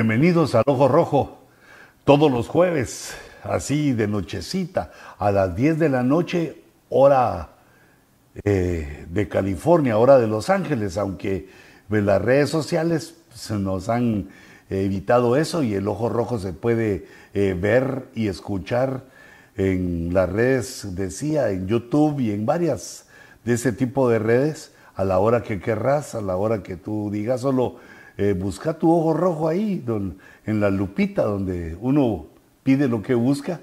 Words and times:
Bienvenidos 0.00 0.54
al 0.54 0.62
Ojo 0.64 0.88
Rojo, 0.88 1.38
todos 2.04 2.32
los 2.32 2.48
jueves, 2.48 3.14
así 3.42 3.92
de 3.92 4.08
nochecita, 4.08 4.92
a 5.18 5.30
las 5.30 5.54
10 5.54 5.78
de 5.78 5.90
la 5.90 6.02
noche, 6.02 6.62
hora 6.88 7.50
eh, 8.42 9.04
de 9.10 9.28
California, 9.28 9.98
hora 9.98 10.18
de 10.18 10.26
Los 10.26 10.48
Ángeles, 10.48 10.96
aunque 10.96 11.50
en 11.90 12.06
las 12.06 12.22
redes 12.22 12.48
sociales 12.48 13.14
se 13.34 13.56
nos 13.56 13.90
han 13.90 14.30
evitado 14.70 15.36
eso 15.36 15.62
y 15.62 15.74
el 15.74 15.86
Ojo 15.86 16.08
Rojo 16.08 16.38
se 16.38 16.54
puede 16.54 17.06
eh, 17.34 17.54
ver 17.60 18.06
y 18.14 18.28
escuchar 18.28 19.04
en 19.54 20.14
las 20.14 20.30
redes, 20.30 20.94
decía, 20.94 21.50
en 21.50 21.68
YouTube 21.68 22.20
y 22.20 22.30
en 22.30 22.46
varias 22.46 23.04
de 23.44 23.52
ese 23.52 23.70
tipo 23.70 24.08
de 24.08 24.18
redes, 24.18 24.72
a 24.94 25.04
la 25.04 25.18
hora 25.18 25.42
que 25.42 25.60
querrás, 25.60 26.14
a 26.14 26.22
la 26.22 26.36
hora 26.36 26.62
que 26.62 26.76
tú 26.76 27.10
digas, 27.12 27.42
solo 27.42 27.76
eh, 28.20 28.34
busca 28.34 28.74
tu 28.74 28.92
ojo 28.92 29.14
rojo 29.14 29.48
ahí, 29.48 29.82
en 30.44 30.60
la 30.60 30.68
lupita 30.68 31.22
donde 31.22 31.74
uno 31.80 32.26
pide 32.62 32.86
lo 32.86 33.00
que 33.00 33.14
busca 33.14 33.62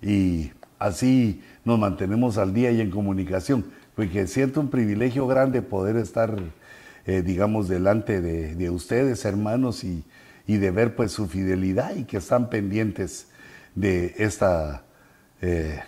y 0.00 0.50
así 0.78 1.42
nos 1.62 1.78
mantenemos 1.78 2.38
al 2.38 2.54
día 2.54 2.70
y 2.70 2.80
en 2.80 2.90
comunicación, 2.90 3.66
porque 3.94 4.26
siento 4.26 4.62
un 4.62 4.70
privilegio 4.70 5.26
grande 5.26 5.60
poder 5.60 5.96
estar, 5.96 6.34
eh, 7.04 7.20
digamos, 7.20 7.68
delante 7.68 8.22
de, 8.22 8.70
ustedes, 8.70 9.26
hermanos, 9.26 9.84
y, 9.84 10.02
de 10.46 10.70
ver 10.70 10.96
pues 10.96 11.12
su 11.12 11.28
fidelidad 11.28 11.94
y 11.94 12.04
que 12.04 12.16
están 12.16 12.48
pendientes 12.48 13.28
de 13.74 14.14
esta... 14.16 14.84
Eh, 15.42 15.80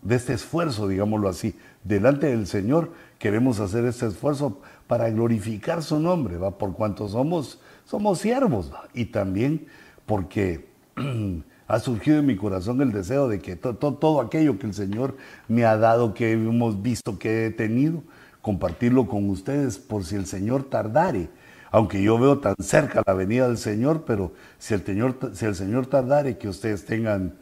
de 0.00 0.16
este 0.16 0.32
esfuerzo, 0.32 0.88
digámoslo 0.88 1.28
así, 1.28 1.54
delante 1.84 2.26
del 2.26 2.48
Señor, 2.48 2.90
queremos 3.20 3.60
hacer 3.60 3.84
este 3.84 4.06
esfuerzo 4.06 4.60
para 4.92 5.08
glorificar 5.08 5.82
su 5.82 5.98
nombre, 5.98 6.36
¿va? 6.36 6.58
por 6.58 6.74
cuanto 6.74 7.08
somos, 7.08 7.58
somos 7.86 8.18
siervos, 8.18 8.70
y 8.92 9.06
también 9.06 9.64
porque 10.04 10.66
ha 11.66 11.78
surgido 11.78 12.18
en 12.18 12.26
mi 12.26 12.36
corazón 12.36 12.82
el 12.82 12.92
deseo 12.92 13.26
de 13.26 13.40
que 13.40 13.56
todo 13.56 14.20
aquello 14.20 14.58
que 14.58 14.66
el 14.66 14.74
Señor 14.74 15.16
me 15.48 15.64
ha 15.64 15.78
dado, 15.78 16.12
que 16.12 16.32
hemos 16.32 16.82
visto, 16.82 17.18
que 17.18 17.46
he 17.46 17.50
tenido, 17.50 18.02
compartirlo 18.42 19.06
con 19.06 19.30
ustedes 19.30 19.78
por 19.78 20.04
si 20.04 20.16
el 20.16 20.26
Señor 20.26 20.64
tardare. 20.64 21.30
Aunque 21.70 22.02
yo 22.02 22.18
veo 22.18 22.40
tan 22.40 22.56
cerca 22.58 23.02
la 23.06 23.14
venida 23.14 23.48
del 23.48 23.56
Señor, 23.56 24.04
pero 24.06 24.34
si 24.58 24.74
el 24.74 24.84
Señor, 24.84 25.16
si 25.32 25.46
el 25.46 25.54
Señor 25.54 25.86
tardare, 25.86 26.36
que 26.36 26.50
ustedes 26.50 26.84
tengan 26.84 27.32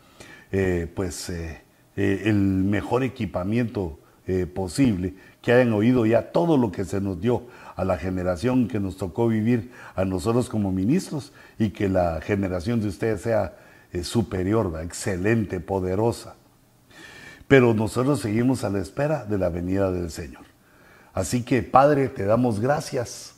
eh, 0.52 0.86
pues 0.94 1.28
eh, 1.30 1.62
eh, 1.96 2.22
el 2.26 2.36
mejor 2.36 3.02
equipamiento 3.02 3.98
posible 4.52 5.14
que 5.42 5.52
hayan 5.52 5.72
oído 5.72 6.06
ya 6.06 6.32
todo 6.32 6.56
lo 6.56 6.70
que 6.70 6.84
se 6.84 7.00
nos 7.00 7.20
dio 7.20 7.44
a 7.76 7.84
la 7.84 7.96
generación 7.96 8.68
que 8.68 8.80
nos 8.80 8.96
tocó 8.96 9.28
vivir 9.28 9.72
a 9.94 10.04
nosotros 10.04 10.48
como 10.48 10.70
ministros 10.70 11.32
y 11.58 11.70
que 11.70 11.88
la 11.88 12.20
generación 12.20 12.80
de 12.80 12.88
ustedes 12.88 13.22
sea 13.22 13.54
eh, 13.92 14.04
superior, 14.04 14.78
excelente, 14.82 15.60
poderosa. 15.60 16.34
Pero 17.48 17.74
nosotros 17.74 18.20
seguimos 18.20 18.64
a 18.64 18.70
la 18.70 18.80
espera 18.80 19.24
de 19.24 19.38
la 19.38 19.48
venida 19.48 19.90
del 19.90 20.10
Señor. 20.10 20.44
Así 21.12 21.42
que 21.42 21.62
Padre, 21.62 22.08
te 22.08 22.24
damos 22.24 22.60
gracias 22.60 23.34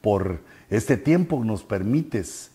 por 0.00 0.40
este 0.68 0.96
tiempo 0.96 1.40
que 1.40 1.46
nos 1.46 1.62
permites 1.62 2.50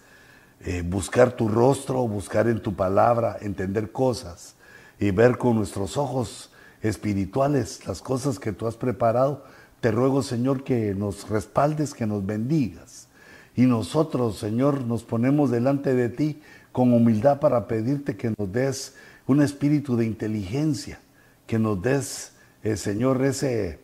eh, 0.61 0.83
buscar 0.85 1.31
tu 1.31 1.47
rostro, 1.47 2.07
buscar 2.07 2.47
en 2.47 2.61
tu 2.61 2.75
palabra, 2.75 3.37
entender 3.41 3.91
cosas 3.91 4.55
y 4.99 5.11
ver 5.11 5.37
con 5.37 5.55
nuestros 5.55 5.97
ojos 5.97 6.51
espirituales, 6.87 7.85
las 7.87 8.01
cosas 8.01 8.39
que 8.39 8.51
tú 8.51 8.67
has 8.67 8.75
preparado, 8.75 9.43
te 9.81 9.91
ruego, 9.91 10.23
Señor, 10.23 10.63
que 10.63 10.93
nos 10.95 11.29
respaldes, 11.29 11.93
que 11.93 12.05
nos 12.05 12.25
bendigas. 12.25 13.07
Y 13.55 13.63
nosotros, 13.63 14.37
Señor, 14.37 14.83
nos 14.83 15.03
ponemos 15.03 15.51
delante 15.51 15.93
de 15.93 16.09
ti 16.09 16.41
con 16.71 16.93
humildad 16.93 17.39
para 17.39 17.67
pedirte 17.67 18.17
que 18.17 18.33
nos 18.37 18.51
des 18.51 18.95
un 19.27 19.41
espíritu 19.41 19.95
de 19.95 20.05
inteligencia, 20.05 20.99
que 21.47 21.57
nos 21.57 21.81
des, 21.81 22.33
eh, 22.63 22.75
Señor, 22.75 23.23
ese, 23.23 23.79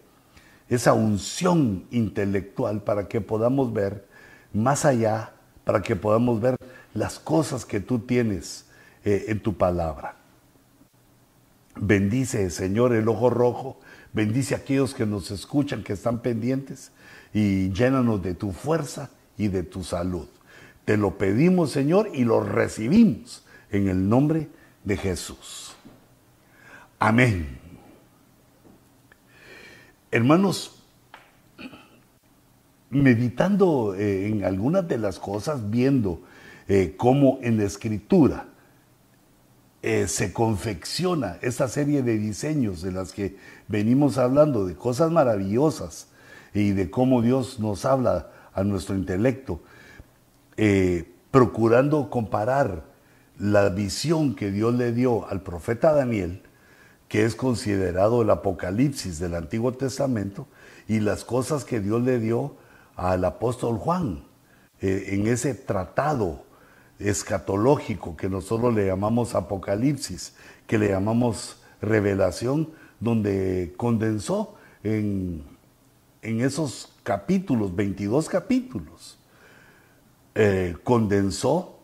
esa 0.70 0.94
unción 0.94 1.86
intelectual 1.92 2.84
para 2.84 3.08
que 3.08 3.22
podamos 3.22 3.74
ver 3.74 4.06
más 4.54 4.86
allá, 4.86 5.34
para 5.64 5.82
que 5.82 5.96
podamos 5.96 6.42
ver 6.42 6.56
las 6.94 7.20
cosas 7.20 7.66
que 7.66 7.80
tú 7.80 8.00
tienes 8.00 8.66
eh, 9.06 9.26
en 9.30 9.40
tu 9.40 9.54
palabra. 9.58 10.21
Bendice, 11.82 12.52
Señor, 12.52 12.94
el 12.94 13.10
ojo 13.10 13.32
rojo. 13.32 13.80
Bendice 14.14 14.54
a 14.54 14.60
aquellos 14.60 14.94
que 14.94 15.08
nos 15.08 15.32
escuchan, 15.32 15.84
que 15.84 15.94
están 15.94 16.22
pendientes. 16.22 16.92
Y 17.34 17.72
llénanos 17.72 18.22
de 18.22 18.36
tu 18.36 18.52
fuerza 18.52 19.10
y 19.36 19.48
de 19.48 19.64
tu 19.64 19.84
salud. 19.84 20.28
Te 20.86 20.96
lo 20.96 21.18
pedimos, 21.18 21.72
Señor, 21.72 22.12
y 22.14 22.24
lo 22.24 22.44
recibimos 22.44 23.44
en 23.72 23.88
el 23.88 24.08
nombre 24.08 24.48
de 24.84 24.96
Jesús. 24.96 25.76
Amén. 27.00 27.58
Hermanos, 30.12 30.84
meditando 32.92 33.96
eh, 33.96 34.28
en 34.28 34.44
algunas 34.44 34.88
de 34.88 35.00
las 35.00 35.18
cosas, 35.18 35.72
viendo 35.72 36.22
eh, 36.68 36.94
cómo 36.96 37.40
en 37.42 37.58
la 37.58 37.64
escritura 37.64 38.51
eh, 39.84 40.08
se 40.08 40.32
confecciona 40.32 41.38
esta 41.42 41.68
serie 41.68 42.04
de 42.04 42.18
diseños 42.18 42.82
de 42.84 42.92
las 42.92 43.14
que 43.14 43.38
venimos 43.68 44.18
hablando, 44.20 44.66
de 44.66 44.76
cosas 44.76 45.12
maravillosas 45.12 46.08
y 46.54 46.72
de 46.72 46.92
cómo 46.92 47.22
Dios 47.22 47.60
nos 47.60 47.86
habla 47.86 48.30
a 48.54 48.64
nuestro 48.64 48.96
intelecto, 48.96 49.62
eh, 50.58 51.12
procurando 51.32 52.10
comparar 52.10 52.84
la 53.40 53.70
visión 53.70 54.36
que 54.36 54.52
Dios 54.52 54.76
le 54.76 54.92
dio 54.92 55.28
al 55.28 55.42
profeta 55.42 55.94
Daniel, 55.94 56.44
que 57.08 57.26
es 57.26 57.36
considerado 57.36 58.22
el 58.22 58.30
Apocalipsis 58.30 59.18
del 59.18 59.34
Antiguo 59.34 59.74
Testamento, 59.74 60.48
y 60.88 61.00
las 61.00 61.24
cosas 61.24 61.66
que 61.66 61.80
Dios 61.80 62.04
le 62.04 62.20
dio 62.20 62.56
al 62.96 63.26
apóstol 63.26 63.78
Juan 63.78 64.26
eh, 64.80 65.06
en 65.08 65.26
ese 65.26 65.56
tratado 65.56 66.44
escatológico 67.04 68.16
que 68.16 68.30
nosotros 68.30 68.74
le 68.74 68.88
llamamos 68.88 69.36
Apocalipsis, 69.36 70.36
que 70.68 70.78
le 70.78 70.90
llamamos 70.90 71.62
revelación, 71.82 72.70
donde 73.00 73.74
condensó 73.78 74.56
en, 74.84 75.44
esos 76.22 76.94
capítulos, 77.04 77.76
22 77.76 78.30
capítulos, 78.30 79.18
eh, 80.36 80.76
condensó 80.84 81.80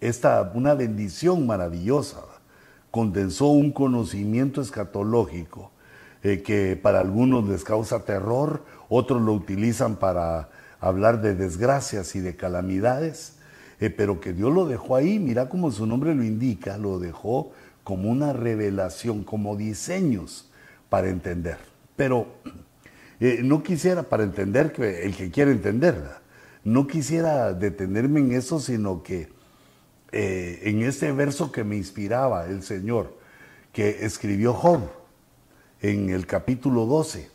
esta, 0.00 0.52
una 0.54 0.74
bendición 0.74 1.46
maravillosa, 1.46 2.22
condensó 2.90 3.46
un 3.48 3.72
conocimiento 3.72 4.60
escatológico 4.60 5.72
eh, 6.22 6.42
que 6.42 6.76
para 6.80 7.00
algunos 7.00 7.48
les 7.48 7.64
causa 7.64 8.04
terror, 8.04 8.64
otros 8.88 9.20
lo 9.22 9.32
utilizan 9.32 9.96
para 9.96 10.50
hablar 10.80 11.20
de 11.20 11.34
desgracias 11.34 12.14
y 12.14 12.20
de 12.20 12.36
calamidades, 12.36 13.37
eh, 13.80 13.90
pero 13.90 14.20
que 14.20 14.32
Dios 14.32 14.52
lo 14.52 14.66
dejó 14.66 14.96
ahí, 14.96 15.18
mira 15.18 15.48
como 15.48 15.70
su 15.70 15.86
nombre 15.86 16.14
lo 16.14 16.24
indica, 16.24 16.78
lo 16.78 16.98
dejó 16.98 17.52
como 17.84 18.10
una 18.10 18.32
revelación, 18.32 19.24
como 19.24 19.56
diseños 19.56 20.50
para 20.88 21.08
entender. 21.08 21.58
Pero 21.96 22.26
eh, 23.20 23.40
no 23.42 23.62
quisiera 23.62 24.02
para 24.04 24.24
entender, 24.24 24.72
que 24.72 25.04
el 25.04 25.16
que 25.16 25.30
quiere 25.30 25.52
entender, 25.52 25.96
no 26.64 26.86
quisiera 26.86 27.52
detenerme 27.52 28.20
en 28.20 28.32
eso, 28.32 28.60
sino 28.60 29.02
que 29.02 29.28
eh, 30.12 30.60
en 30.64 30.82
este 30.82 31.12
verso 31.12 31.52
que 31.52 31.64
me 31.64 31.76
inspiraba 31.76 32.46
el 32.46 32.62
Señor, 32.62 33.16
que 33.72 34.04
escribió 34.04 34.54
Job 34.54 34.80
en 35.80 36.10
el 36.10 36.26
capítulo 36.26 36.86
12, 36.86 37.28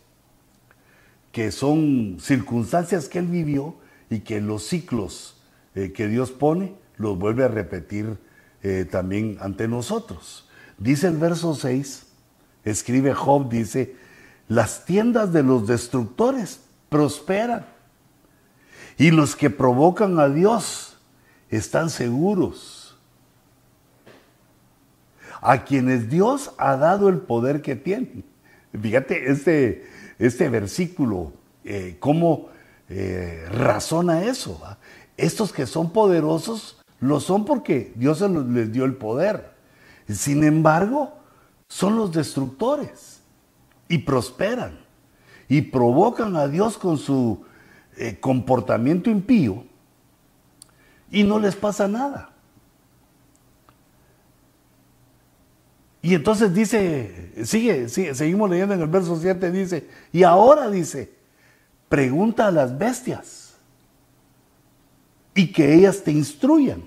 que 1.31 1.51
son 1.51 2.17
circunstancias 2.19 3.07
que 3.07 3.19
él 3.19 3.27
vivió 3.27 3.75
y 4.09 4.19
que 4.19 4.41
los 4.41 4.67
ciclos 4.67 5.42
eh, 5.75 5.91
que 5.91 6.07
Dios 6.07 6.31
pone, 6.31 6.75
los 6.97 7.17
vuelve 7.17 7.43
a 7.43 7.47
repetir 7.47 8.17
eh, 8.61 8.85
también 8.89 9.37
ante 9.41 9.67
nosotros. 9.67 10.47
Dice 10.77 11.07
el 11.07 11.17
verso 11.17 11.55
6, 11.55 12.05
escribe 12.63 13.13
Job, 13.13 13.49
dice, 13.49 13.95
las 14.47 14.85
tiendas 14.85 15.33
de 15.33 15.41
los 15.41 15.65
destructores 15.65 16.61
prosperan 16.89 17.65
y 18.97 19.09
los 19.09 19.35
que 19.35 19.49
provocan 19.49 20.19
a 20.19 20.29
Dios 20.29 20.99
están 21.49 21.89
seguros. 21.89 22.99
A 25.41 25.65
quienes 25.65 26.09
Dios 26.09 26.53
ha 26.57 26.77
dado 26.77 27.09
el 27.09 27.17
poder 27.17 27.61
que 27.61 27.75
tienen. 27.75 28.23
Fíjate 28.79 29.31
este, 29.31 29.87
este 30.19 30.49
versículo, 30.49 31.33
eh, 31.65 31.97
cómo 31.99 32.53
razona 33.49 34.25
eso. 34.25 34.61
Estos 35.17 35.53
que 35.53 35.65
son 35.65 35.91
poderosos 35.91 36.77
lo 36.99 37.19
son 37.19 37.45
porque 37.45 37.91
Dios 37.95 38.21
les 38.21 38.71
dio 38.71 38.85
el 38.85 38.95
poder. 38.95 39.51
Sin 40.07 40.43
embargo, 40.43 41.13
son 41.67 41.97
los 41.97 42.11
destructores 42.11 43.21
y 43.87 43.99
prosperan 43.99 44.79
y 45.47 45.61
provocan 45.61 46.35
a 46.35 46.47
Dios 46.47 46.77
con 46.77 46.97
su 46.97 47.43
eh, 47.97 48.17
comportamiento 48.19 49.09
impío 49.09 49.65
y 51.11 51.23
no 51.23 51.39
les 51.39 51.55
pasa 51.55 51.87
nada. 51.87 52.29
Y 56.01 56.15
entonces 56.15 56.53
dice, 56.53 57.31
sigue, 57.45 57.87
sigue, 57.87 58.13
seguimos 58.13 58.49
leyendo 58.49 58.73
en 58.73 58.81
el 58.81 58.87
verso 58.87 59.17
7, 59.17 59.51
dice, 59.51 59.89
y 60.11 60.23
ahora 60.23 60.69
dice, 60.69 61.13
pregunta 61.87 62.47
a 62.47 62.51
las 62.51 62.77
bestias 62.77 63.42
y 65.35 65.51
que 65.51 65.73
ellas 65.73 66.03
te 66.03 66.11
instruyan. 66.11 66.83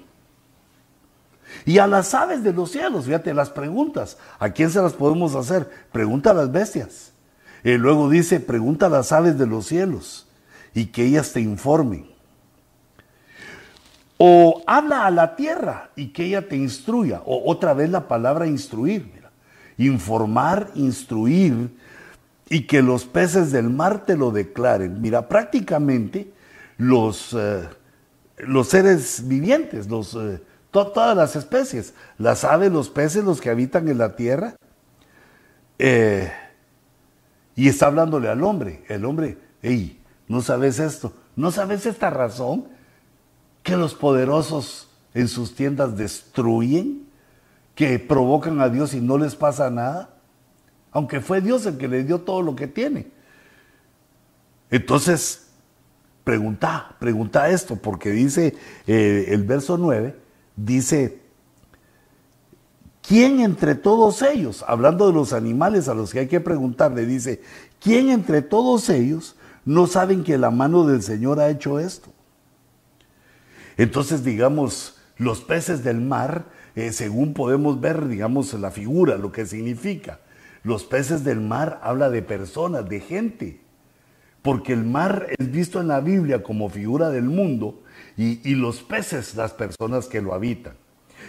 Y 1.64 1.78
a 1.78 1.86
las 1.86 2.14
aves 2.14 2.42
de 2.44 2.52
los 2.52 2.70
cielos, 2.70 3.06
fíjate 3.06 3.34
las 3.34 3.50
preguntas, 3.50 4.18
¿a 4.38 4.50
quién 4.50 4.70
se 4.70 4.80
las 4.80 4.92
podemos 4.92 5.34
hacer? 5.34 5.68
Pregunta 5.90 6.30
a 6.30 6.34
las 6.34 6.52
bestias. 6.52 7.12
Y 7.64 7.76
luego 7.78 8.08
dice, 8.08 8.40
pregunta 8.40 8.86
a 8.86 8.90
las 8.90 9.12
aves 9.12 9.38
de 9.38 9.46
los 9.46 9.66
cielos 9.66 10.28
y 10.74 10.86
que 10.86 11.04
ellas 11.04 11.32
te 11.32 11.40
informen. 11.40 12.06
O 14.18 14.62
habla 14.66 15.06
a 15.06 15.10
la 15.10 15.36
tierra 15.36 15.90
y 15.96 16.08
que 16.08 16.26
ella 16.26 16.48
te 16.48 16.56
instruya. 16.56 17.22
O 17.24 17.50
otra 17.50 17.74
vez 17.74 17.90
la 17.90 18.08
palabra 18.08 18.46
instruir. 18.46 19.12
Informar, 19.78 20.70
instruir 20.74 21.70
y 22.48 22.66
que 22.66 22.82
los 22.82 23.04
peces 23.04 23.52
del 23.52 23.68
mar 23.68 24.04
te 24.06 24.16
lo 24.16 24.30
declaren. 24.30 25.00
Mira, 25.00 25.28
prácticamente 25.28 26.32
los, 26.78 27.34
eh, 27.34 27.68
los 28.38 28.68
seres 28.68 29.26
vivientes, 29.26 29.88
los, 29.88 30.14
eh, 30.14 30.42
todas 30.70 31.16
las 31.16 31.36
especies, 31.36 31.94
las 32.18 32.44
aves, 32.44 32.70
los 32.70 32.90
peces, 32.90 33.24
los 33.24 33.40
que 33.40 33.50
habitan 33.50 33.88
en 33.88 33.98
la 33.98 34.16
tierra. 34.16 34.56
Eh, 35.78 36.30
y 37.54 37.68
está 37.68 37.86
hablándole 37.86 38.28
al 38.28 38.42
hombre. 38.42 38.84
El 38.88 39.04
hombre, 39.04 39.38
hey, 39.62 40.00
no 40.28 40.42
sabes 40.42 40.78
esto, 40.78 41.12
no 41.34 41.50
sabes 41.50 41.86
esta 41.86 42.10
razón 42.10 42.66
que 43.62 43.76
los 43.76 43.94
poderosos 43.94 44.88
en 45.14 45.28
sus 45.28 45.54
tiendas 45.54 45.96
destruyen, 45.96 47.06
que 47.74 47.98
provocan 47.98 48.60
a 48.60 48.68
Dios 48.68 48.94
y 48.94 49.00
no 49.00 49.18
les 49.18 49.34
pasa 49.34 49.70
nada, 49.70 50.10
aunque 50.92 51.20
fue 51.20 51.40
Dios 51.40 51.66
el 51.66 51.78
que 51.78 51.88
le 51.88 52.04
dio 52.04 52.20
todo 52.20 52.42
lo 52.42 52.54
que 52.54 52.66
tiene. 52.66 53.08
Entonces, 54.70 55.45
pregunta, 56.26 56.96
pregunta 56.98 57.48
esto, 57.50 57.76
porque 57.76 58.10
dice 58.10 58.56
eh, 58.88 59.26
el 59.28 59.44
verso 59.44 59.78
9, 59.78 60.16
dice, 60.56 61.20
¿quién 63.06 63.38
entre 63.38 63.76
todos 63.76 64.22
ellos, 64.22 64.64
hablando 64.66 65.06
de 65.06 65.12
los 65.12 65.32
animales 65.32 65.86
a 65.86 65.94
los 65.94 66.12
que 66.12 66.18
hay 66.18 66.26
que 66.26 66.40
preguntarle, 66.40 67.06
dice, 67.06 67.42
¿quién 67.80 68.08
entre 68.08 68.42
todos 68.42 68.88
ellos 68.88 69.36
no 69.64 69.86
saben 69.86 70.24
que 70.24 70.36
la 70.36 70.50
mano 70.50 70.84
del 70.84 71.00
Señor 71.04 71.38
ha 71.38 71.48
hecho 71.48 71.78
esto? 71.78 72.10
Entonces, 73.76 74.24
digamos, 74.24 74.98
los 75.18 75.42
peces 75.42 75.84
del 75.84 76.00
mar, 76.00 76.46
eh, 76.74 76.90
según 76.90 77.34
podemos 77.34 77.80
ver, 77.80 78.08
digamos, 78.08 78.52
la 78.54 78.72
figura, 78.72 79.16
lo 79.16 79.30
que 79.30 79.46
significa. 79.46 80.18
Los 80.64 80.82
peces 80.82 81.22
del 81.22 81.40
mar 81.40 81.78
habla 81.84 82.10
de 82.10 82.22
personas, 82.22 82.88
de 82.88 82.98
gente. 82.98 83.65
Porque 84.46 84.74
el 84.74 84.84
mar 84.84 85.26
es 85.36 85.50
visto 85.50 85.80
en 85.80 85.88
la 85.88 85.98
Biblia 85.98 86.44
como 86.44 86.68
figura 86.68 87.10
del 87.10 87.24
mundo 87.24 87.82
y, 88.16 88.54
los 88.54 88.80
peces 88.80 89.34
las 89.34 89.52
personas 89.52 90.06
que 90.06 90.22
lo 90.22 90.34
habitan. 90.34 90.74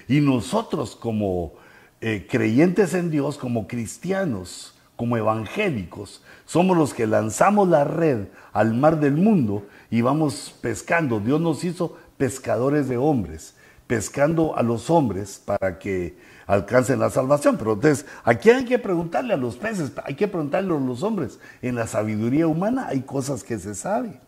Y 0.08 0.22
nosotros 0.22 0.96
como 0.96 1.54
eh, 2.00 2.28
creyentes 2.30 2.94
en 2.94 3.10
Dios, 3.10 3.40
como 3.40 3.68
cristianos, 3.68 4.76
como 4.96 5.18
evangélicos, 5.18 6.24
somos 6.46 6.78
los 6.78 6.94
que 6.94 7.08
lanzamos 7.08 7.68
la 7.68 7.86
red 7.86 8.28
al 8.54 8.76
mar 8.76 9.00
del 9.00 9.16
mundo 9.16 9.66
y 9.90 10.02
vamos 10.02 10.54
pescando. 10.62 11.20
Dios 11.20 11.42
nos 11.42 11.64
hizo 11.64 11.98
pescadores 12.18 12.88
de 12.88 12.98
hombres, 12.98 13.56
pescando 13.88 14.56
a 14.56 14.62
los 14.62 14.92
hombres 14.92 15.42
para 15.44 15.80
que 15.80 16.16
alcancen 16.48 17.00
la 17.00 17.10
salvación. 17.10 17.58
Pero 17.58 17.74
entonces, 17.74 18.06
aquí 18.24 18.50
hay 18.50 18.66
que 18.66 18.80
preguntarle 18.80 19.34
a 19.34 19.38
los 19.38 19.58
peces, 19.58 19.92
hay 20.04 20.16
que 20.16 20.28
preguntarle 20.28 20.74
a 20.74 20.80
los 20.80 21.04
hombres. 21.04 21.40
En 21.62 21.76
la 21.76 21.86
sabiduría 21.86 22.48
humana 22.48 22.88
hay 22.88 23.02
cosas 23.02 23.44
que 23.44 23.60
se 23.60 23.76
saben. 23.76 24.20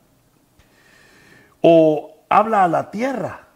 O 1.62 2.18
habla 2.30 2.66
a 2.66 2.68
la 2.68 2.92
tierra 2.92 3.48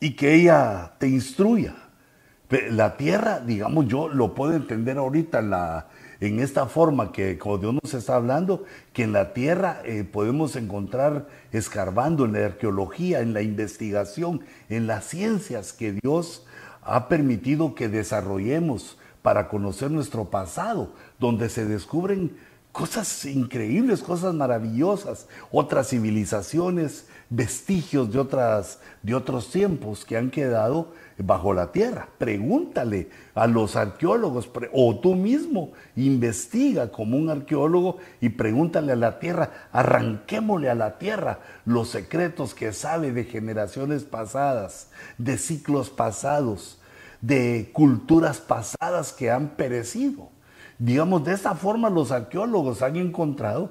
y 0.00 0.16
que 0.16 0.34
ella 0.34 0.92
te 0.98 1.08
instruya. 1.08 1.74
La 2.70 2.96
tierra, 2.96 3.38
digamos, 3.38 3.86
yo 3.86 4.08
lo 4.08 4.34
puedo 4.34 4.54
entender 4.54 4.98
ahorita 4.98 5.38
en 5.38 5.50
la, 5.50 5.86
en 6.18 6.40
esta 6.40 6.66
forma 6.66 7.12
que 7.12 7.38
como 7.38 7.58
Dios 7.58 7.74
nos 7.74 7.94
está 7.94 8.16
hablando, 8.16 8.64
que 8.92 9.04
en 9.04 9.12
la 9.12 9.32
tierra 9.32 9.80
eh, 9.84 10.02
podemos 10.02 10.56
encontrar 10.56 11.28
escarbando 11.52 12.24
en 12.24 12.32
la 12.32 12.44
arqueología, 12.46 13.20
en 13.20 13.34
la 13.34 13.42
investigación, 13.42 14.42
en 14.68 14.88
las 14.88 15.04
ciencias 15.04 15.72
que 15.72 15.92
Dios 15.92 16.44
ha 16.82 17.08
permitido 17.08 17.74
que 17.74 17.88
desarrollemos 17.88 18.96
para 19.22 19.48
conocer 19.48 19.90
nuestro 19.90 20.26
pasado, 20.26 20.92
donde 21.18 21.48
se 21.48 21.64
descubren 21.64 22.36
cosas 22.72 23.24
increíbles, 23.24 24.02
cosas 24.02 24.32
maravillosas, 24.34 25.26
otras 25.50 25.88
civilizaciones, 25.88 27.06
vestigios 27.28 28.12
de, 28.12 28.18
otras, 28.18 28.80
de 29.02 29.14
otros 29.14 29.50
tiempos 29.50 30.04
que 30.04 30.16
han 30.16 30.30
quedado 30.30 30.92
bajo 31.22 31.52
la 31.52 31.72
tierra. 31.72 32.08
Pregúntale 32.18 33.08
a 33.34 33.46
los 33.46 33.76
arqueólogos 33.76 34.50
o 34.72 34.98
tú 34.98 35.14
mismo 35.14 35.72
investiga 35.96 36.90
como 36.90 37.16
un 37.16 37.30
arqueólogo 37.30 37.98
y 38.20 38.30
pregúntale 38.30 38.92
a 38.92 38.96
la 38.96 39.18
tierra, 39.18 39.50
arranquémosle 39.72 40.70
a 40.70 40.74
la 40.74 40.98
tierra 40.98 41.40
los 41.64 41.88
secretos 41.88 42.54
que 42.54 42.72
sabe 42.72 43.12
de 43.12 43.24
generaciones 43.24 44.04
pasadas, 44.04 44.90
de 45.18 45.38
ciclos 45.38 45.90
pasados, 45.90 46.78
de 47.20 47.70
culturas 47.72 48.38
pasadas 48.38 49.12
que 49.12 49.30
han 49.30 49.50
perecido. 49.50 50.28
Digamos, 50.78 51.24
de 51.24 51.34
esta 51.34 51.54
forma 51.54 51.90
los 51.90 52.10
arqueólogos 52.10 52.80
han 52.82 52.96
encontrado 52.96 53.70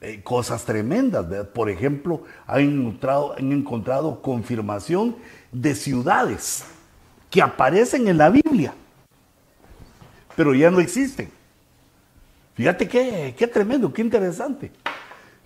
eh, 0.00 0.20
cosas 0.24 0.64
tremendas. 0.64 1.26
Por 1.48 1.70
ejemplo, 1.70 2.22
han 2.46 2.60
encontrado, 2.62 3.34
han 3.38 3.52
encontrado 3.52 4.20
confirmación 4.20 5.14
de 5.52 5.74
ciudades 5.74 6.64
que 7.30 7.42
aparecen 7.42 8.08
en 8.08 8.18
la 8.18 8.30
Biblia, 8.30 8.74
pero 10.34 10.54
ya 10.54 10.70
no 10.70 10.80
existen. 10.80 11.30
Fíjate 12.54 12.88
qué, 12.88 13.34
qué 13.36 13.46
tremendo, 13.46 13.92
qué 13.92 14.02
interesante. 14.02 14.72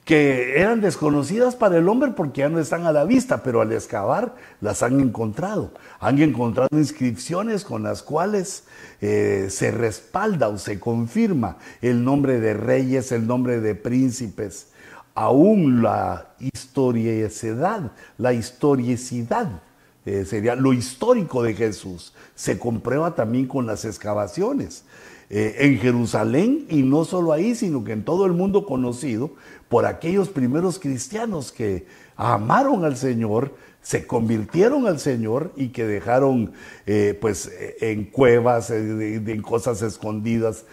Que 0.04 0.60
eran 0.60 0.80
desconocidas 0.80 1.56
para 1.56 1.78
el 1.78 1.88
hombre 1.88 2.12
porque 2.12 2.40
ya 2.40 2.48
no 2.48 2.60
están 2.60 2.86
a 2.86 2.92
la 2.92 3.04
vista, 3.04 3.42
pero 3.42 3.60
al 3.60 3.72
excavar 3.72 4.36
las 4.60 4.84
han 4.84 5.00
encontrado. 5.00 5.72
Han 5.98 6.22
encontrado 6.22 6.68
inscripciones 6.72 7.64
con 7.64 7.82
las 7.82 8.04
cuales 8.04 8.64
eh, 9.00 9.48
se 9.50 9.72
respalda 9.72 10.48
o 10.48 10.58
se 10.58 10.78
confirma 10.78 11.56
el 11.82 12.04
nombre 12.04 12.38
de 12.38 12.54
reyes, 12.54 13.10
el 13.10 13.26
nombre 13.26 13.60
de 13.60 13.74
príncipes, 13.74 14.68
aún 15.14 15.82
la 15.82 16.28
historicidad, 16.38 17.90
la 18.16 18.32
historicidad 18.32 19.60
eh, 20.06 20.24
sería 20.24 20.54
lo 20.54 20.72
histórico 20.72 21.42
de 21.42 21.52
Jesús. 21.52 22.14
Se 22.36 22.60
comprueba 22.60 23.16
también 23.16 23.46
con 23.46 23.66
las 23.66 23.84
excavaciones. 23.84 24.84
Eh, 25.28 25.56
en 25.58 25.78
Jerusalén 25.80 26.66
y 26.70 26.82
no 26.82 27.04
solo 27.04 27.32
ahí, 27.32 27.56
sino 27.56 27.82
que 27.82 27.90
en 27.90 28.04
todo 28.04 28.26
el 28.26 28.32
mundo 28.32 28.64
conocido 28.64 29.32
por 29.68 29.84
aquellos 29.84 30.28
primeros 30.28 30.78
cristianos 30.78 31.50
que 31.50 31.86
amaron 32.14 32.84
al 32.84 32.96
Señor, 32.96 33.52
se 33.82 34.06
convirtieron 34.06 34.86
al 34.86 35.00
Señor 35.00 35.50
y 35.56 35.70
que 35.70 35.84
dejaron 35.84 36.52
eh, 36.86 37.18
pues 37.20 37.50
en 37.80 38.04
cuevas, 38.04 38.70
en 38.70 39.42
cosas 39.42 39.82
escondidas, 39.82 40.64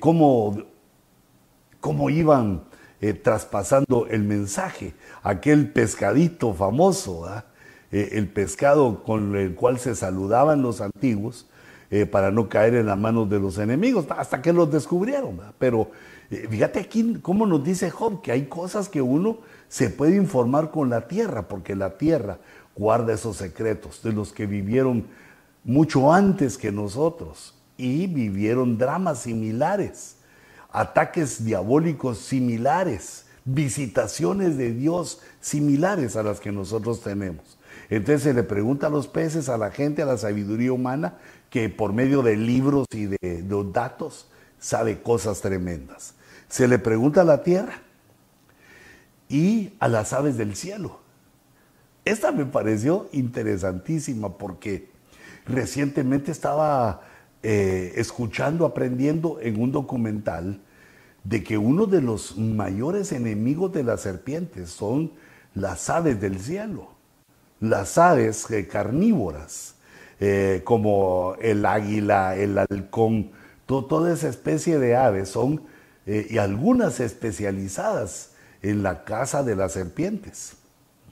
cómo, 0.00 0.64
cómo 1.80 2.10
iban 2.10 2.64
traspasando 3.22 4.08
el 4.08 4.24
mensaje, 4.24 4.94
aquel 5.22 5.70
pescadito 5.70 6.54
famoso, 6.54 7.26
eh, 7.94 8.18
el 8.18 8.26
pescado 8.26 9.04
con 9.04 9.36
el 9.36 9.54
cual 9.54 9.78
se 9.78 9.94
saludaban 9.94 10.62
los 10.62 10.80
antiguos 10.80 11.46
eh, 11.92 12.06
para 12.06 12.32
no 12.32 12.48
caer 12.48 12.74
en 12.74 12.86
las 12.86 12.98
manos 12.98 13.30
de 13.30 13.38
los 13.38 13.56
enemigos, 13.56 14.06
hasta 14.18 14.42
que 14.42 14.52
los 14.52 14.68
descubrieron. 14.72 15.40
Pero 15.60 15.92
eh, 16.28 16.48
fíjate 16.50 16.80
aquí 16.80 17.20
cómo 17.22 17.46
nos 17.46 17.62
dice 17.62 17.90
Job, 17.90 18.20
que 18.20 18.32
hay 18.32 18.46
cosas 18.46 18.88
que 18.88 19.00
uno 19.00 19.38
se 19.68 19.90
puede 19.90 20.16
informar 20.16 20.72
con 20.72 20.90
la 20.90 21.06
tierra, 21.06 21.46
porque 21.46 21.76
la 21.76 21.96
tierra 21.96 22.38
guarda 22.74 23.12
esos 23.12 23.36
secretos 23.36 24.02
de 24.02 24.12
los 24.12 24.32
que 24.32 24.46
vivieron 24.46 25.06
mucho 25.62 26.12
antes 26.12 26.58
que 26.58 26.72
nosotros 26.72 27.54
y 27.76 28.08
vivieron 28.08 28.76
dramas 28.76 29.20
similares, 29.20 30.16
ataques 30.72 31.44
diabólicos 31.44 32.18
similares, 32.18 33.26
visitaciones 33.44 34.56
de 34.56 34.72
Dios 34.72 35.20
similares 35.40 36.16
a 36.16 36.24
las 36.24 36.40
que 36.40 36.50
nosotros 36.50 37.00
tenemos. 37.00 37.56
Entonces 37.90 38.22
se 38.22 38.34
le 38.34 38.42
pregunta 38.42 38.86
a 38.86 38.90
los 38.90 39.06
peces, 39.06 39.48
a 39.48 39.58
la 39.58 39.70
gente, 39.70 40.02
a 40.02 40.06
la 40.06 40.16
sabiduría 40.16 40.72
humana, 40.72 41.18
que 41.50 41.68
por 41.68 41.92
medio 41.92 42.22
de 42.22 42.36
libros 42.36 42.86
y 42.92 43.06
de, 43.06 43.44
datos 43.72 44.28
sabe 44.58 45.02
cosas 45.02 45.40
tremendas. 45.40 46.14
Se 46.48 46.68
le 46.68 46.78
pregunta 46.78 47.20
a 47.20 47.24
la 47.24 47.42
tierra 47.42 47.74
y 49.28 49.74
a 49.78 49.88
las 49.88 50.12
aves 50.12 50.36
del 50.36 50.54
cielo. 50.56 51.00
esta 52.04 52.32
me 52.32 52.44
pareció 52.44 53.08
interesantísima 53.12 54.36
porque 54.36 54.90
recientemente 55.46 56.30
estaba 56.30 57.02
eh, 57.42 57.92
escuchando, 57.96 58.66
aprendiendo 58.66 59.38
en 59.40 59.60
un 59.60 59.72
documental 59.72 60.60
de 61.24 61.42
que 61.42 61.58
uno 61.58 61.86
de 61.86 62.02
los 62.02 62.36
mayores 62.36 63.12
enemigos 63.12 63.72
de 63.72 63.82
las 63.82 64.02
serpientes 64.02 64.70
son 64.70 65.12
las 65.54 65.88
aves 65.88 66.20
del 66.20 66.38
cielo, 66.38 66.93
las 67.70 67.98
aves 67.98 68.50
eh, 68.50 68.66
carnívoras, 68.68 69.74
eh, 70.20 70.62
como 70.64 71.36
el 71.40 71.66
águila, 71.66 72.36
el 72.36 72.58
halcón, 72.58 73.32
toda 73.66 74.12
esa 74.12 74.28
especie 74.28 74.78
de 74.78 74.96
aves 74.96 75.30
son, 75.30 75.62
y 76.06 76.36
algunas 76.36 77.00
especializadas 77.00 78.32
en 78.60 78.82
la 78.82 79.04
caza 79.04 79.42
de 79.42 79.56
las 79.56 79.72
serpientes. 79.72 80.56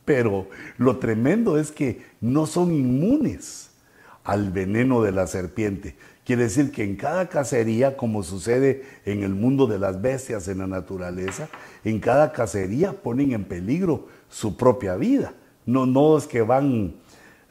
Pero 0.05 0.49
lo 0.77 0.99
tremendo 0.99 1.59
es 1.59 1.73
que 1.73 2.03
no 2.21 2.47
son 2.47 2.73
inmunes 2.75 3.71
al 4.25 4.51
veneno 4.51 5.03
de 5.03 5.13
la 5.13 5.27
serpiente. 5.27 5.97
Quiere 6.25 6.45
decir 6.45 6.71
que 6.71 6.85
en 6.85 6.97
cada 6.97 7.29
cacería, 7.29 7.97
como 7.97 8.23
sucede 8.23 8.85
en 9.05 9.23
el 9.23 9.35
mundo 9.35 9.67
de 9.67 9.79
las 9.79 10.01
bestias, 10.01 10.47
en 10.49 10.59
la 10.59 10.67
naturaleza, 10.67 11.49
en 11.85 11.99
cada 11.99 12.33
cacería 12.33 12.93
ponen 12.93 13.33
en 13.33 13.45
peligro 13.45 14.07
su 14.29 14.57
propia 14.57 14.97
vida. 14.97 15.35
No, 15.67 15.87
no 15.87 16.19
es 16.19 16.27
que 16.27 16.43
van 16.43 16.95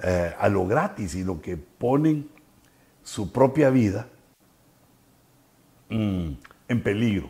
eh, 0.04 0.34
a 0.38 0.50
lo 0.50 0.66
gratis, 0.68 1.12
sino 1.12 1.42
que 1.42 1.58
ponen 1.58 2.30
su 3.04 3.32
propia 3.32 3.70
vida 3.70 4.08
mm, 5.90 6.30
en 6.68 6.84
peligro, 6.84 7.30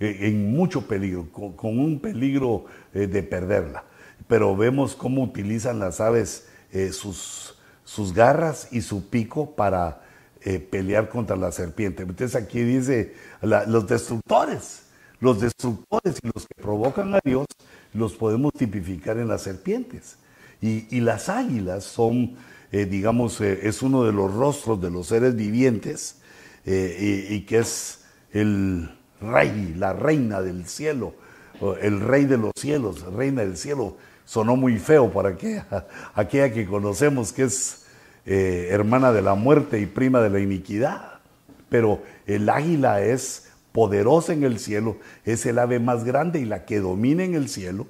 eh, 0.00 0.18
en 0.22 0.52
mucho 0.52 0.86
peligro, 0.86 1.28
con, 1.32 1.78
un 1.78 1.98
peligro 2.00 2.66
eh, 2.92 3.06
de 3.06 3.22
perderla. 3.22 3.84
Pero 4.28 4.56
vemos 4.56 4.94
cómo 4.94 5.22
utilizan 5.22 5.78
las 5.78 6.00
aves 6.00 6.48
sus 6.90 7.56
sus 7.86 8.12
garras 8.12 8.68
y 8.72 8.82
su 8.82 9.08
pico 9.08 9.52
para 9.52 10.02
eh, 10.42 10.58
pelear 10.58 11.08
contra 11.08 11.36
la 11.36 11.52
serpiente. 11.52 12.02
Entonces 12.02 12.34
aquí 12.34 12.60
dice 12.60 13.14
los 13.40 13.86
destructores, 13.86 14.82
los 15.20 15.40
destructores 15.40 16.18
y 16.22 16.26
los 16.26 16.46
que 16.46 16.60
provocan 16.60 17.14
a 17.14 17.20
Dios, 17.24 17.46
los 17.96 18.14
podemos 18.14 18.52
tipificar 18.52 19.18
en 19.18 19.28
las 19.28 19.42
serpientes. 19.42 20.18
Y, 20.62 21.00
las 21.00 21.28
águilas 21.28 21.84
son, 21.84 22.36
eh, 22.72 22.86
digamos, 22.86 23.40
eh, 23.40 23.60
es 23.64 23.82
uno 23.82 24.04
de 24.04 24.12
los 24.12 24.32
rostros 24.32 24.80
de 24.80 24.90
los 24.90 25.08
seres 25.08 25.36
vivientes 25.36 26.16
y, 26.64 27.34
y, 27.34 27.44
que 27.46 27.58
es 27.58 28.04
el 28.32 28.90
rey, 29.20 29.74
la 29.76 29.92
reina 29.92 30.42
del 30.42 30.66
cielo, 30.66 31.14
el 31.80 32.00
rey 32.00 32.24
de 32.24 32.38
los 32.38 32.52
cielos, 32.56 33.02
reina 33.12 33.42
del 33.42 33.56
cielo 33.56 33.96
sonó 34.26 34.56
muy 34.56 34.78
feo 34.78 35.10
para 35.10 35.30
aquella, 36.14 36.52
que 36.52 36.66
conocemos 36.66 37.32
que 37.32 37.44
es 37.44 37.86
eh, 38.26 38.68
hermana 38.70 39.12
de 39.12 39.22
la 39.22 39.34
muerte 39.34 39.80
y 39.80 39.86
prima 39.86 40.20
de 40.20 40.28
la 40.28 40.40
iniquidad. 40.40 41.20
Pero 41.70 42.02
el 42.26 42.48
águila 42.48 43.00
es 43.00 43.45
poderosa 43.76 44.32
en 44.32 44.42
el 44.42 44.58
cielo, 44.58 44.96
es 45.26 45.44
el 45.44 45.58
ave 45.58 45.80
más 45.80 46.02
grande 46.02 46.40
y 46.40 46.46
la 46.46 46.64
que 46.64 46.80
domina 46.80 47.24
en 47.24 47.34
el 47.34 47.50
cielo 47.50 47.86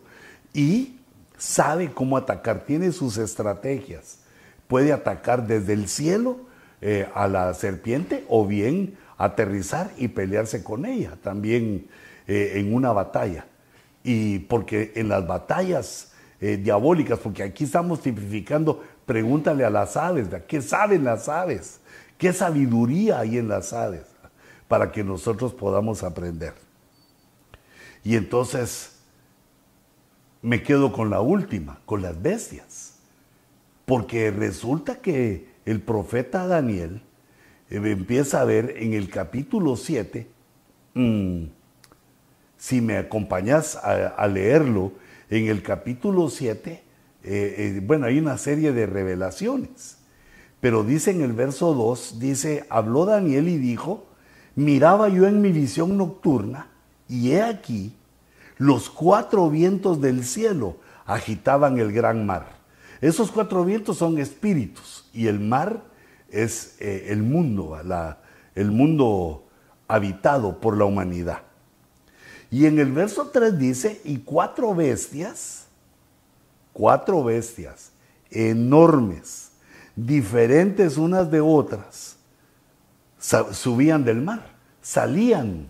y 0.52 0.96
sabe 1.38 1.92
cómo 1.92 2.16
atacar, 2.16 2.64
tiene 2.64 2.90
sus 2.90 3.18
estrategias. 3.18 4.18
Puede 4.66 4.92
atacar 4.92 5.46
desde 5.46 5.74
el 5.74 5.88
cielo 5.88 6.40
eh, 6.80 7.06
a 7.14 7.28
la 7.28 7.54
serpiente 7.54 8.24
o 8.28 8.44
bien 8.44 8.96
aterrizar 9.16 9.92
y 9.96 10.08
pelearse 10.08 10.64
con 10.64 10.86
ella 10.86 11.18
también 11.22 11.86
eh, 12.26 12.54
en 12.56 12.74
una 12.74 12.90
batalla. 12.90 13.46
Y 14.02 14.40
porque 14.40 14.90
en 14.96 15.08
las 15.08 15.24
batallas 15.24 16.10
eh, 16.40 16.56
diabólicas, 16.56 17.20
porque 17.20 17.44
aquí 17.44 17.62
estamos 17.62 18.02
tipificando, 18.02 18.82
pregúntale 19.04 19.64
a 19.64 19.70
las 19.70 19.96
aves, 19.96 20.26
¿qué 20.48 20.60
saben 20.62 21.04
las 21.04 21.28
aves? 21.28 21.78
¿Qué 22.18 22.32
sabiduría 22.32 23.20
hay 23.20 23.38
en 23.38 23.46
las 23.46 23.72
aves? 23.72 24.15
Para 24.68 24.90
que 24.92 25.04
nosotros 25.04 25.52
podamos 25.52 26.02
aprender. 26.02 26.54
Y 28.04 28.16
entonces 28.16 28.96
me 30.42 30.62
quedo 30.62 30.92
con 30.92 31.10
la 31.10 31.20
última, 31.20 31.80
con 31.86 32.02
las 32.02 32.20
bestias. 32.20 32.94
Porque 33.84 34.30
resulta 34.30 35.00
que 35.00 35.48
el 35.64 35.80
profeta 35.80 36.46
Daniel 36.46 37.02
eh, 37.70 37.80
empieza 37.84 38.40
a 38.40 38.44
ver 38.44 38.74
en 38.78 38.94
el 38.94 39.08
capítulo 39.08 39.76
7, 39.76 40.26
mm, 40.94 41.44
si 42.58 42.80
me 42.80 42.96
acompañas 42.96 43.76
a 43.76 44.26
leerlo, 44.26 44.92
en 45.30 45.48
el 45.48 45.62
capítulo 45.62 46.30
7, 46.30 46.70
eh, 46.70 46.82
eh, 47.24 47.80
bueno, 47.82 48.06
hay 48.06 48.18
una 48.18 48.38
serie 48.38 48.72
de 48.72 48.86
revelaciones, 48.86 49.98
pero 50.60 50.84
dice 50.84 51.10
en 51.10 51.22
el 51.22 51.32
verso 51.32 51.74
2, 51.74 52.18
dice, 52.20 52.64
habló 52.70 53.04
Daniel 53.04 53.48
y 53.48 53.58
dijo, 53.58 54.05
miraba 54.56 55.08
yo 55.08 55.28
en 55.28 55.40
mi 55.40 55.52
visión 55.52 55.96
nocturna, 55.96 56.66
y 57.08 57.30
he 57.30 57.42
aquí, 57.42 57.94
los 58.58 58.90
cuatro 58.90 59.48
vientos 59.48 60.00
del 60.00 60.24
cielo 60.24 60.76
agitaban 61.04 61.78
el 61.78 61.92
gran 61.92 62.26
mar. 62.26 62.56
Esos 63.00 63.30
cuatro 63.30 63.64
vientos 63.64 63.98
son 63.98 64.18
espíritus 64.18 65.08
y 65.12 65.26
el 65.26 65.38
mar 65.38 65.82
es 66.30 66.76
eh, 66.80 67.06
el 67.10 67.22
mundo, 67.22 67.78
el 68.54 68.70
mundo 68.70 69.44
habitado 69.86 70.58
por 70.58 70.76
la 70.76 70.86
humanidad. 70.86 71.42
Y 72.50 72.66
en 72.66 72.78
el 72.78 72.92
verso 72.92 73.28
3 73.28 73.58
dice, 73.58 74.00
y 74.04 74.18
cuatro 74.18 74.74
bestias, 74.74 75.66
cuatro 76.72 77.22
bestias 77.22 77.92
enormes, 78.30 79.50
diferentes 79.94 80.96
unas 80.96 81.30
de 81.30 81.40
otras, 81.40 82.15
subían 83.52 84.04
del 84.04 84.20
mar, 84.22 84.54
salían 84.80 85.68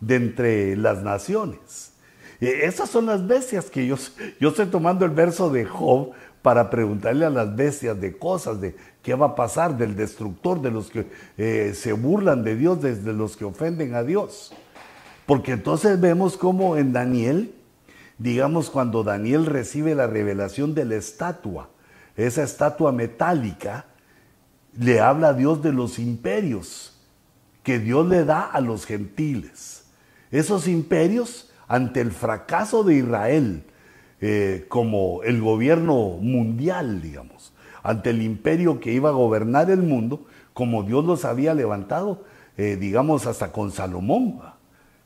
de 0.00 0.16
entre 0.16 0.76
las 0.76 1.02
naciones. 1.02 1.92
Esas 2.40 2.90
son 2.90 3.06
las 3.06 3.26
bestias 3.26 3.70
que 3.70 3.86
yo, 3.86 3.96
yo 4.40 4.50
estoy 4.50 4.66
tomando 4.66 5.04
el 5.04 5.10
verso 5.10 5.50
de 5.50 5.64
Job 5.64 6.12
para 6.42 6.70
preguntarle 6.70 7.24
a 7.24 7.30
las 7.30 7.56
bestias 7.56 8.00
de 8.00 8.16
cosas, 8.16 8.60
de 8.60 8.76
qué 9.02 9.14
va 9.14 9.26
a 9.26 9.34
pasar, 9.34 9.76
del 9.76 9.96
destructor, 9.96 10.60
de 10.60 10.70
los 10.70 10.90
que 10.90 11.06
eh, 11.38 11.72
se 11.74 11.92
burlan 11.92 12.44
de 12.44 12.56
Dios, 12.56 12.80
de 12.80 13.12
los 13.12 13.36
que 13.36 13.44
ofenden 13.44 13.94
a 13.94 14.02
Dios. 14.02 14.52
Porque 15.24 15.52
entonces 15.52 16.00
vemos 16.00 16.36
como 16.36 16.76
en 16.76 16.92
Daniel, 16.92 17.54
digamos 18.18 18.70
cuando 18.70 19.02
Daniel 19.02 19.46
recibe 19.46 19.94
la 19.94 20.06
revelación 20.06 20.74
de 20.74 20.84
la 20.84 20.96
estatua, 20.96 21.68
esa 22.16 22.42
estatua 22.44 22.92
metálica, 22.92 23.86
le 24.78 25.00
habla 25.00 25.28
a 25.28 25.34
Dios 25.34 25.62
de 25.62 25.72
los 25.72 25.98
imperios 25.98 26.92
que 27.62 27.78
Dios 27.78 28.06
le 28.06 28.24
da 28.24 28.42
a 28.42 28.60
los 28.60 28.86
gentiles. 28.86 29.84
Esos 30.30 30.68
imperios 30.68 31.50
ante 31.68 32.00
el 32.00 32.12
fracaso 32.12 32.84
de 32.84 32.96
Israel 32.96 33.64
eh, 34.20 34.66
como 34.68 35.22
el 35.24 35.40
gobierno 35.40 36.18
mundial, 36.20 37.02
digamos, 37.02 37.52
ante 37.82 38.10
el 38.10 38.22
imperio 38.22 38.80
que 38.80 38.92
iba 38.92 39.10
a 39.10 39.12
gobernar 39.12 39.70
el 39.70 39.82
mundo, 39.82 40.26
como 40.54 40.84
Dios 40.84 41.04
los 41.04 41.24
había 41.24 41.54
levantado, 41.54 42.24
eh, 42.56 42.76
digamos, 42.78 43.26
hasta 43.26 43.52
con 43.52 43.70
Salomón 43.70 44.40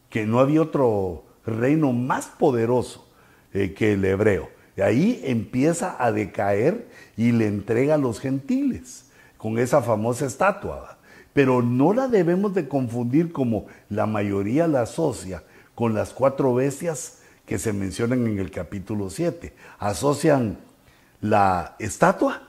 que 0.09 0.27
no 0.27 0.41
había 0.41 0.63
otro 0.63 1.25
reino 1.47 1.93
más 1.93 2.27
poderoso 2.27 3.09
eh, 3.55 3.73
que 3.73 3.95
el 3.95 4.05
hebreo. 4.05 4.51
Y 4.77 4.83
ahí 4.83 5.21
empieza 5.25 5.97
a 5.99 6.13
decaer 6.13 6.89
y 7.17 7.33
le 7.33 7.47
entrega 7.47 7.95
a 7.95 7.99
los 7.99 8.21
gentiles 8.21 9.10
con 9.41 9.59
esa 9.59 9.81
famosa 9.81 10.27
estatua. 10.27 10.99
Pero 11.33 11.63
no 11.63 11.95
la 11.95 12.09
debemos 12.09 12.53
de 12.55 12.69
confundir 12.69 13.33
como 13.33 13.67
la 13.89 14.07
mayoría 14.07 14.67
la 14.67 14.83
asocia 14.83 15.45
con 15.75 15.95
las 15.95 16.13
cuatro 16.13 16.55
bestias 16.55 17.21
que 17.47 17.59
se 17.59 17.73
mencionan 17.73 18.27
en 18.27 18.39
el 18.39 18.51
capítulo 18.51 19.09
7. 19.09 19.55
Asocian 19.79 20.59
la 21.23 21.77
estatua 21.79 22.43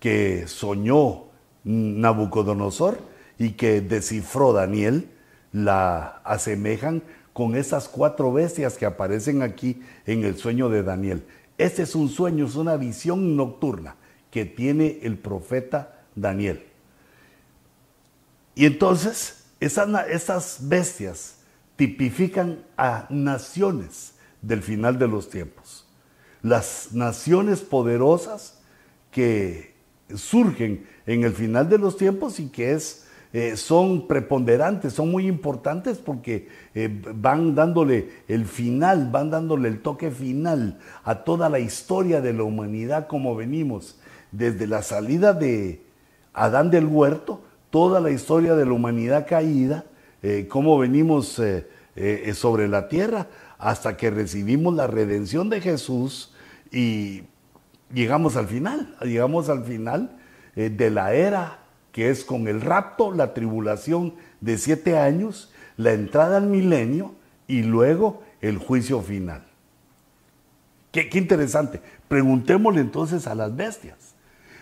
que 0.00 0.46
soñó 0.46 1.24
Nabucodonosor 1.64 2.98
y 3.38 3.50
que 3.50 3.80
descifró 3.82 4.52
Daniel 4.52 5.10
la 5.52 6.20
asemejan 6.24 7.02
con 7.32 7.56
esas 7.56 7.88
cuatro 7.88 8.32
bestias 8.32 8.78
que 8.78 8.86
aparecen 8.86 9.42
aquí 9.42 9.82
en 10.06 10.24
el 10.24 10.36
sueño 10.36 10.70
de 10.70 10.82
Daniel. 10.82 11.24
Este 11.58 11.82
es 11.82 11.94
un 11.94 12.08
sueño, 12.08 12.46
es 12.46 12.56
una 12.56 12.76
visión 12.76 13.36
nocturna 13.36 13.96
que 14.30 14.44
tiene 14.44 15.00
el 15.02 15.18
profeta 15.18 15.95
Daniel. 16.16 16.66
Y 18.56 18.66
entonces, 18.66 19.44
esas, 19.60 19.88
esas 20.08 20.58
bestias 20.62 21.36
tipifican 21.76 22.64
a 22.76 23.06
naciones 23.10 24.14
del 24.42 24.62
final 24.62 24.98
de 24.98 25.06
los 25.06 25.30
tiempos. 25.30 25.86
Las 26.42 26.92
naciones 26.92 27.60
poderosas 27.60 28.58
que 29.10 29.74
surgen 30.14 30.86
en 31.06 31.24
el 31.24 31.32
final 31.32 31.68
de 31.68 31.78
los 31.78 31.96
tiempos 31.96 32.40
y 32.40 32.48
que 32.48 32.72
es 32.72 33.06
eh, 33.32 33.56
son 33.56 34.06
preponderantes, 34.06 34.94
son 34.94 35.10
muy 35.10 35.26
importantes 35.26 35.98
porque 35.98 36.48
eh, 36.74 36.88
van 37.14 37.54
dándole 37.54 38.08
el 38.28 38.46
final, 38.46 39.10
van 39.10 39.30
dándole 39.30 39.68
el 39.68 39.82
toque 39.82 40.10
final 40.10 40.78
a 41.04 41.24
toda 41.24 41.50
la 41.50 41.58
historia 41.58 42.20
de 42.20 42.32
la 42.32 42.44
humanidad 42.44 43.08
como 43.08 43.36
venimos, 43.36 43.98
desde 44.32 44.66
la 44.66 44.82
salida 44.82 45.34
de 45.34 45.85
Adán 46.36 46.70
del 46.70 46.86
huerto, 46.86 47.42
toda 47.70 48.00
la 48.00 48.10
historia 48.10 48.54
de 48.54 48.64
la 48.64 48.72
humanidad 48.72 49.26
caída, 49.26 49.84
eh, 50.22 50.46
cómo 50.48 50.78
venimos 50.78 51.40
sobre 52.34 52.68
la 52.68 52.88
tierra, 52.88 53.26
hasta 53.58 53.96
que 53.96 54.10
recibimos 54.10 54.74
la 54.74 54.86
redención 54.86 55.48
de 55.48 55.60
Jesús 55.60 56.34
y 56.70 57.22
llegamos 57.92 58.36
al 58.36 58.46
final, 58.46 58.94
llegamos 59.00 59.48
al 59.48 59.64
final 59.64 60.16
de 60.54 60.90
la 60.90 61.14
era 61.14 61.58
que 61.96 62.10
es 62.10 62.26
con 62.26 62.46
el 62.46 62.60
rapto, 62.60 63.10
la 63.10 63.32
tribulación 63.32 64.16
de 64.42 64.58
siete 64.58 64.98
años, 64.98 65.50
la 65.78 65.94
entrada 65.94 66.36
al 66.36 66.46
milenio 66.46 67.14
y 67.48 67.62
luego 67.62 68.22
el 68.42 68.58
juicio 68.58 69.00
final. 69.00 69.42
Qué, 70.92 71.08
interesante. 71.14 71.80
Preguntémosle 72.06 72.82
entonces 72.82 73.26
a 73.26 73.34
las 73.34 73.56
bestias. 73.56 74.05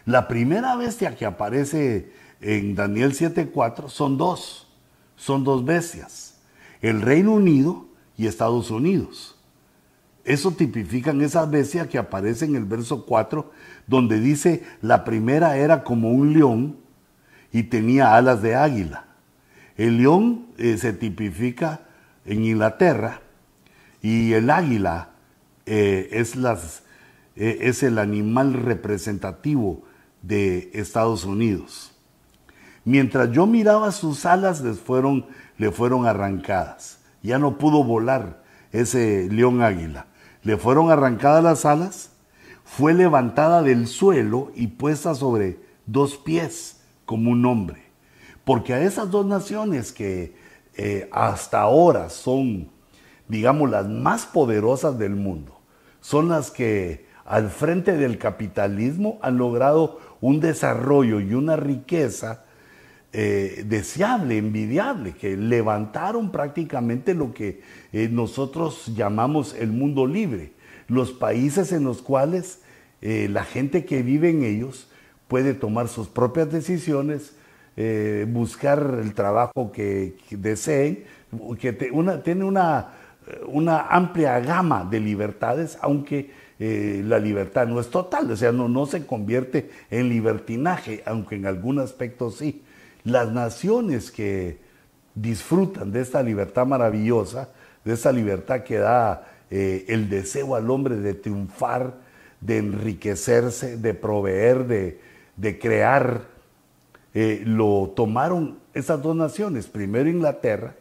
La 0.06 0.28
primera 0.28 0.76
bestia 0.76 1.16
que 1.16 1.24
aparece 1.24 2.12
en 2.40 2.74
Daniel 2.74 3.12
7.4 3.12 3.88
son 3.88 4.18
dos, 4.18 4.68
son 5.16 5.44
dos 5.44 5.64
bestias, 5.64 6.38
el 6.82 7.00
Reino 7.00 7.32
Unido 7.32 7.86
y 8.16 8.26
Estados 8.26 8.70
Unidos. 8.70 9.36
Eso 10.24 10.52
tipifican 10.52 11.20
esas 11.20 11.50
bestias 11.50 11.88
que 11.88 11.98
aparecen 11.98 12.50
en 12.50 12.56
el 12.56 12.64
verso 12.64 13.04
4, 13.06 13.50
donde 13.86 14.20
dice, 14.20 14.62
la 14.80 15.04
primera 15.04 15.56
era 15.56 15.84
como 15.84 16.10
un 16.10 16.32
león, 16.32 16.84
y 17.54 17.62
tenía 17.62 18.16
alas 18.16 18.42
de 18.42 18.56
águila. 18.56 19.04
El 19.76 19.98
león 19.98 20.46
eh, 20.58 20.76
se 20.76 20.92
tipifica 20.92 21.82
en 22.24 22.44
Inglaterra 22.44 23.20
y 24.02 24.32
el 24.32 24.50
águila 24.50 25.10
eh, 25.64 26.08
eh, 26.12 27.58
es 27.60 27.82
el 27.84 27.98
animal 27.98 28.54
representativo 28.54 29.84
de 30.26 30.70
Estados 30.74 31.24
Unidos. 31.24 31.92
Mientras 32.84 33.30
yo 33.30 33.46
miraba 33.46 33.92
sus 33.92 34.26
alas, 34.26 34.60
les 34.60 34.78
fueron, 34.78 35.26
le 35.58 35.70
fueron 35.70 36.06
arrancadas. 36.06 36.98
Ya 37.22 37.38
no 37.38 37.58
pudo 37.58 37.84
volar 37.84 38.42
ese 38.72 39.28
león 39.30 39.62
águila. 39.62 40.06
Le 40.42 40.56
fueron 40.56 40.90
arrancadas 40.90 41.42
las 41.42 41.64
alas, 41.64 42.10
fue 42.64 42.92
levantada 42.92 43.62
del 43.62 43.86
suelo 43.86 44.52
y 44.54 44.66
puesta 44.66 45.14
sobre 45.14 45.58
dos 45.86 46.16
pies 46.16 46.80
como 47.06 47.30
un 47.30 47.44
hombre. 47.46 47.82
Porque 48.44 48.74
a 48.74 48.82
esas 48.82 49.10
dos 49.10 49.24
naciones 49.24 49.92
que 49.92 50.36
eh, 50.76 51.08
hasta 51.12 51.60
ahora 51.62 52.10
son, 52.10 52.70
digamos, 53.28 53.70
las 53.70 53.88
más 53.88 54.26
poderosas 54.26 54.98
del 54.98 55.16
mundo, 55.16 55.58
son 56.00 56.28
las 56.28 56.50
que 56.50 57.06
al 57.24 57.48
frente 57.48 57.96
del 57.96 58.18
capitalismo 58.18 59.18
han 59.22 59.38
logrado 59.38 59.98
un 60.24 60.40
desarrollo 60.40 61.20
y 61.20 61.34
una 61.34 61.54
riqueza 61.54 62.44
eh, 63.12 63.62
deseable, 63.66 64.38
envidiable, 64.38 65.12
que 65.12 65.36
levantaron 65.36 66.32
prácticamente 66.32 67.12
lo 67.12 67.34
que 67.34 67.60
eh, 67.92 68.08
nosotros 68.10 68.90
llamamos 68.96 69.54
el 69.54 69.70
mundo 69.70 70.06
libre, 70.06 70.52
los 70.88 71.12
países 71.12 71.72
en 71.72 71.84
los 71.84 72.00
cuales 72.00 72.60
la 73.02 73.44
gente 73.44 73.84
que 73.84 74.02
vive 74.02 74.30
en 74.30 74.44
ellos 74.44 74.88
puede 75.28 75.52
tomar 75.52 75.88
sus 75.88 76.08
propias 76.08 76.50
decisiones, 76.50 77.34
eh, 77.76 78.24
buscar 78.26 78.98
el 79.02 79.12
trabajo 79.12 79.72
que, 79.72 80.16
deseen, 80.30 81.04
que 81.60 81.74
tiene 81.74 82.44
una, 82.44 82.92
una, 83.48 83.80
amplia 83.88 84.40
gama 84.40 84.88
de 84.90 85.00
libertades, 85.00 85.76
aunque 85.82 86.30
eh, 86.58 87.02
la 87.04 87.18
libertad 87.18 87.66
no 87.66 87.80
es 87.80 87.90
total, 87.90 88.30
o 88.30 88.36
sea, 88.36 88.52
no, 88.52 88.68
no 88.68 88.86
se 88.86 89.06
convierte 89.06 89.70
en 89.90 90.08
libertinaje, 90.08 91.02
aunque 91.06 91.34
en 91.34 91.46
algún 91.46 91.78
aspecto 91.78 92.30
sí. 92.30 92.62
Las 93.02 93.30
naciones 93.32 94.10
que 94.10 94.58
disfrutan 95.14 95.92
de 95.92 96.00
esta 96.00 96.22
libertad 96.22 96.66
maravillosa, 96.66 97.50
de 97.84 97.92
esta 97.92 98.12
libertad 98.12 98.62
que 98.62 98.78
da 98.78 99.28
eh, 99.50 99.84
el 99.88 100.08
deseo 100.08 100.54
al 100.54 100.70
hombre 100.70 100.96
de 100.96 101.14
triunfar, 101.14 101.94
de 102.40 102.58
enriquecerse, 102.58 103.76
de 103.76 103.94
proveer, 103.94 104.66
de, 104.66 105.00
de 105.36 105.58
crear, 105.58 106.22
eh, 107.14 107.42
lo 107.46 107.92
tomaron 107.94 108.58
esas 108.74 109.02
dos 109.02 109.14
naciones. 109.14 109.66
Primero 109.66 110.08
Inglaterra 110.08 110.74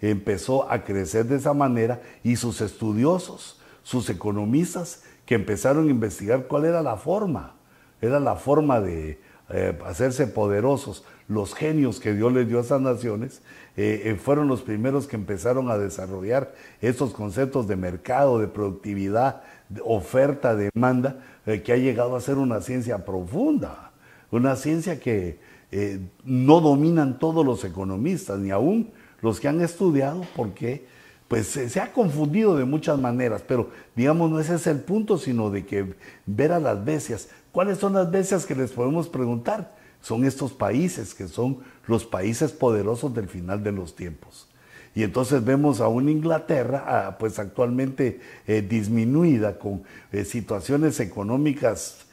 empezó 0.00 0.70
a 0.70 0.84
crecer 0.84 1.26
de 1.26 1.36
esa 1.36 1.52
manera 1.52 2.00
y 2.22 2.36
sus 2.36 2.60
estudiosos, 2.60 3.60
sus 3.82 4.08
economistas, 4.08 5.02
que 5.30 5.36
empezaron 5.36 5.86
a 5.86 5.90
investigar 5.90 6.48
cuál 6.48 6.64
era 6.64 6.82
la 6.82 6.96
forma, 6.96 7.54
era 8.02 8.18
la 8.18 8.34
forma 8.34 8.80
de 8.80 9.20
eh, 9.50 9.78
hacerse 9.86 10.26
poderosos. 10.26 11.04
Los 11.28 11.54
genios 11.54 12.00
que 12.00 12.14
Dios 12.14 12.32
les 12.32 12.48
dio 12.48 12.58
a 12.58 12.62
esas 12.62 12.80
naciones 12.80 13.40
eh, 13.76 14.18
fueron 14.20 14.48
los 14.48 14.62
primeros 14.62 15.06
que 15.06 15.14
empezaron 15.14 15.70
a 15.70 15.78
desarrollar 15.78 16.52
estos 16.80 17.12
conceptos 17.12 17.68
de 17.68 17.76
mercado, 17.76 18.40
de 18.40 18.48
productividad, 18.48 19.42
de 19.68 19.80
oferta, 19.84 20.56
demanda, 20.56 21.22
que 21.44 21.72
ha 21.72 21.76
llegado 21.76 22.16
a 22.16 22.20
ser 22.20 22.36
una 22.36 22.60
ciencia 22.60 23.04
profunda 23.04 23.90
una 24.30 24.56
ciencia 24.56 25.00
que 25.00 25.38
eh, 25.72 26.00
no 26.24 26.60
dominan 26.60 27.18
todos 27.18 27.44
los 27.44 27.64
economistas, 27.64 28.38
ni 28.38 28.50
aún 28.50 28.90
los 29.20 29.40
que 29.40 29.48
han 29.48 29.60
estudiado, 29.60 30.22
porque 30.36 30.86
pues 31.30 31.46
se, 31.46 31.78
ha 31.80 31.92
confundido 31.92 32.56
de 32.56 32.64
muchas 32.64 32.98
maneras, 32.98 33.44
pero 33.46 33.70
digamos 33.94 34.28
no 34.32 34.40
ese 34.40 34.56
es 34.56 34.66
el 34.66 34.80
punto, 34.80 35.16
sino 35.16 35.48
de 35.48 35.64
que 35.64 35.94
ver 36.26 36.50
a 36.50 36.58
las 36.58 36.84
bestias. 36.84 37.28
¿Cuáles 37.52 37.78
son 37.78 37.92
las 37.92 38.10
bestias 38.10 38.44
que 38.44 38.56
les 38.56 38.72
podemos 38.72 39.08
preguntar? 39.08 39.72
Son 40.00 40.24
estos 40.24 40.52
países, 40.52 41.14
que 41.14 41.28
son 41.28 41.58
los 41.86 42.04
países 42.04 42.50
poderosos 42.50 43.14
del 43.14 43.28
final 43.28 43.62
de 43.62 43.70
los 43.70 43.94
tiempos. 43.94 44.48
Y 44.92 45.04
entonces 45.04 45.44
vemos 45.44 45.80
a 45.80 45.86
una 45.86 46.10
Inglaterra, 46.10 47.16
pues 47.20 47.38
actualmente 47.38 48.18
eh, 48.48 48.60
disminuida, 48.60 49.56
con 49.56 49.84
eh, 50.10 50.24
situaciones 50.24 50.98
económicas 50.98 52.06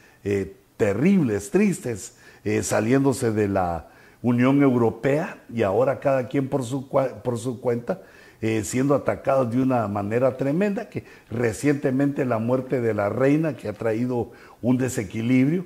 terribles, 0.78 1.50
tristes, 1.50 2.18
eh, 2.44 2.62
saliéndose 2.62 3.32
de 3.32 3.48
la 3.48 3.88
Unión 4.22 4.62
Europea 4.62 5.42
y 5.52 5.64
ahora 5.64 6.00
cada 6.00 6.28
quien 6.28 6.50
por 6.50 6.64
su, 6.64 6.88
por 6.88 7.40
su 7.40 7.60
cuenta, 7.60 8.04
eh, 8.42 8.64
siendo 8.64 8.96
atacados 8.96 9.52
de 9.52 9.62
una 9.62 9.88
manera 9.88 10.38
tremenda, 10.38 10.90
que 10.90 11.04
recientemente 11.30 12.26
la 12.26 12.38
muerte 12.38 12.82
de 12.82 12.94
la 12.94 13.10
reina 13.10 13.56
que 13.56 13.68
ha 13.68 13.74
traído 13.74 14.32
un 14.62 14.78
desequilibrio, 14.78 15.66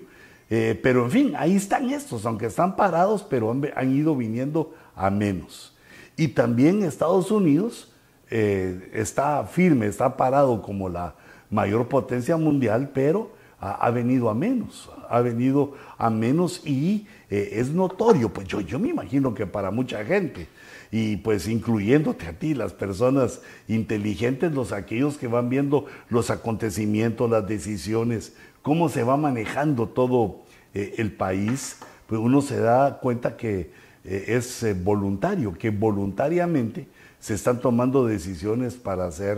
eh, 0.49 0.79
pero 0.81 1.05
en 1.05 1.12
fin, 1.12 1.34
ahí 1.38 1.55
están 1.55 1.89
estos, 1.89 2.25
aunque 2.25 2.47
están 2.47 2.75
parados, 2.75 3.23
pero 3.23 3.51
han, 3.51 3.95
ido 3.95 4.15
viniendo 4.15 4.73
a 4.95 5.10
menos. 5.10 5.75
Y 6.17 6.29
también 6.29 6.84
Estados 6.84 7.31
Unidos 7.31 7.88
está 8.29 9.43
firme, 9.43 9.88
está 9.88 10.15
parado 10.15 10.62
como 10.62 10.88
la 10.88 11.15
mayor 11.49 11.89
potencia 11.89 12.38
mundial, 12.38 12.91
pero 12.93 13.31
ha, 13.62 13.91
venido 13.91 14.29
a 14.29 14.34
menos, 14.34 14.89
ha 15.07 15.21
venido 15.21 15.75
a 15.99 16.10
menos 16.10 16.65
y 16.65 17.05
eh, 17.29 17.49
es 17.53 17.69
notorio, 17.69 18.29
pues 18.29 18.47
yo, 18.47 18.60
yo 18.60 18.79
me 18.79 18.89
imagino 18.89 19.36
que 19.36 19.45
para 19.45 19.69
mucha 19.69 20.03
gente, 20.03 20.47
y 20.91 21.17
pues 21.17 21.47
incluyéndote 21.47 22.27
a 22.27 22.34
ti, 22.34 22.54
las 22.54 22.73
personas 22.73 23.41
inteligentes, 23.67 24.51
los 24.54 24.71
aquellos 24.71 25.17
que 25.17 25.27
van 25.27 25.49
viendo 25.49 25.86
los 26.10 26.30
acontecimientos, 26.30 27.30
las 27.30 27.47
decisiones, 27.47 28.34
cómo 28.62 28.89
se 28.89 29.04
va 29.04 29.17
manejando 29.17 29.88
todo 29.88 30.41
eh, 30.73 30.95
el 30.97 31.13
país, 31.13 31.77
pues 32.08 32.19
uno 32.19 32.41
se 32.41 32.60
da 32.60 32.99
cuenta 32.99 33.38
que 33.38 33.71
eh, 34.04 34.25
es 34.27 34.65
voluntario, 34.84 35.54
que 35.54 35.69
voluntariamente 35.69 36.88
se 37.19 37.36
están 37.36 37.62
tomando 37.62 38.06
decisiones 38.06 38.75
para 38.75 39.12
ser 39.12 39.38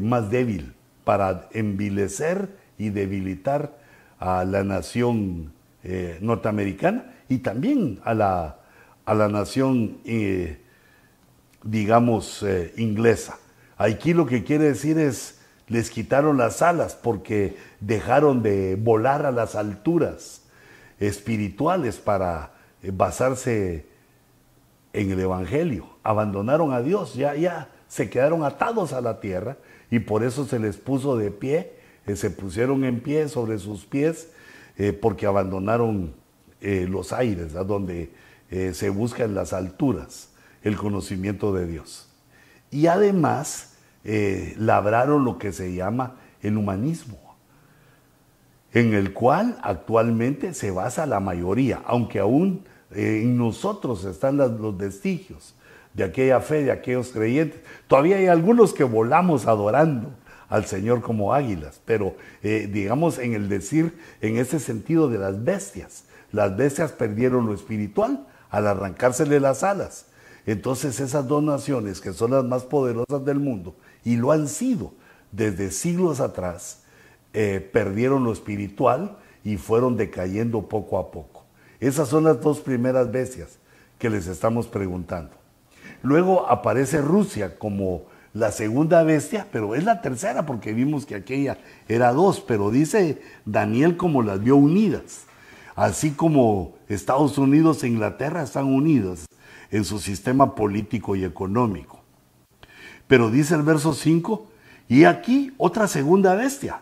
más 0.00 0.30
débil, 0.30 0.72
para 1.04 1.48
envilecer 1.52 2.48
y 2.78 2.88
debilitar 2.90 3.76
a 4.18 4.44
la 4.44 4.64
nación 4.64 5.52
eh, 5.84 6.18
norteamericana 6.20 7.14
y 7.28 7.38
también 7.38 8.00
a 8.04 8.14
la, 8.14 8.57
a 9.08 9.14
la 9.14 9.28
nación, 9.28 9.98
eh, 10.04 10.58
digamos, 11.62 12.42
eh, 12.42 12.72
inglesa. 12.76 13.38
Aquí 13.76 14.12
lo 14.12 14.26
que 14.26 14.44
quiere 14.44 14.64
decir 14.64 14.98
es, 14.98 15.40
les 15.66 15.90
quitaron 15.90 16.36
las 16.36 16.62
alas 16.62 16.94
porque 16.94 17.56
dejaron 17.80 18.42
de 18.42 18.76
volar 18.76 19.26
a 19.26 19.32
las 19.32 19.54
alturas 19.54 20.42
espirituales 20.98 21.96
para 21.96 22.52
basarse 22.82 23.86
en 24.92 25.10
el 25.10 25.20
Evangelio. 25.20 25.86
Abandonaron 26.02 26.72
a 26.72 26.80
Dios, 26.80 27.14
ya, 27.14 27.34
ya 27.34 27.68
se 27.86 28.08
quedaron 28.08 28.44
atados 28.44 28.92
a 28.92 29.00
la 29.00 29.20
tierra 29.20 29.58
y 29.90 30.00
por 30.00 30.24
eso 30.24 30.46
se 30.46 30.58
les 30.58 30.76
puso 30.76 31.16
de 31.16 31.30
pie 31.30 31.78
se 32.16 32.30
pusieron 32.30 32.84
en 32.84 33.00
pie 33.00 33.28
sobre 33.28 33.58
sus 33.58 33.84
pies 33.84 34.30
eh, 34.76 34.92
porque 34.92 35.26
abandonaron 35.26 36.14
eh, 36.60 36.86
los 36.88 37.12
aires, 37.12 37.52
donde 37.52 38.10
eh, 38.50 38.72
se 38.72 38.88
busca 38.88 39.24
en 39.24 39.34
las 39.34 39.52
alturas 39.52 40.30
el 40.62 40.76
conocimiento 40.76 41.52
de 41.52 41.66
Dios. 41.66 42.08
Y 42.70 42.86
además 42.86 43.74
eh, 44.04 44.54
labraron 44.58 45.24
lo 45.24 45.38
que 45.38 45.52
se 45.52 45.74
llama 45.74 46.16
el 46.40 46.56
humanismo, 46.56 47.18
en 48.72 48.94
el 48.94 49.12
cual 49.12 49.58
actualmente 49.62 50.54
se 50.54 50.70
basa 50.70 51.04
la 51.04 51.20
mayoría, 51.20 51.82
aunque 51.84 52.20
aún 52.20 52.64
eh, 52.90 53.20
en 53.22 53.36
nosotros 53.36 54.04
están 54.04 54.38
los 54.38 54.76
vestigios 54.76 55.54
de 55.92 56.04
aquella 56.04 56.40
fe, 56.40 56.64
de 56.64 56.72
aquellos 56.72 57.08
creyentes. 57.08 57.60
Todavía 57.86 58.16
hay 58.16 58.28
algunos 58.28 58.72
que 58.72 58.84
volamos 58.84 59.46
adorando 59.46 60.10
al 60.48 60.64
Señor 60.64 61.02
como 61.02 61.34
águilas, 61.34 61.82
pero 61.84 62.16
digamos 62.42 63.18
en 63.18 63.34
el 63.34 63.50
decir, 63.50 63.98
en 64.22 64.38
ese 64.38 64.58
sentido 64.58 65.10
de 65.10 65.18
las 65.18 65.44
bestias, 65.44 66.04
las 66.32 66.56
bestias 66.56 66.92
perdieron 66.92 67.46
lo 67.46 67.52
espiritual 67.52 68.26
al 68.50 68.66
arrancársele 68.66 69.40
las 69.40 69.62
alas. 69.62 70.06
Entonces 70.46 71.00
esas 71.00 71.26
dos 71.28 71.42
naciones 71.42 72.00
que 72.00 72.12
son 72.12 72.30
las 72.30 72.44
más 72.44 72.64
poderosas 72.64 73.24
del 73.24 73.38
mundo 73.38 73.74
y 74.04 74.16
lo 74.16 74.32
han 74.32 74.48
sido 74.48 74.92
desde 75.32 75.70
siglos 75.70 76.20
atrás, 76.20 76.82
eh, 77.34 77.68
perdieron 77.72 78.24
lo 78.24 78.32
espiritual 78.32 79.18
y 79.44 79.56
fueron 79.56 79.96
decayendo 79.96 80.68
poco 80.68 80.98
a 80.98 81.10
poco. 81.10 81.44
Esas 81.80 82.08
son 82.08 82.24
las 82.24 82.40
dos 82.40 82.60
primeras 82.60 83.12
bestias 83.12 83.58
que 83.98 84.10
les 84.10 84.26
estamos 84.26 84.66
preguntando. 84.66 85.32
Luego 86.02 86.48
aparece 86.48 87.00
Rusia 87.00 87.58
como 87.58 88.04
la 88.34 88.52
segunda 88.52 89.02
bestia, 89.02 89.46
pero 89.50 89.74
es 89.74 89.84
la 89.84 90.00
tercera 90.00 90.46
porque 90.46 90.72
vimos 90.72 91.06
que 91.06 91.14
aquella 91.14 91.58
era 91.88 92.12
dos, 92.12 92.40
pero 92.40 92.70
dice 92.70 93.20
Daniel 93.44 93.96
como 93.96 94.22
las 94.22 94.42
vio 94.42 94.56
unidas, 94.56 95.24
así 95.78 96.10
como 96.12 96.74
Estados 96.88 97.38
Unidos 97.38 97.82
e 97.82 97.88
Inglaterra 97.88 98.42
están 98.42 98.66
unidas 98.66 99.26
en 99.70 99.84
su 99.84 99.98
sistema 99.98 100.54
político 100.54 101.16
y 101.16 101.24
económico. 101.24 102.00
Pero 103.06 103.30
dice 103.30 103.54
el 103.54 103.62
verso 103.62 103.94
5, 103.94 104.46
y 104.88 105.04
aquí 105.04 105.52
otra 105.56 105.86
segunda 105.88 106.34
bestia, 106.34 106.80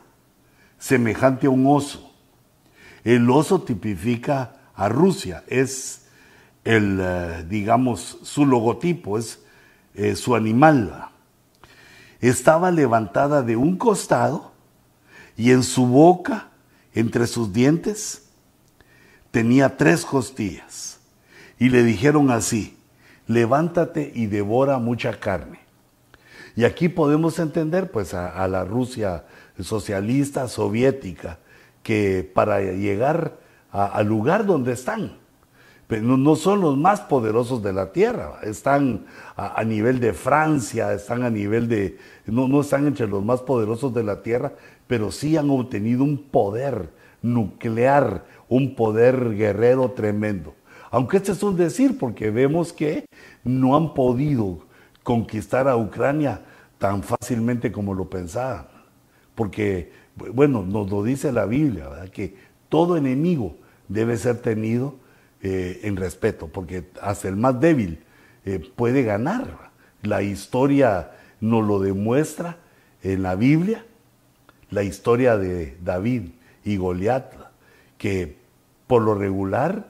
semejante 0.78 1.46
a 1.46 1.50
un 1.50 1.66
oso. 1.66 2.10
El 3.04 3.28
oso 3.30 3.62
tipifica 3.62 4.56
a 4.74 4.88
Rusia, 4.88 5.44
es 5.46 6.06
el, 6.64 6.98
eh, 7.00 7.44
digamos, 7.48 8.18
su 8.22 8.46
logotipo, 8.46 9.18
es 9.18 9.40
eh, 9.94 10.16
su 10.16 10.34
animal 10.34 11.10
estaba 12.20 12.70
levantada 12.70 13.42
de 13.42 13.56
un 13.56 13.76
costado 13.76 14.52
y 15.36 15.52
en 15.52 15.62
su 15.62 15.86
boca, 15.86 16.48
entre 16.94 17.26
sus 17.26 17.52
dientes, 17.52 18.25
tenía 19.36 19.76
tres 19.76 20.06
costillas. 20.06 20.98
Y 21.58 21.68
le 21.68 21.82
dijeron 21.82 22.30
así, 22.30 22.78
levántate 23.26 24.10
y 24.14 24.28
devora 24.28 24.78
mucha 24.78 25.20
carne. 25.20 25.58
Y 26.54 26.64
aquí 26.64 26.88
podemos 26.88 27.38
entender 27.38 27.90
pues 27.90 28.14
a, 28.14 28.48
la 28.48 28.64
Rusia 28.64 29.26
socialista, 29.60 30.48
soviética, 30.48 31.38
que 31.82 32.26
para 32.34 32.62
llegar 32.62 33.36
al 33.70 34.06
lugar 34.06 34.46
donde 34.46 34.72
están, 34.72 35.18
pero 35.86 36.16
no 36.16 36.34
son 36.34 36.62
los 36.62 36.78
más 36.78 37.02
poderosos 37.02 37.62
de 37.62 37.74
la 37.74 37.92
tierra, 37.92 38.38
están 38.42 39.04
a, 39.36 39.62
nivel 39.64 40.00
de 40.00 40.14
Francia, 40.14 40.94
están 40.94 41.24
a 41.24 41.28
nivel 41.28 41.68
de, 41.68 41.98
no, 42.24 42.48
no 42.48 42.62
están 42.62 42.86
entre 42.86 43.06
los 43.06 43.22
más 43.22 43.42
poderosos 43.42 43.92
de 43.92 44.02
la 44.02 44.22
tierra, 44.22 44.54
pero 44.86 45.12
sí 45.12 45.36
han 45.36 45.50
obtenido 45.50 46.04
un 46.04 46.16
poder 46.22 46.95
nuclear, 47.26 48.24
un 48.48 48.74
poder 48.74 49.34
guerrero 49.34 49.90
tremendo. 49.90 50.54
Aunque 50.90 51.18
este 51.18 51.32
es 51.32 51.42
un 51.42 51.56
decir, 51.56 51.98
porque 51.98 52.30
vemos 52.30 52.72
que 52.72 53.06
no 53.44 53.76
han 53.76 53.92
podido 53.92 54.60
conquistar 55.02 55.68
a 55.68 55.76
Ucrania 55.76 56.42
tan 56.78 57.02
fácilmente 57.02 57.72
como 57.72 57.94
lo 57.94 58.08
pensaban. 58.08 58.66
Porque, 59.34 59.92
bueno, 60.16 60.62
nos 60.62 60.88
lo 60.90 61.02
dice 61.02 61.32
la 61.32 61.46
Biblia, 61.46 61.88
¿verdad? 61.88 62.08
que 62.08 62.36
todo 62.68 62.96
enemigo 62.96 63.56
debe 63.88 64.16
ser 64.16 64.38
tenido 64.38 64.96
eh, 65.42 65.80
en 65.82 65.96
respeto, 65.96 66.48
porque 66.48 66.84
hasta 67.02 67.28
el 67.28 67.36
más 67.36 67.60
débil 67.60 68.00
eh, 68.44 68.60
puede 68.74 69.02
ganar. 69.02 69.70
La 70.02 70.22
historia 70.22 71.12
nos 71.40 71.66
lo 71.66 71.80
demuestra 71.80 72.58
en 73.02 73.22
la 73.22 73.34
Biblia, 73.34 73.84
la 74.70 74.82
historia 74.82 75.36
de 75.36 75.76
David 75.82 76.30
y 76.66 76.76
Goliat, 76.76 77.32
que 77.96 78.36
por 78.86 79.00
lo 79.00 79.14
regular 79.14 79.86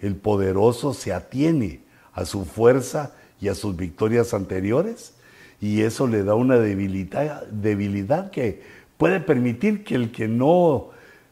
el 0.00 0.16
poderoso 0.16 0.94
se 0.94 1.12
atiene 1.12 1.80
a 2.14 2.24
su 2.24 2.44
fuerza 2.44 3.12
y 3.40 3.48
a 3.48 3.54
sus 3.54 3.76
victorias 3.76 4.32
anteriores, 4.32 5.14
y 5.60 5.82
eso 5.82 6.06
le 6.06 6.22
da 6.22 6.34
una 6.34 6.56
debilidad, 6.56 7.46
debilidad 7.48 8.30
que 8.30 8.62
puede 8.96 9.20
permitir 9.20 9.84
que 9.84 9.96
el 9.96 10.12
que 10.12 10.28
no 10.28 10.90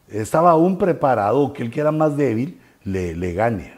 estaba 0.09 0.51
aún 0.51 0.77
preparado, 0.77 1.53
que 1.53 1.63
el 1.63 1.71
que 1.71 1.79
era 1.79 1.91
más 1.91 2.17
débil, 2.17 2.59
le, 2.83 3.33
gane. 3.33 3.73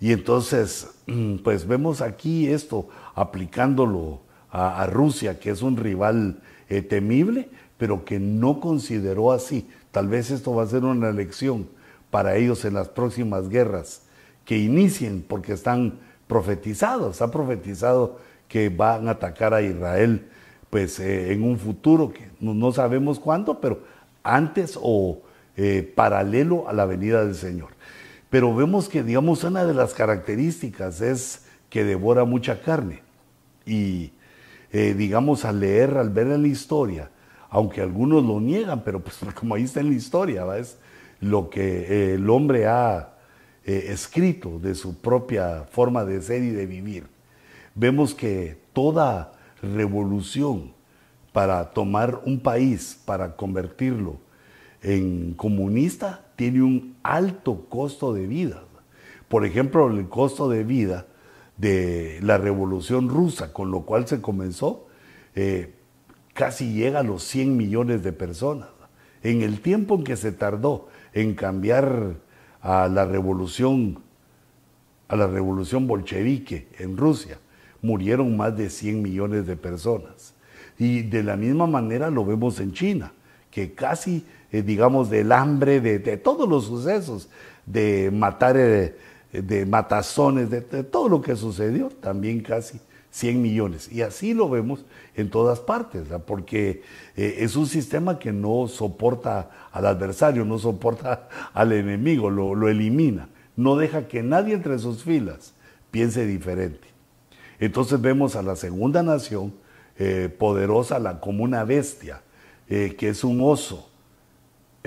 Y 0.00 0.12
entonces, 0.12 0.88
pues 1.44 1.66
vemos 1.66 2.00
aquí 2.00 2.48
esto 2.48 2.88
aplicándolo 3.14 4.20
a, 4.50 4.86
Rusia, 4.86 5.38
que 5.38 5.50
es 5.50 5.62
un 5.62 5.76
rival 5.76 6.40
eh, 6.68 6.82
temible, 6.82 7.48
pero 7.76 8.04
que 8.04 8.18
no 8.18 8.58
consideró 8.58 9.32
así. 9.32 9.68
Tal 9.96 10.08
vez 10.08 10.30
esto 10.30 10.54
va 10.54 10.62
a 10.62 10.66
ser 10.66 10.84
una 10.84 11.10
lección 11.10 11.70
para 12.10 12.36
ellos 12.36 12.66
en 12.66 12.74
las 12.74 12.86
próximas 12.86 13.48
guerras 13.48 14.02
que 14.44 14.58
inicien, 14.58 15.24
porque 15.26 15.54
están 15.54 16.00
profetizados, 16.26 17.22
ha 17.22 17.30
profetizado 17.30 18.18
que 18.46 18.68
van 18.68 19.08
a 19.08 19.12
atacar 19.12 19.54
a 19.54 19.62
Israel 19.62 20.28
pues 20.68 21.00
eh, 21.00 21.32
en 21.32 21.42
un 21.42 21.58
futuro 21.58 22.12
que 22.12 22.28
no, 22.40 22.72
sabemos 22.72 23.18
cuándo, 23.18 23.58
pero 23.58 23.84
antes 24.22 24.78
o 24.78 25.22
eh, 25.56 25.90
paralelo 25.94 26.68
a 26.68 26.74
la 26.74 26.84
venida 26.84 27.24
del 27.24 27.34
Señor. 27.34 27.70
Pero 28.28 28.54
vemos 28.54 28.90
que, 28.90 29.02
digamos, 29.02 29.44
una 29.44 29.64
de 29.64 29.72
las 29.72 29.94
características 29.94 31.00
es 31.00 31.46
que 31.70 31.84
devora 31.84 32.26
mucha 32.26 32.60
carne. 32.60 33.00
Y, 33.64 34.12
eh, 34.72 34.92
digamos, 34.92 35.46
al 35.46 35.60
leer, 35.60 35.96
al 35.96 36.10
ver 36.10 36.26
en 36.26 36.42
la 36.42 36.48
historia, 36.48 37.08
aunque 37.50 37.80
algunos 37.80 38.24
lo 38.24 38.40
niegan, 38.40 38.82
pero 38.84 39.00
pues 39.00 39.18
como 39.34 39.54
ahí 39.54 39.64
está 39.64 39.80
en 39.80 39.90
la 39.90 39.96
historia, 39.96 40.44
es 40.56 40.78
lo 41.20 41.50
que 41.50 41.62
eh, 41.62 42.14
el 42.14 42.28
hombre 42.28 42.66
ha 42.66 43.14
eh, 43.64 43.86
escrito 43.88 44.58
de 44.58 44.74
su 44.74 44.98
propia 44.98 45.64
forma 45.70 46.04
de 46.04 46.22
ser 46.22 46.42
y 46.42 46.50
de 46.50 46.66
vivir. 46.66 47.04
Vemos 47.74 48.14
que 48.14 48.58
toda 48.72 49.32
revolución 49.62 50.72
para 51.32 51.70
tomar 51.70 52.22
un 52.24 52.40
país, 52.40 52.98
para 53.04 53.36
convertirlo 53.36 54.16
en 54.82 55.34
comunista, 55.34 56.24
tiene 56.36 56.62
un 56.62 56.96
alto 57.02 57.66
costo 57.68 58.14
de 58.14 58.26
vida. 58.26 58.62
Por 59.28 59.44
ejemplo, 59.44 59.90
el 59.90 60.08
costo 60.08 60.48
de 60.48 60.64
vida 60.64 61.06
de 61.56 62.20
la 62.22 62.38
revolución 62.38 63.08
rusa, 63.08 63.52
con 63.52 63.70
lo 63.70 63.82
cual 63.82 64.06
se 64.06 64.20
comenzó, 64.20 64.86
eh, 65.34 65.74
casi 66.36 66.72
llega 66.72 67.00
a 67.00 67.02
los 67.02 67.24
100 67.24 67.56
millones 67.56 68.04
de 68.04 68.12
personas. 68.12 68.68
En 69.24 69.42
el 69.42 69.60
tiempo 69.60 69.96
en 69.96 70.04
que 70.04 70.16
se 70.16 70.30
tardó 70.30 70.88
en 71.12 71.34
cambiar 71.34 72.14
a 72.60 72.86
la 72.86 73.04
revolución, 73.04 73.98
a 75.08 75.16
la 75.16 75.26
revolución 75.26 75.88
bolchevique 75.88 76.68
en 76.78 76.96
Rusia, 76.96 77.38
murieron 77.82 78.36
más 78.36 78.56
de 78.56 78.70
100 78.70 79.02
millones 79.02 79.46
de 79.46 79.56
personas. 79.56 80.34
Y 80.78 81.02
de 81.02 81.24
la 81.24 81.36
misma 81.36 81.66
manera 81.66 82.10
lo 82.10 82.24
vemos 82.24 82.60
en 82.60 82.72
China, 82.72 83.12
que 83.50 83.72
casi 83.72 84.24
eh, 84.52 84.62
digamos, 84.62 85.10
del 85.10 85.32
hambre, 85.32 85.80
de, 85.80 86.16
todos 86.16 86.48
los 86.48 86.66
sucesos, 86.66 87.28
de 87.64 88.10
matar, 88.12 88.56
eh, 88.56 88.96
de 89.32 89.66
matazones, 89.66 90.48
de, 90.50 90.60
todo 90.60 91.08
lo 91.08 91.20
que 91.20 91.34
sucedió, 91.34 91.88
también 91.88 92.40
casi 92.40 92.80
100 93.16 93.40
millones. 93.40 93.90
Y 93.90 94.02
así 94.02 94.34
lo 94.34 94.48
vemos 94.48 94.84
en 95.14 95.30
todas 95.30 95.60
partes, 95.60 96.08
porque 96.26 96.82
eh, 97.16 97.36
es 97.38 97.56
un 97.56 97.66
sistema 97.66 98.18
que 98.18 98.32
no 98.32 98.68
soporta 98.68 99.50
al 99.72 99.86
adversario, 99.86 100.44
no 100.44 100.58
soporta 100.58 101.28
al 101.54 101.72
enemigo, 101.72 102.30
lo, 102.30 102.68
elimina, 102.68 103.28
no 103.56 103.76
deja 103.76 104.06
que 104.06 104.22
nadie 104.22 104.54
entre 104.54 104.78
sus 104.78 105.02
filas 105.02 105.54
piense 105.90 106.26
diferente. 106.26 106.88
Entonces 107.58 108.00
vemos 108.00 108.36
a 108.36 108.42
la 108.42 108.56
segunda 108.56 109.02
nación 109.02 109.54
poderosa 110.38 110.98
la, 110.98 111.20
como 111.20 111.42
una 111.42 111.64
bestia, 111.64 112.20
que 112.68 113.08
es 113.08 113.24
un 113.24 113.40
oso, 113.40 113.88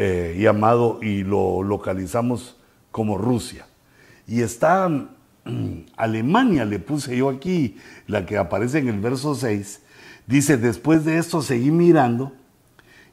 eh, 0.01 0.37
llamado 0.39 0.99
y 1.01 1.25
lo 1.25 1.61
localizamos 1.61 2.55
como 2.89 3.17
Rusia. 3.17 3.67
Y 4.27 4.43
está 4.43 4.89
Alemania, 5.97 6.65
le 6.65 6.79
puse 6.79 7.17
yo 7.17 7.29
aquí, 7.29 7.77
la 8.07 8.25
que 8.25 8.37
aparece 8.37 8.79
en 8.79 8.87
el 8.87 8.99
verso 8.99 9.35
6, 9.35 9.81
dice, 10.27 10.57
después 10.57 11.05
de 11.05 11.17
esto 11.17 11.41
seguí 11.41 11.71
mirando 11.71 12.33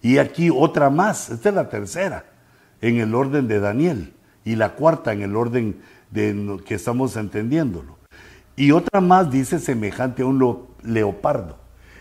y 0.03 0.19
aquí 0.19 0.51
otra 0.51 0.91
más, 0.91 1.31
esta 1.31 1.49
es 1.49 1.55
la 1.55 1.69
tercera 1.69 2.25
en 2.81 2.99
el 2.99 3.15
orden 3.15 3.49
de 3.49 3.61
Daniel 3.61 4.13
y 4.45 4.57
la 4.57 4.75
cuarta 4.75 5.13
en 5.13 5.23
el 5.23 5.35
orden 5.35 5.81
que 6.13 6.75
estamos 6.75 7.17
entendiéndolo. 7.17 7.97
Y 8.55 8.71
otra 8.71 9.01
más 9.01 9.31
dice 9.31 9.59
semejante 9.59 10.23
a 10.23 10.27
un 10.27 10.67
leopardo. 10.83 11.59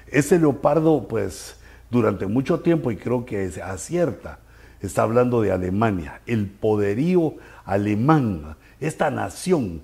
Ese 0.07 0.39
leopardo, 0.39 1.07
pues, 1.07 1.59
durante 1.89 2.27
mucho 2.27 2.59
tiempo, 2.61 2.91
y 2.91 2.97
creo 2.97 3.25
que 3.25 3.43
es 3.45 3.57
acierta, 3.57 4.39
está 4.79 5.01
hablando 5.01 5.41
de 5.41 5.51
Alemania, 5.51 6.21
el 6.25 6.47
poderío 6.47 7.35
alemán, 7.65 8.55
esta 8.79 9.09
nación 9.09 9.81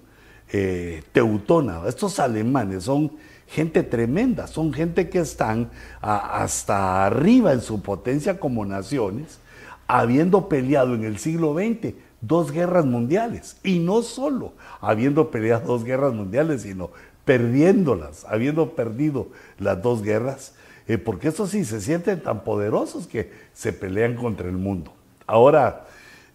eh, 0.52 1.04
teutona, 1.12 1.82
estos 1.88 2.20
alemanes 2.20 2.84
son 2.84 3.12
gente 3.48 3.84
tremenda, 3.84 4.48
son 4.48 4.74
gente 4.74 5.10
que 5.10 5.20
están 5.20 5.70
hasta 6.02 7.06
arriba 7.06 7.54
en 7.54 7.62
su 7.62 7.82
potencia 7.82 8.40
como 8.40 8.66
naciones, 8.66 9.40
habiendo 9.88 10.48
peleado 10.48 10.96
en 10.96 11.04
el 11.04 11.18
siglo 11.18 11.54
XX 11.54 11.94
dos 12.22 12.52
guerras 12.52 12.86
mundiales, 12.86 13.58
y 13.64 13.80
no 13.80 14.04
solo 14.04 14.54
habiendo 14.80 15.32
peleado 15.32 15.68
dos 15.68 15.84
guerras 15.84 16.14
mundiales, 16.14 16.62
sino 16.62 16.92
perdiéndolas, 17.26 18.26
habiendo 18.26 18.76
perdido 18.76 19.28
las 19.58 19.82
dos 19.82 20.02
guerras, 20.02 20.54
eh, 20.88 20.98
porque 20.98 21.30
eso 21.30 21.48
sí, 21.48 21.66
se 21.66 21.82
sienten 21.82 22.22
tan 22.22 22.44
poderosos 22.44 23.08
que 23.08 23.32
se 23.54 23.74
pelean 23.74 24.16
contra 24.16 24.48
el 24.48 24.58
mundo. 24.58 24.94
Ahora, 25.28 25.88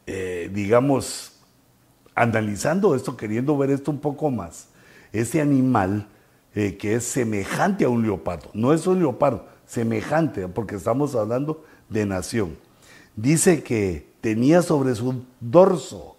eh, 0.07 0.51
digamos, 0.53 1.36
analizando 2.17 2.97
esto, 2.97 3.17
queriendo 3.17 3.57
ver 3.57 3.71
esto 3.71 3.93
un 3.93 4.01
poco 4.01 4.31
más, 4.31 4.69
ese 5.13 5.41
animal 5.41 6.09
eh, 6.55 6.77
que 6.77 6.95
es 6.95 7.05
semejante 7.05 7.85
a 7.85 7.89
un 7.91 8.03
leopardo, 8.03 8.51
no 8.55 8.73
es 8.73 8.87
un 8.87 8.99
leopardo, 8.99 9.47
semejante, 9.67 10.49
porque 10.49 10.77
estamos 10.77 11.15
hablando 11.15 11.65
de 11.89 12.07
nación. 12.07 12.57
Dice 13.15 13.63
que 13.63 14.09
tenía 14.21 14.63
sobre 14.63 14.95
su 14.95 15.23
dorso 15.41 16.17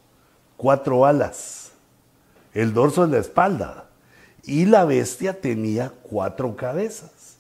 cuatro 0.56 1.06
alas, 1.06 1.72
el 2.54 2.74
dorso 2.74 3.04
en 3.04 3.12
la 3.12 3.18
espalda, 3.18 3.90
y 4.44 4.66
la 4.66 4.86
bestia 4.86 5.42
tenía 5.42 5.92
cuatro 6.04 6.56
cabezas. 6.56 7.38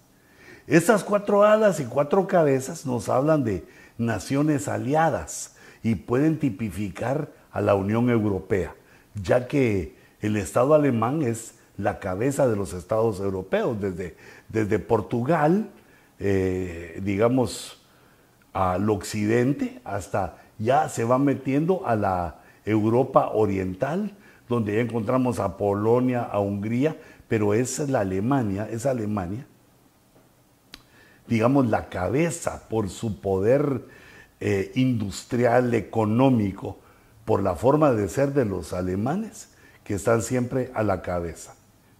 Estas 0.65 1.03
cuatro 1.03 1.43
alas 1.43 1.79
y 1.79 1.85
cuatro 1.85 2.27
cabezas 2.27 2.85
nos 2.85 3.07
hablan 3.07 3.43
de 3.43 3.65
naciones 3.97 4.67
aliadas 4.67 5.55
y 5.83 5.95
pueden 5.95 6.37
tipificar 6.39 7.31
a 7.57 7.61
la 7.61 7.73
Unión 7.73 8.11
Europea, 8.11 8.75
ya 9.15 9.47
que 9.47 9.95
el 10.21 10.37
Estado 10.37 10.75
alemán 10.75 11.23
es 11.23 11.55
la 11.75 11.97
cabeza 11.97 12.47
de 12.47 12.55
los 12.55 12.71
estados 12.73 13.19
europeos, 13.19 13.81
desde, 13.81 14.15
desde 14.47 14.77
Portugal, 14.77 15.71
eh, 16.19 17.01
digamos, 17.03 17.83
al 18.53 18.87
occidente, 18.91 19.81
hasta 19.85 20.37
ya 20.59 20.87
se 20.87 21.03
va 21.03 21.17
metiendo 21.17 21.81
a 21.87 21.95
la 21.95 22.41
Europa 22.63 23.31
oriental, 23.33 24.15
donde 24.47 24.75
ya 24.75 24.81
encontramos 24.81 25.39
a 25.39 25.57
Polonia, 25.57 26.21
a 26.21 26.39
Hungría, 26.39 26.95
pero 27.27 27.55
es 27.55 27.79
la 27.89 28.01
Alemania, 28.01 28.67
es 28.69 28.85
Alemania, 28.85 29.47
digamos, 31.25 31.65
la 31.65 31.89
cabeza 31.89 32.69
por 32.69 32.87
su 32.91 33.19
poder 33.19 33.81
eh, 34.39 34.71
industrial, 34.75 35.73
económico, 35.73 36.77
por 37.27 37.43
la 37.43 37.55
forma 37.55 37.91
de 37.91 38.07
ser 38.07 38.33
de 38.33 38.45
los 38.45 38.71
alemanes, 38.71 39.49
que 39.83 39.95
están 39.95 40.21
siempre 40.21 40.71
a 40.73 40.81
la 40.81 41.01
cabeza. 41.01 41.55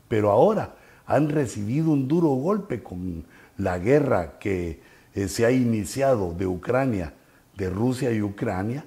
Pero 0.07 0.31
ahora 0.31 0.75
han 1.05 1.27
recibido 1.27 1.91
un 1.91 2.07
duro 2.07 2.29
golpe 2.29 2.81
con 2.81 3.25
la 3.57 3.77
guerra 3.77 4.39
que 4.39 4.79
eh, 5.13 5.27
se 5.27 5.45
ha 5.45 5.51
iniciado 5.51 6.33
de 6.33 6.47
Ucrania, 6.47 7.13
de 7.57 7.69
Rusia 7.69 8.13
y 8.13 8.21
Ucrania, 8.21 8.85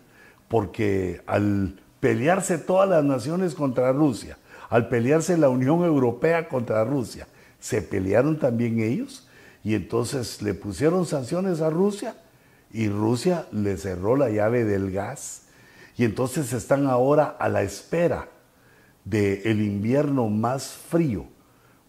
porque 0.49 1.21
al 1.27 1.79
pelearse 2.01 2.57
todas 2.57 2.89
las 2.89 3.05
naciones 3.05 3.55
contra 3.55 3.93
Rusia, 3.93 4.39
al 4.71 4.89
pelearse 4.89 5.37
la 5.37 5.51
Unión 5.51 5.85
Europea 5.85 6.49
contra 6.49 6.87
Rusia, 6.87 7.29
se 7.59 7.83
pelearon 7.83 8.39
también 8.39 8.81
ellos 8.81 9.29
y 9.63 9.75
entonces 9.75 10.41
le 10.41 10.55
pusieron 10.55 11.05
sanciones 11.05 11.61
a 11.61 11.69
Rusia 11.69 12.15
y 12.73 12.89
Rusia 12.89 13.45
le 13.53 13.77
cerró 13.77 14.17
la 14.17 14.31
llave 14.31 14.65
del 14.65 14.91
gas 14.91 15.40
y 16.01 16.05
entonces 16.07 16.55
están 16.55 16.87
ahora 16.87 17.37
a 17.39 17.51
la 17.51 17.61
espera 17.61 18.31
del 19.05 19.61
invierno 19.61 20.31
más 20.31 20.69
frío, 20.69 21.27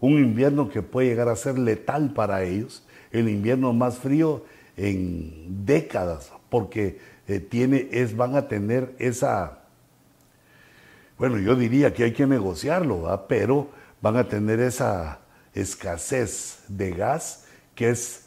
un 0.00 0.18
invierno 0.18 0.68
que 0.68 0.82
puede 0.82 1.08
llegar 1.08 1.30
a 1.30 1.34
ser 1.34 1.58
letal 1.58 2.12
para 2.12 2.42
ellos, 2.42 2.86
el 3.10 3.30
invierno 3.30 3.72
más 3.72 3.96
frío 3.96 4.44
en 4.76 5.64
décadas, 5.64 6.30
porque 6.50 6.98
eh, 7.26 7.40
tiene, 7.40 7.88
es, 7.90 8.14
van 8.14 8.36
a 8.36 8.48
tener 8.48 8.94
esa 8.98 9.60
bueno, 11.16 11.38
yo 11.38 11.56
diría 11.56 11.94
que 11.94 12.04
hay 12.04 12.12
que 12.12 12.26
negociarlo, 12.26 13.24
pero 13.30 13.70
van 14.02 14.18
a 14.18 14.28
tener 14.28 14.60
esa 14.60 15.20
escasez 15.54 16.64
de 16.68 16.90
gas 16.90 17.46
que 17.74 17.88
es 17.88 18.26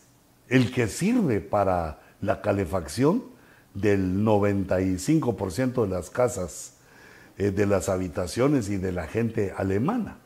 el 0.50 0.72
que 0.74 0.88
sirve 0.88 1.42
para 1.42 2.00
la 2.22 2.42
calefacción 2.42 3.35
del 3.76 4.24
95% 4.24 5.84
de 5.84 5.88
las 5.88 6.10
casas, 6.10 6.74
eh, 7.38 7.52
de 7.52 7.68
las 7.68 7.88
habitaciones 7.90 8.70
y 8.70 8.78
de 8.78 8.92
la 8.92 9.06
gente 9.06 9.54
alemana. 9.56 10.18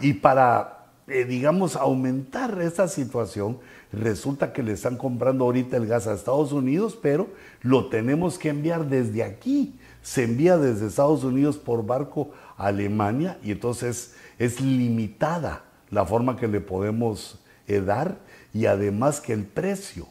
Y 0.00 0.14
para, 0.14 0.88
eh, 1.08 1.24
digamos, 1.24 1.76
aumentar 1.76 2.60
esta 2.60 2.88
situación, 2.88 3.58
resulta 3.92 4.52
que 4.52 4.62
le 4.62 4.72
están 4.72 4.98
comprando 4.98 5.44
ahorita 5.44 5.78
el 5.78 5.86
gas 5.86 6.06
a 6.06 6.12
Estados 6.12 6.52
Unidos, 6.52 6.98
pero 7.00 7.28
lo 7.62 7.88
tenemos 7.88 8.38
que 8.38 8.50
enviar 8.50 8.86
desde 8.86 9.24
aquí 9.24 9.78
se 10.06 10.22
envía 10.22 10.56
desde 10.56 10.86
Estados 10.86 11.24
Unidos 11.24 11.56
por 11.56 11.84
barco 11.84 12.30
a 12.56 12.68
Alemania 12.68 13.40
y 13.42 13.50
entonces 13.50 14.14
es 14.38 14.60
limitada 14.60 15.64
la 15.90 16.06
forma 16.06 16.36
que 16.36 16.46
le 16.46 16.60
podemos 16.60 17.40
eh, 17.66 17.80
dar 17.80 18.18
y 18.54 18.66
además 18.66 19.20
que 19.20 19.32
el 19.32 19.42
precio 19.42 20.06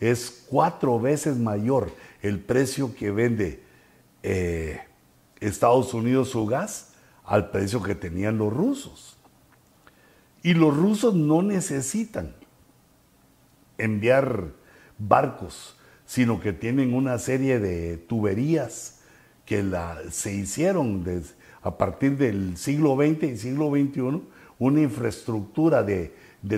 es 0.00 0.44
cuatro 0.48 0.98
veces 0.98 1.36
mayor 1.36 1.92
el 2.22 2.40
precio 2.40 2.94
que 2.94 3.10
vende 3.10 3.62
eh, 4.22 4.80
Estados 5.40 5.94
Unidos 5.94 6.30
su 6.30 6.46
gas 6.46 6.94
al 7.24 7.50
precio 7.50 7.82
que 7.82 7.94
tenían 7.94 8.38
los 8.38 8.52
rusos. 8.52 9.16
Y 10.42 10.54
los 10.54 10.76
rusos 10.76 11.14
no 11.14 11.42
necesitan 11.42 12.34
enviar 13.78 14.52
barcos, 14.98 15.76
sino 16.06 16.40
que 16.40 16.52
tienen 16.52 16.94
una 16.94 17.18
serie 17.18 17.58
de 17.58 17.96
tuberías 17.96 19.00
que 19.44 19.62
la, 19.62 19.98
se 20.10 20.34
hicieron 20.34 21.04
a 21.62 21.76
partir 21.76 22.16
del 22.16 22.56
siglo 22.56 22.96
XX 22.96 23.22
y 23.24 23.36
siglo 23.36 23.70
XXI 23.70 24.22
una 24.58 24.80
infraestructura 24.80 25.82
de, 25.82 26.14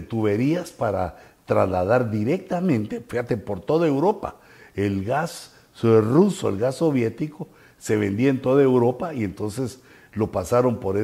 tuberías 0.08 0.70
para 0.70 1.16
trasladar 1.52 2.10
directamente, 2.10 3.02
fíjate, 3.06 3.36
por 3.36 3.60
toda 3.60 3.86
Europa. 3.86 4.36
El 4.74 5.04
gas 5.04 5.52
ruso, 5.82 6.48
el 6.48 6.58
gas 6.58 6.76
soviético, 6.76 7.48
se 7.78 7.96
vendía 7.96 8.30
en 8.30 8.40
toda 8.40 8.62
Europa 8.62 9.12
y 9.12 9.24
entonces 9.24 9.80
lo 10.14 10.30
pasaron 10.30 10.78
por 10.78 10.96
eh, 10.96 11.02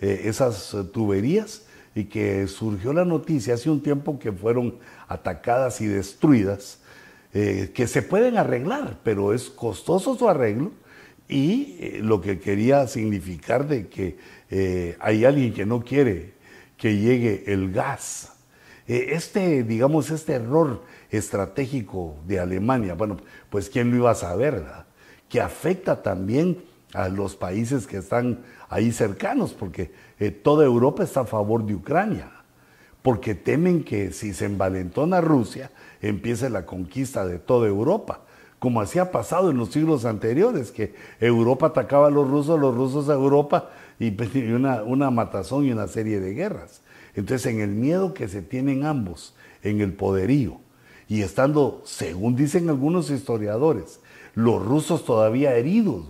esas 0.00 0.76
tuberías 0.92 1.62
y 1.94 2.04
que 2.04 2.46
surgió 2.48 2.92
la 2.92 3.04
noticia 3.04 3.54
hace 3.54 3.70
un 3.70 3.82
tiempo 3.82 4.18
que 4.18 4.32
fueron 4.32 4.78
atacadas 5.08 5.80
y 5.80 5.86
destruidas, 5.86 6.80
eh, 7.34 7.70
que 7.74 7.86
se 7.86 8.02
pueden 8.02 8.36
arreglar, 8.36 8.98
pero 9.04 9.32
es 9.32 9.48
costoso 9.48 10.16
su 10.16 10.28
arreglo 10.28 10.72
y 11.28 11.76
eh, 11.80 12.00
lo 12.02 12.20
que 12.20 12.40
quería 12.40 12.86
significar 12.86 13.66
de 13.66 13.88
que 13.88 14.16
hay 15.00 15.24
alguien 15.24 15.54
que 15.54 15.64
no 15.64 15.82
quiere 15.82 16.34
que 16.76 16.98
llegue 16.98 17.44
el 17.46 17.72
gas. 17.72 18.32
Eh, 18.86 19.10
este, 19.12 19.62
digamos, 19.62 20.10
este 20.10 20.34
error 20.34 20.82
estratégico 21.10 22.16
de 22.26 22.40
Alemania, 22.40 22.94
bueno, 22.94 23.18
pues 23.50 23.70
quién 23.70 23.90
lo 23.90 23.96
iba 23.96 24.10
a 24.10 24.14
saber, 24.14 24.64
que 25.28 25.40
afecta 25.40 26.02
también 26.02 26.64
a 26.94 27.08
los 27.08 27.36
países 27.36 27.86
que 27.86 27.98
están 27.98 28.40
ahí 28.68 28.92
cercanos, 28.92 29.52
porque 29.52 29.92
toda 30.42 30.64
Europa 30.64 31.02
está 31.02 31.20
a 31.20 31.24
favor 31.24 31.64
de 31.64 31.74
Ucrania, 31.74 32.30
porque 33.02 33.34
temen 33.34 33.82
que 33.82 34.12
si 34.12 34.34
se 34.34 34.46
envalentona 34.46 35.20
Rusia, 35.20 35.70
empiece 36.00 36.50
la 36.50 36.66
conquista 36.66 37.24
de 37.24 37.38
toda 37.38 37.68
Europa 37.68 38.22
como 38.62 38.80
así 38.80 39.00
ha 39.00 39.10
pasado 39.10 39.50
en 39.50 39.56
los 39.56 39.70
siglos 39.70 40.04
anteriores, 40.04 40.70
que 40.70 40.94
Europa 41.18 41.66
atacaba 41.66 42.06
a 42.06 42.10
los 42.12 42.30
rusos, 42.30 42.60
los 42.60 42.72
rusos 42.72 43.08
a 43.08 43.14
Europa, 43.14 43.70
y 43.98 44.14
una, 44.54 44.84
una 44.84 45.10
matazón 45.10 45.64
y 45.64 45.72
una 45.72 45.88
serie 45.88 46.20
de 46.20 46.32
guerras. 46.32 46.80
Entonces, 47.14 47.52
en 47.52 47.60
el 47.60 47.70
miedo 47.70 48.14
que 48.14 48.28
se 48.28 48.42
tienen 48.42 48.84
ambos, 48.84 49.34
en 49.62 49.80
el 49.80 49.92
poderío, 49.92 50.60
y 51.08 51.22
estando, 51.22 51.82
según 51.84 52.36
dicen 52.36 52.68
algunos 52.68 53.10
historiadores, 53.10 54.00
los 54.34 54.64
rusos 54.64 55.04
todavía 55.04 55.54
heridos 55.56 56.06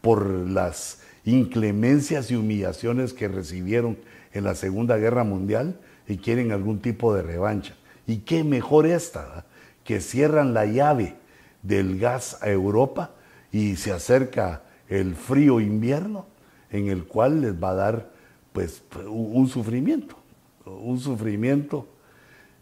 por 0.00 0.26
las 0.26 1.00
inclemencias 1.24 2.30
y 2.30 2.36
humillaciones 2.36 3.12
que 3.12 3.26
recibieron 3.28 3.98
en 4.32 4.44
la 4.44 4.54
Segunda 4.54 4.96
Guerra 4.96 5.24
Mundial 5.24 5.80
y 6.06 6.18
quieren 6.18 6.52
algún 6.52 6.80
tipo 6.80 7.14
de 7.14 7.22
revancha. 7.22 7.74
Y 8.06 8.18
qué 8.18 8.44
mejor 8.44 8.86
esta, 8.86 9.46
que 9.82 10.00
cierran 10.00 10.54
la 10.54 10.66
llave 10.66 11.16
del 11.62 11.98
gas 11.98 12.38
a 12.42 12.50
Europa 12.50 13.12
y 13.50 13.76
se 13.76 13.92
acerca 13.92 14.62
el 14.88 15.14
frío 15.14 15.60
invierno, 15.60 16.26
en 16.70 16.88
el 16.88 17.04
cual 17.04 17.40
les 17.40 17.54
va 17.54 17.70
a 17.70 17.74
dar 17.74 18.10
pues 18.52 18.82
un 19.06 19.48
sufrimiento, 19.48 20.16
un 20.66 20.98
sufrimiento 20.98 21.86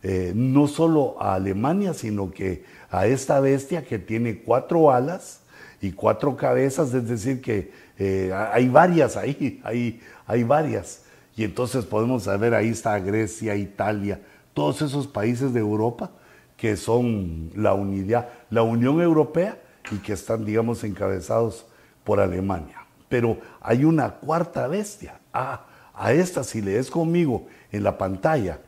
eh, 0.03 0.33
no 0.35 0.67
solo 0.67 1.17
a 1.21 1.35
Alemania, 1.35 1.95
sino 1.95 2.33
que 2.33 2.65
a 2.91 3.07
esta 3.07 3.39
bestia 3.39 3.85
que 3.85 4.01
tiene 4.01 4.43
cuatro 4.43 4.91
alas 4.91 5.43
y 5.81 5.93
cuatro 5.93 6.37
cabezas, 6.37 6.93
es 6.93 7.09
decir, 7.09 7.41
que 7.41 7.71
eh, 7.99 8.33
hay 8.53 8.69
varias 8.69 9.17
ahí, 9.17 9.61
hay, 9.65 10.01
hay 10.27 10.43
varias. 10.43 11.05
Y 11.37 11.45
entonces 11.45 11.85
podemos 11.85 12.25
saber, 12.25 12.53
ahí 12.55 12.71
está 12.71 12.99
Grecia, 12.99 13.55
Italia, 13.55 14.21
todos 14.55 14.83
esos 14.83 15.07
países 15.07 15.53
de 15.53 15.61
Europa 15.61 16.11
que 16.57 16.77
son 16.77 17.51
la 17.55 17.75
unidad, 17.75 18.29
la 18.51 18.63
Unión 18.63 19.01
Europea 19.01 19.61
y 19.91 19.97
que 19.97 20.13
están, 20.13 20.45
digamos, 20.45 20.85
encabezados 20.85 21.67
por 22.05 22.21
Alemania. 22.21 22.87
Pero 23.09 23.39
hay 23.61 23.85
una 23.85 24.11
cuarta 24.11 24.67
bestia. 24.69 25.21
Ah, 25.33 25.67
a 25.95 26.13
esta, 26.13 26.45
si 26.45 26.61
lees 26.61 26.91
conmigo 26.91 27.47
en 27.73 27.83
la 27.83 27.99
pantalla, 27.99 28.61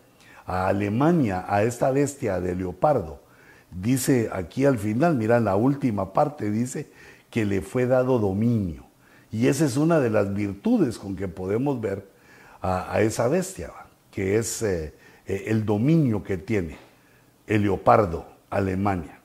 a 0.47 0.69
Alemania, 0.69 1.45
a 1.49 1.63
esta 1.63 1.91
bestia 1.91 2.41
de 2.41 2.55
leopardo, 2.55 3.21
dice 3.71 4.31
aquí 4.33 4.65
al 4.65 4.79
final, 4.79 5.15
mira, 5.17 5.41
la 5.41 5.57
última 5.57 6.13
parte 6.13 6.51
dice 6.51 6.91
que 7.31 7.45
le 7.45 7.61
fue 7.61 7.87
dado 7.87 8.19
dominio. 8.19 8.85
Y 9.31 9.49
esa 9.49 9.65
es 9.65 9.77
una 9.77 10.01
de 10.01 10.11
las 10.11 10.33
virtudes 10.33 10.99
con 10.99 11.17
que 11.17 11.29
podemos 11.29 11.81
ver 11.81 12.09
a, 12.63 13.01
esa 13.01 13.29
bestia, 13.29 13.73
que 14.11 14.39
es 14.39 14.63
eh, 14.63 14.95
eh, 15.27 15.45
el 15.49 15.67
dominio 15.67 16.23
que 16.23 16.39
tiene 16.39 16.79
el 17.47 17.63
leopardo, 17.63 18.27
Alemania. 18.49 19.19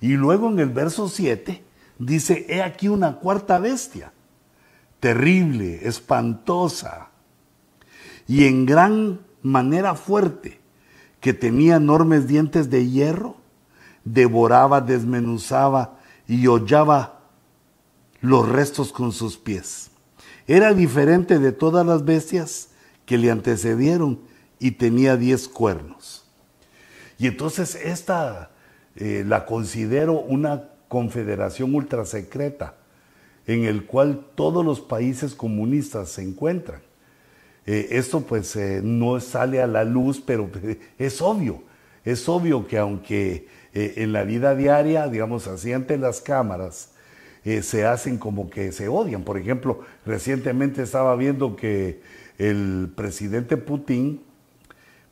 Y 0.00 0.12
luego 0.12 0.48
en 0.50 0.60
el 0.60 0.70
verso 0.70 1.08
7 1.08 1.62
dice, 1.98 2.46
he 2.48 2.62
aquí 2.62 2.88
una 2.88 3.16
cuarta 3.16 3.58
bestia, 3.58 4.12
terrible, 5.00 5.86
espantosa, 5.86 7.08
y 8.26 8.44
en 8.46 8.66
gran 8.66 9.20
manera 9.42 9.94
fuerte, 9.94 10.60
que 11.20 11.32
tenía 11.32 11.76
enormes 11.76 12.26
dientes 12.26 12.70
de 12.70 12.88
hierro, 12.88 13.36
devoraba, 14.04 14.80
desmenuzaba 14.80 15.98
y 16.28 16.46
hollaba 16.46 17.20
los 18.20 18.48
restos 18.48 18.92
con 18.92 19.12
sus 19.12 19.36
pies. 19.36 19.90
Era 20.46 20.74
diferente 20.74 21.38
de 21.38 21.52
todas 21.52 21.86
las 21.86 22.04
bestias 22.04 22.70
que 23.06 23.18
le 23.18 23.30
antecedieron 23.30 24.20
y 24.58 24.72
tenía 24.72 25.16
diez 25.16 25.48
cuernos. 25.48 26.26
Y 27.18 27.26
entonces 27.26 27.74
esta 27.74 28.50
eh, 28.96 29.24
la 29.26 29.46
considero 29.46 30.20
una 30.20 30.70
confederación 30.88 31.74
ultrasecreta 31.74 32.76
en 33.46 33.64
el 33.64 33.86
cual 33.86 34.26
todos 34.34 34.64
los 34.64 34.80
países 34.80 35.34
comunistas 35.34 36.10
se 36.10 36.22
encuentran. 36.22 36.80
Eh, 37.66 37.88
esto 37.92 38.20
pues 38.20 38.56
eh, 38.56 38.80
no 38.82 39.18
sale 39.20 39.62
a 39.62 39.66
la 39.66 39.84
luz, 39.84 40.20
pero 40.24 40.50
es 40.98 41.22
obvio, 41.22 41.62
es 42.04 42.28
obvio 42.28 42.66
que 42.66 42.78
aunque 42.78 43.48
en 43.76 44.12
la 44.12 44.22
vida 44.22 44.54
diaria, 44.54 45.08
digamos 45.08 45.48
así, 45.48 45.72
ante 45.72 45.98
las 45.98 46.20
cámaras, 46.20 46.90
se 47.42 47.84
hacen 47.84 48.18
como 48.18 48.48
que 48.48 48.70
se 48.70 48.86
odian. 48.86 49.24
Por 49.24 49.36
ejemplo, 49.36 49.80
recientemente 50.06 50.80
estaba 50.80 51.16
viendo 51.16 51.56
que 51.56 52.00
el 52.38 52.92
presidente 52.94 53.56
Putin, 53.56 54.22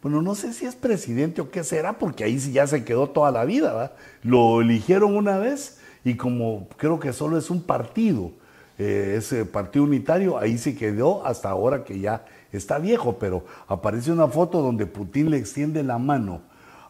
bueno, 0.03 0.21
no 0.21 0.35
sé 0.35 0.53
si 0.53 0.67
es 0.67 0.75
presidente 0.75 1.41
o 1.41 1.51
qué 1.51 1.63
será, 1.63 1.99
porque 1.99 2.25
ahí 2.25 2.41
sí 2.41 2.53
ya 2.53 2.67
se 2.67 2.85
quedó 2.85 3.11
toda 3.11 3.31
la 3.31 3.45
vida, 3.45 3.73
¿va? 3.73 3.93
Lo 4.23 4.61
eligieron 4.61 5.17
una 5.17 5.39
vez 5.39 5.79
y 6.05 6.17
como 6.17 6.69
creo 6.77 6.99
que 6.99 7.13
solo 7.13 7.39
es 7.39 7.51
un 7.51 7.63
partido, 7.63 8.33
eh, 8.79 9.15
ese 9.19 9.45
partido 9.45 9.85
unitario, 9.85 10.39
ahí 10.39 10.59
se 10.59 10.75
quedó 10.75 11.25
hasta 11.25 11.51
ahora 11.51 11.85
que 11.85 12.01
ya 12.01 12.25
está 12.53 12.79
viejo, 12.79 13.19
pero 13.19 13.45
aparece 13.67 14.13
una 14.13 14.29
foto 14.29 14.61
donde 14.61 14.87
Putin 14.87 15.31
le 15.31 15.39
extiende 15.39 15.83
la 15.83 15.99
mano 15.99 16.43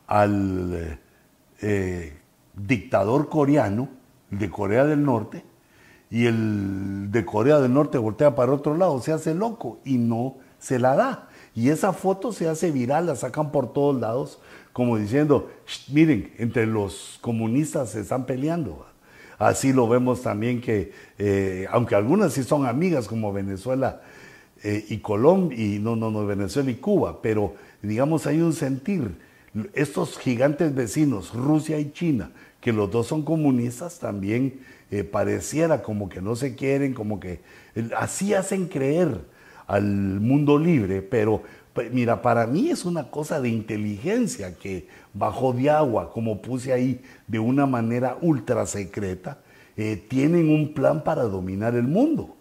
al 0.06 0.98
eh, 1.60 2.12
dictador 2.54 3.28
coreano, 3.28 3.88
de 4.30 4.50
Corea 4.50 4.84
del 4.84 5.04
Norte, 5.04 5.44
y 6.10 6.26
el 6.26 7.10
de 7.10 7.24
Corea 7.24 7.60
del 7.60 7.72
Norte 7.72 7.98
voltea 7.98 8.34
para 8.34 8.52
otro 8.52 8.76
lado, 8.76 9.00
se 9.00 9.12
hace 9.12 9.34
loco 9.34 9.78
y 9.84 9.98
no 9.98 10.36
se 10.58 10.78
la 10.78 10.94
da. 10.94 11.28
Y 11.54 11.68
esa 11.68 11.92
foto 11.92 12.32
se 12.32 12.48
hace 12.48 12.70
viral, 12.70 13.06
la 13.06 13.16
sacan 13.16 13.52
por 13.52 13.72
todos 13.72 14.00
lados, 14.00 14.40
como 14.72 14.96
diciendo, 14.96 15.50
miren, 15.90 16.32
entre 16.38 16.66
los 16.66 17.18
comunistas 17.20 17.90
se 17.90 18.00
están 18.00 18.24
peleando. 18.24 18.86
Así 19.38 19.72
lo 19.72 19.88
vemos 19.88 20.22
también 20.22 20.60
que, 20.60 20.92
eh, 21.18 21.66
aunque 21.70 21.94
algunas 21.94 22.32
sí 22.32 22.42
son 22.42 22.66
amigas 22.66 23.08
como 23.08 23.32
Venezuela 23.32 24.02
eh, 24.62 24.84
y 24.88 24.98
Colombia, 24.98 25.58
y 25.58 25.78
no, 25.78 25.96
no, 25.96 26.10
no, 26.10 26.26
Venezuela 26.26 26.70
y 26.70 26.76
Cuba, 26.76 27.20
pero 27.22 27.54
digamos 27.82 28.26
hay 28.26 28.40
un 28.40 28.52
sentir, 28.52 29.16
estos 29.74 30.18
gigantes 30.18 30.74
vecinos, 30.74 31.34
Rusia 31.34 31.78
y 31.78 31.92
China, 31.92 32.30
que 32.60 32.72
los 32.72 32.90
dos 32.90 33.08
son 33.08 33.22
comunistas, 33.22 33.98
también 33.98 34.60
eh, 34.90 35.04
pareciera 35.04 35.82
como 35.82 36.08
que 36.08 36.22
no 36.22 36.36
se 36.36 36.54
quieren, 36.54 36.94
como 36.94 37.20
que 37.20 37.40
así 37.96 38.34
hacen 38.34 38.66
creer 38.68 39.20
al 39.66 39.84
mundo 39.84 40.58
libre, 40.58 41.02
pero 41.02 41.42
mira, 41.90 42.22
para 42.22 42.46
mí 42.46 42.70
es 42.70 42.84
una 42.84 43.10
cosa 43.10 43.40
de 43.40 43.48
inteligencia 43.48 44.56
que 44.56 44.86
bajo 45.14 45.52
de 45.52 45.70
agua, 45.70 46.10
como 46.12 46.42
puse 46.42 46.72
ahí, 46.72 47.00
de 47.26 47.38
una 47.38 47.66
manera 47.66 48.18
ultra 48.20 48.66
secreta, 48.66 49.38
eh, 49.76 49.96
tienen 50.08 50.50
un 50.50 50.74
plan 50.74 51.02
para 51.02 51.22
dominar 51.22 51.74
el 51.74 51.88
mundo. 51.88 52.36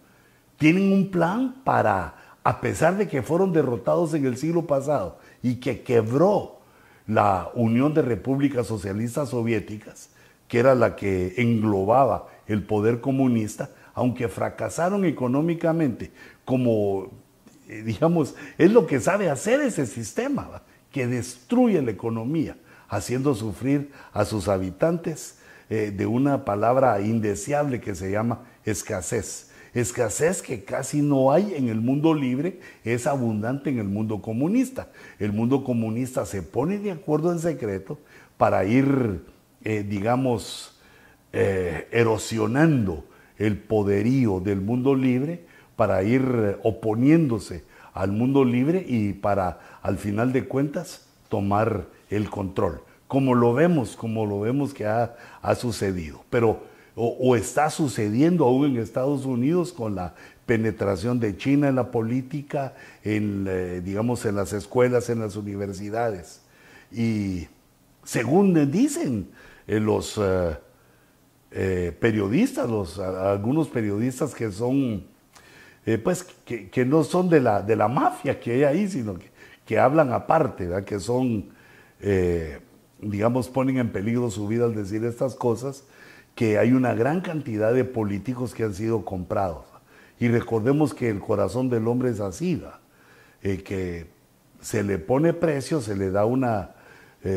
Tienen 0.61 0.93
un 0.93 1.09
plan 1.09 1.55
para, 1.63 2.13
a 2.43 2.61
pesar 2.61 2.95
de 2.95 3.07
que 3.07 3.23
fueron 3.23 3.51
derrotados 3.51 4.13
en 4.13 4.27
el 4.27 4.37
siglo 4.37 4.67
pasado 4.67 5.17
y 5.41 5.55
que 5.55 5.81
quebró 5.81 6.59
la 7.07 7.49
Unión 7.55 7.95
de 7.95 8.03
Repúblicas 8.03 8.67
Socialistas 8.67 9.29
Soviéticas, 9.29 10.09
que 10.47 10.59
era 10.59 10.75
la 10.75 10.95
que 10.95 11.33
englobaba 11.37 12.27
el 12.45 12.61
poder 12.61 13.01
comunista, 13.01 13.71
aunque 13.95 14.27
fracasaron 14.27 15.03
económicamente, 15.03 16.11
como, 16.45 17.09
eh, 17.67 17.81
digamos, 17.81 18.35
es 18.59 18.71
lo 18.71 18.85
que 18.85 18.99
sabe 18.99 19.31
hacer 19.31 19.61
ese 19.61 19.87
sistema, 19.87 20.61
que 20.91 21.07
destruye 21.07 21.81
la 21.81 21.89
economía, 21.89 22.55
haciendo 22.87 23.33
sufrir 23.33 23.91
a 24.13 24.25
sus 24.25 24.47
habitantes 24.47 25.39
eh, 25.71 25.91
de 25.91 26.05
una 26.05 26.45
palabra 26.45 27.01
indeseable 27.01 27.81
que 27.81 27.95
se 27.95 28.11
llama 28.11 28.43
escasez. 28.63 29.50
Escasez 29.73 30.41
que 30.41 30.63
casi 30.63 31.01
no 31.01 31.31
hay 31.31 31.53
en 31.55 31.69
el 31.69 31.81
mundo 31.81 32.13
libre, 32.13 32.59
es 32.83 33.07
abundante 33.07 33.69
en 33.69 33.79
el 33.79 33.87
mundo 33.87 34.21
comunista. 34.21 34.89
El 35.19 35.31
mundo 35.31 35.63
comunista 35.63 36.25
se 36.25 36.41
pone 36.41 36.77
de 36.79 36.91
acuerdo 36.91 37.31
en 37.31 37.39
secreto 37.39 37.99
para 38.37 38.65
ir 38.65 39.21
eh, 39.63 39.85
digamos, 39.87 40.75
eh, 41.33 41.87
erosionando 41.91 43.05
el 43.37 43.59
poderío 43.59 44.39
del 44.39 44.59
mundo 44.59 44.95
libre 44.95 45.45
para 45.75 46.01
ir 46.01 46.23
eh, 46.23 46.57
oponiéndose 46.63 47.63
al 47.93 48.11
mundo 48.11 48.43
libre 48.43 48.83
y 48.87 49.13
para, 49.13 49.59
al 49.83 49.97
final 49.99 50.33
de 50.33 50.47
cuentas, 50.47 51.05
tomar 51.29 51.85
el 52.09 52.31
control. 52.31 52.81
Como 53.07 53.35
lo 53.35 53.53
vemos, 53.53 53.95
como 53.95 54.25
lo 54.25 54.39
vemos 54.39 54.73
que 54.73 54.87
ha, 54.87 55.15
sucedido. 55.55 56.23
Pero, 56.31 56.63
o, 56.95 57.35
está 57.35 57.69
sucediendo 57.69 58.45
aún 58.45 58.65
en 58.65 58.77
Estados 58.77 59.25
Unidos 59.25 59.71
con 59.71 59.95
la 59.95 60.13
penetración 60.45 61.19
de 61.19 61.37
China 61.37 61.69
en 61.69 61.75
la 61.75 61.91
política, 61.91 62.73
en, 63.03 63.83
digamos, 63.83 64.25
en 64.25 64.35
las 64.35 64.51
escuelas, 64.53 65.09
en 65.09 65.19
las 65.19 65.35
universidades. 65.35 66.41
Y 66.91 67.47
según 68.03 68.71
dicen, 68.71 69.29
eh, 69.67 69.79
los 69.79 70.17
eh, 70.17 70.57
eh, 71.51 71.95
periodistas, 71.99 72.69
los, 72.69 72.99
algunos 72.99 73.67
periodistas 73.67 74.33
que 74.33 74.51
son, 74.51 75.05
pues, 76.03 76.25
que, 76.45 76.85
no 76.85 77.03
son 77.03 77.29
de 77.29 77.39
la, 77.39 77.61
de 77.61 77.75
la 77.75 77.87
mafia 77.87 78.39
que 78.39 78.51
hay 78.51 78.63
ahí, 78.63 78.87
sino 78.87 79.17
que, 79.17 79.29
que 79.65 79.79
hablan 79.79 80.11
aparte, 80.11 80.69
que 80.85 80.99
son, 80.99 81.49
digamos, 82.99 83.49
ponen 83.49 83.77
en 83.77 83.91
peligro 83.91 84.29
su 84.29 84.47
vida 84.47 84.65
al 84.65 84.75
decir 84.75 85.03
estas 85.05 85.35
cosas, 85.35 85.83
que 86.35 86.57
hay 86.57 86.71
una 86.71 86.93
gran 86.93 87.21
cantidad 87.21 87.73
de 87.73 87.83
políticos 87.83 88.53
que 88.53 88.63
han 88.63 88.73
sido 88.73 89.05
comprados. 89.05 89.65
Y 90.19 90.27
recordemos 90.27 90.93
que 90.93 91.09
el 91.09 91.19
corazón 91.19 91.69
del 91.69 91.87
hombre 91.87 92.09
es 92.09 92.19
así, 92.19 92.61
que 93.41 94.07
se 94.61 94.83
le 94.83 94.99
pone 94.99 95.33
precio, 95.33 95.81
se 95.81 95.95
le 95.95 96.11
da 96.11 96.25
una, 96.25 96.75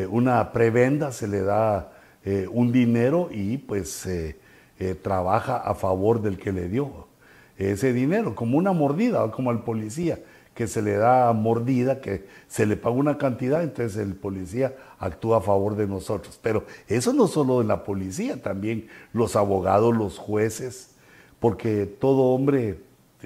una 0.09 0.51
prebenda, 0.51 1.11
se 1.11 1.27
le 1.27 1.41
da 1.41 1.91
eh, 2.27 2.47
un 2.51 2.71
dinero 2.71 3.29
y 3.31 3.59
pues 3.59 4.03
eh, 4.07 4.35
eh, 4.79 4.95
trabaja 4.95 5.57
a 5.57 5.75
favor 5.75 6.23
del 6.23 6.39
que 6.39 6.51
le 6.51 6.67
dio 6.67 7.07
ese 7.55 7.93
dinero, 7.93 8.33
como 8.33 8.57
una 8.57 8.73
mordida, 8.73 9.29
como 9.29 9.51
al 9.51 9.63
policía, 9.63 10.17
que 10.55 10.67
se 10.67 10.81
le 10.81 10.93
da 10.93 11.31
mordida, 11.33 11.99
que 11.99 12.25
se 12.47 12.65
le 12.65 12.77
paga 12.77 12.95
una 12.95 13.17
cantidad, 13.17 13.61
entonces 13.61 13.97
el 14.01 14.15
policía 14.15 14.73
actúa 14.97 15.37
a 15.39 15.41
favor 15.41 15.75
de 15.75 15.85
nosotros. 15.85 16.39
Pero 16.41 16.63
eso 16.87 17.11
no 17.11 17.27
solo 17.27 17.59
de 17.59 17.65
la 17.65 17.83
policía, 17.83 18.41
también 18.41 18.87
los 19.11 19.35
abogados, 19.35 19.95
los 19.95 20.17
jueces, 20.17 20.95
porque 21.41 21.85
todo 21.85 22.33
hombre 22.33 22.79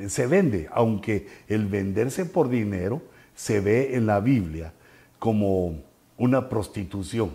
se 0.07 0.25
vende, 0.25 0.67
aunque 0.71 1.27
el 1.47 1.67
venderse 1.67 2.25
por 2.25 2.49
dinero 2.49 3.01
se 3.35 3.59
ve 3.59 3.95
en 3.95 4.07
la 4.07 4.19
Biblia 4.19 4.73
como 5.19 5.75
una 6.17 6.49
prostitución. 6.49 7.29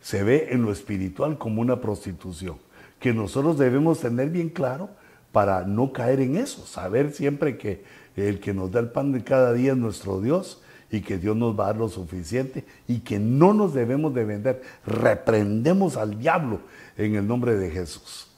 Se 0.00 0.22
ve 0.22 0.48
en 0.50 0.62
lo 0.62 0.72
espiritual 0.72 1.36
como 1.36 1.60
una 1.60 1.82
prostitución, 1.82 2.56
que 3.00 3.12
nosotros 3.12 3.58
debemos 3.58 4.00
tener 4.00 4.30
bien 4.30 4.48
claro 4.48 4.88
para 5.30 5.64
no 5.64 5.92
caer 5.92 6.20
en 6.20 6.36
eso, 6.36 6.64
saber 6.64 7.12
siempre 7.12 7.58
que 7.58 7.82
el 8.16 8.40
que 8.40 8.54
nos 8.54 8.70
da 8.70 8.80
el 8.80 8.90
pan 8.90 9.12
de 9.12 9.24
cada 9.24 9.52
día 9.52 9.72
es 9.72 9.78
nuestro 9.78 10.20
Dios 10.20 10.60
y 10.90 11.00
que 11.00 11.18
Dios 11.18 11.36
nos 11.36 11.58
va 11.58 11.64
a 11.64 11.66
dar 11.68 11.76
lo 11.76 11.88
suficiente 11.88 12.64
y 12.86 13.00
que 13.00 13.18
no 13.18 13.52
nos 13.52 13.74
debemos 13.74 14.14
de 14.14 14.24
vender. 14.24 14.62
Reprendemos 14.86 15.96
al 15.96 16.18
diablo 16.18 16.60
en 16.96 17.16
el 17.16 17.26
nombre 17.26 17.56
de 17.56 17.70
Jesús. 17.70 18.28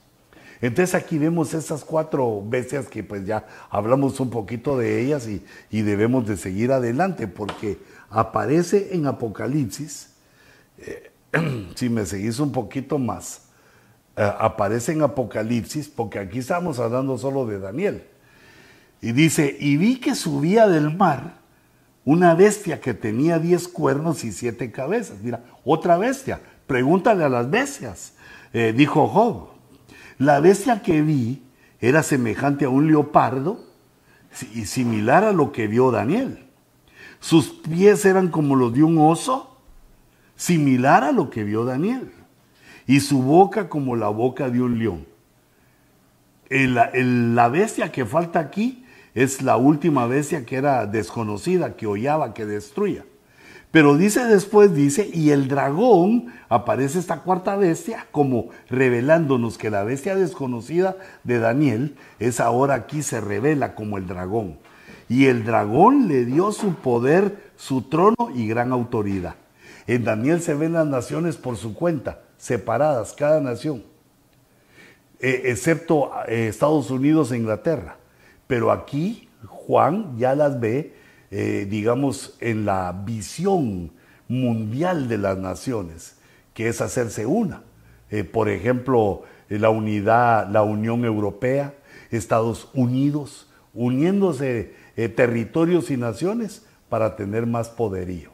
Entonces 0.59 0.95
aquí 0.95 1.19
vemos 1.19 1.53
esas 1.53 1.83
cuatro 1.83 2.43
bestias 2.43 2.87
que 2.87 3.03
pues 3.03 3.25
ya 3.25 3.45
hablamos 3.69 4.19
un 4.19 4.29
poquito 4.29 4.77
de 4.77 5.01
ellas 5.01 5.27
y, 5.27 5.81
debemos 5.81 6.27
de 6.27 6.35
seguir 6.35 6.71
adelante 6.71 7.27
porque 7.27 7.77
aparece 8.09 8.95
en 8.95 9.05
Apocalipsis, 9.05 10.13
eh, 10.79 11.11
si 11.75 11.89
me 11.89 12.05
seguís 12.05 12.39
un 12.39 12.51
poquito 12.51 12.97
más, 12.97 13.43
eh, 14.15 14.31
aparece 14.39 14.93
en 14.93 15.03
Apocalipsis 15.03 15.87
porque 15.89 16.17
aquí 16.17 16.39
estamos 16.39 16.79
hablando 16.79 17.17
solo 17.19 17.45
de 17.45 17.59
Daniel. 17.59 18.03
Y 19.01 19.11
dice, 19.11 19.55
y 19.59 19.77
vi 19.77 19.97
que 19.97 20.15
subía 20.15 20.67
del 20.67 20.95
mar 20.95 21.37
una 22.07 22.35
bestia 22.35 22.79
que 22.79 22.93
tenía 22.93 23.37
diez 23.37 23.67
cuernos 23.67 24.23
y 24.23 24.31
siete 24.31 24.71
cabezas. 24.71 25.17
Mira, 25.21 25.43
otra 25.65 25.97
bestia. 25.97 26.39
Pregúntale 26.65 27.25
a 27.25 27.29
las 27.29 27.49
bestias. 27.49 28.13
Eh, 28.53 28.73
dijo 28.73 29.07
Job, 29.09 29.49
la 30.17 30.39
bestia 30.39 30.81
que 30.81 31.01
vi 31.01 31.43
era 31.81 32.03
semejante 32.03 32.63
a 32.63 32.69
un 32.69 32.87
leopardo 32.87 33.59
y 34.53 34.65
similar 34.65 35.25
a 35.25 35.33
lo 35.33 35.51
que 35.51 35.67
vio 35.67 35.91
Daniel. 35.91 36.45
Sus 37.19 37.49
pies 37.49 38.05
eran 38.05 38.29
como 38.29 38.55
los 38.55 38.73
de 38.73 38.83
un 38.83 38.97
oso, 38.99 39.57
similar 40.37 41.03
a 41.03 41.11
lo 41.11 41.29
que 41.29 41.43
vio 41.43 41.65
Daniel. 41.65 42.13
Y 42.85 43.01
su 43.01 43.21
boca 43.21 43.67
como 43.67 43.97
la 43.97 44.07
boca 44.07 44.49
de 44.49 44.61
un 44.61 44.79
león. 44.79 45.05
la 46.49 47.49
bestia 47.49 47.91
que 47.91 48.05
falta 48.05 48.39
aquí 48.39 48.85
es 49.17 49.41
la 49.41 49.57
última 49.57 50.05
bestia 50.05 50.45
que 50.45 50.57
era 50.57 50.85
desconocida, 50.85 51.75
que 51.75 51.87
hollaba, 51.87 52.35
que 52.35 52.45
destruía. 52.45 53.03
Pero 53.71 53.97
dice 53.97 54.25
después, 54.25 54.75
dice, 54.75 55.09
y 55.11 55.31
el 55.31 55.47
dragón, 55.47 56.27
aparece 56.49 56.99
esta 56.99 57.23
cuarta 57.23 57.55
bestia 57.55 58.05
como 58.11 58.49
revelándonos 58.69 59.57
que 59.57 59.71
la 59.71 59.83
bestia 59.83 60.15
desconocida 60.15 60.97
de 61.23 61.39
Daniel 61.39 61.95
es 62.19 62.39
ahora 62.39 62.75
aquí 62.75 63.01
se 63.01 63.19
revela 63.19 63.73
como 63.73 63.97
el 63.97 64.05
dragón. 64.05 64.59
Y 65.09 65.25
el 65.25 65.45
dragón 65.45 66.07
le 66.07 66.23
dio 66.23 66.51
su 66.51 66.75
poder, 66.75 67.51
su 67.55 67.81
trono 67.81 68.29
y 68.35 68.47
gran 68.47 68.71
autoridad. 68.71 69.33
En 69.87 70.03
Daniel 70.03 70.41
se 70.41 70.53
ven 70.53 70.73
las 70.73 70.85
naciones 70.85 71.37
por 71.37 71.57
su 71.57 71.73
cuenta, 71.73 72.19
separadas, 72.37 73.13
cada 73.13 73.41
nación, 73.41 73.81
eh, 75.19 75.41
excepto 75.45 76.11
eh, 76.27 76.49
Estados 76.49 76.91
Unidos 76.91 77.31
e 77.31 77.37
Inglaterra. 77.37 77.96
Pero 78.47 78.71
aquí 78.71 79.27
Juan 79.45 80.17
ya 80.17 80.35
las 80.35 80.59
ve, 80.59 80.95
eh, 81.29 81.67
digamos, 81.69 82.37
en 82.39 82.65
la 82.65 82.91
visión 83.05 83.91
mundial 84.27 85.07
de 85.07 85.17
las 85.17 85.37
naciones, 85.37 86.17
que 86.53 86.69
es 86.69 86.81
hacerse 86.81 87.25
una. 87.25 87.63
Eh, 88.09 88.23
por 88.23 88.49
ejemplo, 88.49 89.23
la 89.49 89.69
unidad, 89.69 90.49
la 90.49 90.63
Unión 90.63 91.05
Europea, 91.05 91.73
Estados 92.09 92.69
Unidos, 92.73 93.51
uniéndose 93.73 94.73
eh, 94.95 95.09
territorios 95.09 95.91
y 95.91 95.97
naciones 95.97 96.65
para 96.89 97.15
tener 97.17 97.45
más 97.45 97.69
poderío. 97.69 98.31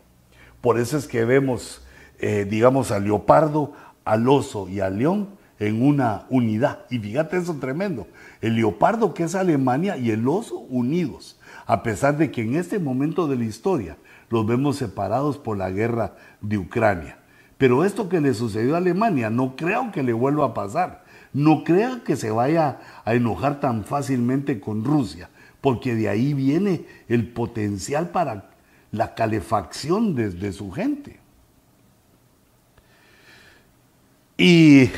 Por 0.61 0.79
eso 0.79 0.97
es 0.97 1.07
que 1.07 1.25
vemos, 1.25 1.85
digamos, 2.21 2.91
al 2.91 3.03
leopardo, 3.03 3.73
al 4.05 4.29
oso 4.29 4.69
y 4.69 4.79
al 4.79 4.97
león 4.97 5.27
en 5.59 5.81
una 5.81 6.25
unidad. 6.29 6.85
Y 6.89 6.99
fíjate 6.99 7.37
eso 7.37 7.55
tremendo. 7.59 8.07
El 8.43 8.57
leopardo 8.57 9.13
que 9.13 9.23
es 9.23 9.35
Alemania 9.35 9.95
y 9.95 10.11
el 10.11 10.27
oso 10.27 10.57
unidos, 10.57 11.39
a 11.65 11.81
pesar 11.81 12.17
de 12.17 12.29
que 12.29 12.41
en 12.41 12.55
este 12.57 12.77
momento 12.77 13.25
de 13.29 13.37
la 13.37 13.45
historia 13.45 13.95
los 14.29 14.45
vemos 14.45 14.75
separados 14.75 15.37
por 15.37 15.57
la 15.57 15.69
guerra 15.69 16.17
de 16.41 16.57
Ucrania. 16.57 17.19
Pero 17.57 17.85
esto 17.85 18.09
que 18.09 18.19
le 18.19 18.33
sucedió 18.33 18.75
a 18.75 18.79
Alemania 18.79 19.29
no 19.29 19.55
creo 19.55 19.93
que 19.93 20.03
le 20.03 20.11
vuelva 20.11 20.47
a 20.47 20.53
pasar. 20.53 21.05
No 21.31 21.63
creo 21.63 22.03
que 22.03 22.17
se 22.17 22.31
vaya 22.31 22.81
a 23.05 23.13
enojar 23.13 23.61
tan 23.61 23.85
fácilmente 23.85 24.59
con 24.59 24.83
Rusia, 24.83 25.29
porque 25.61 25.95
de 25.95 26.09
ahí 26.09 26.33
viene 26.33 26.85
el 27.07 27.29
potencial 27.29 28.09
para 28.09 28.49
la 28.91 29.15
calefacción 29.15 30.15
desde 30.15 30.51
su 30.51 30.69
gente. 30.69 31.17
Y 34.37 34.89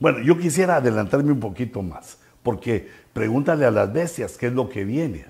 bueno, 0.00 0.20
yo 0.20 0.38
quisiera 0.38 0.76
adelantarme 0.76 1.32
un 1.32 1.40
poquito 1.40 1.82
más, 1.82 2.18
porque 2.42 2.88
pregúntale 3.12 3.64
a 3.64 3.70
las 3.70 3.92
bestias 3.92 4.36
qué 4.36 4.48
es 4.48 4.52
lo 4.52 4.68
que 4.68 4.84
viene. 4.84 5.24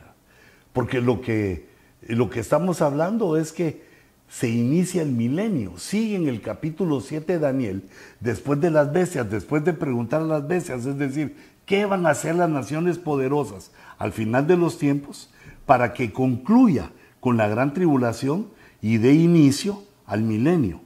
Porque 0.72 1.00
lo 1.00 1.20
que, 1.20 1.68
lo 2.08 2.28
que 2.28 2.40
estamos 2.40 2.82
hablando 2.82 3.36
es 3.36 3.52
que 3.52 3.82
se 4.28 4.48
inicia 4.48 5.02
el 5.02 5.12
milenio. 5.12 5.78
Sigue 5.78 6.16
en 6.16 6.26
el 6.26 6.40
capítulo 6.40 7.00
7 7.00 7.34
de 7.34 7.38
Daniel, 7.38 7.84
después 8.18 8.60
de 8.60 8.70
las 8.70 8.92
bestias, 8.92 9.30
después 9.30 9.64
de 9.64 9.72
preguntar 9.72 10.22
a 10.22 10.24
las 10.24 10.48
bestias, 10.48 10.84
es 10.86 10.98
decir, 10.98 11.36
¿qué 11.66 11.86
van 11.86 12.06
a 12.06 12.10
hacer 12.10 12.34
las 12.34 12.50
naciones 12.50 12.98
poderosas 12.98 13.70
al 13.98 14.12
final 14.12 14.46
de 14.46 14.56
los 14.56 14.78
tiempos 14.78 15.30
para 15.66 15.92
que 15.92 16.12
concluya 16.12 16.90
con 17.20 17.36
la 17.36 17.46
gran 17.48 17.72
tribulación 17.72 18.48
y 18.82 18.98
dé 18.98 19.12
inicio 19.12 19.84
al 20.06 20.22
milenio? 20.22 20.80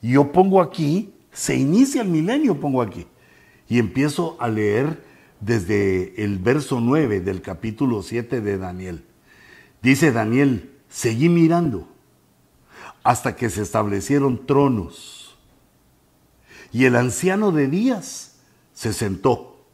Yo 0.00 0.32
pongo 0.32 0.62
aquí, 0.62 1.12
se 1.32 1.56
inicia 1.56 2.00
el 2.00 2.08
milenio, 2.08 2.58
pongo 2.58 2.80
aquí. 2.80 3.06
Y 3.68 3.78
empiezo 3.78 4.36
a 4.40 4.48
leer 4.48 5.02
desde 5.40 6.22
el 6.22 6.38
verso 6.38 6.80
9 6.80 7.20
del 7.20 7.42
capítulo 7.42 8.02
7 8.02 8.40
de 8.40 8.58
Daniel. 8.58 9.04
Dice 9.82 10.12
Daniel, 10.12 10.72
seguí 10.88 11.28
mirando 11.28 11.88
hasta 13.02 13.36
que 13.36 13.50
se 13.50 13.62
establecieron 13.62 14.46
tronos. 14.46 15.36
Y 16.72 16.84
el 16.84 16.96
anciano 16.96 17.52
de 17.52 17.68
días 17.68 18.36
se 18.74 18.92
sentó. 18.92 19.64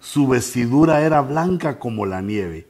Su 0.00 0.26
vestidura 0.26 1.02
era 1.02 1.20
blanca 1.20 1.78
como 1.78 2.06
la 2.06 2.22
nieve 2.22 2.66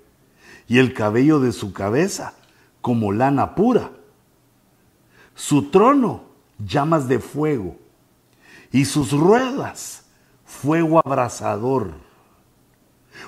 y 0.67 0.79
el 0.79 0.95
cabello 0.95 1.41
de 1.41 1.53
su 1.53 1.73
cabeza 1.73 2.35
como 2.81 3.13
lana 3.13 3.55
pura. 3.55 3.93
Su 5.35 5.71
trono 5.71 6.25
llamas 6.59 7.09
de 7.09 7.19
fuego 7.19 7.77
y 8.73 8.85
sus 8.85 9.13
ruedas 9.13 10.00
fuego 10.51 10.99
abrasador. 10.99 11.93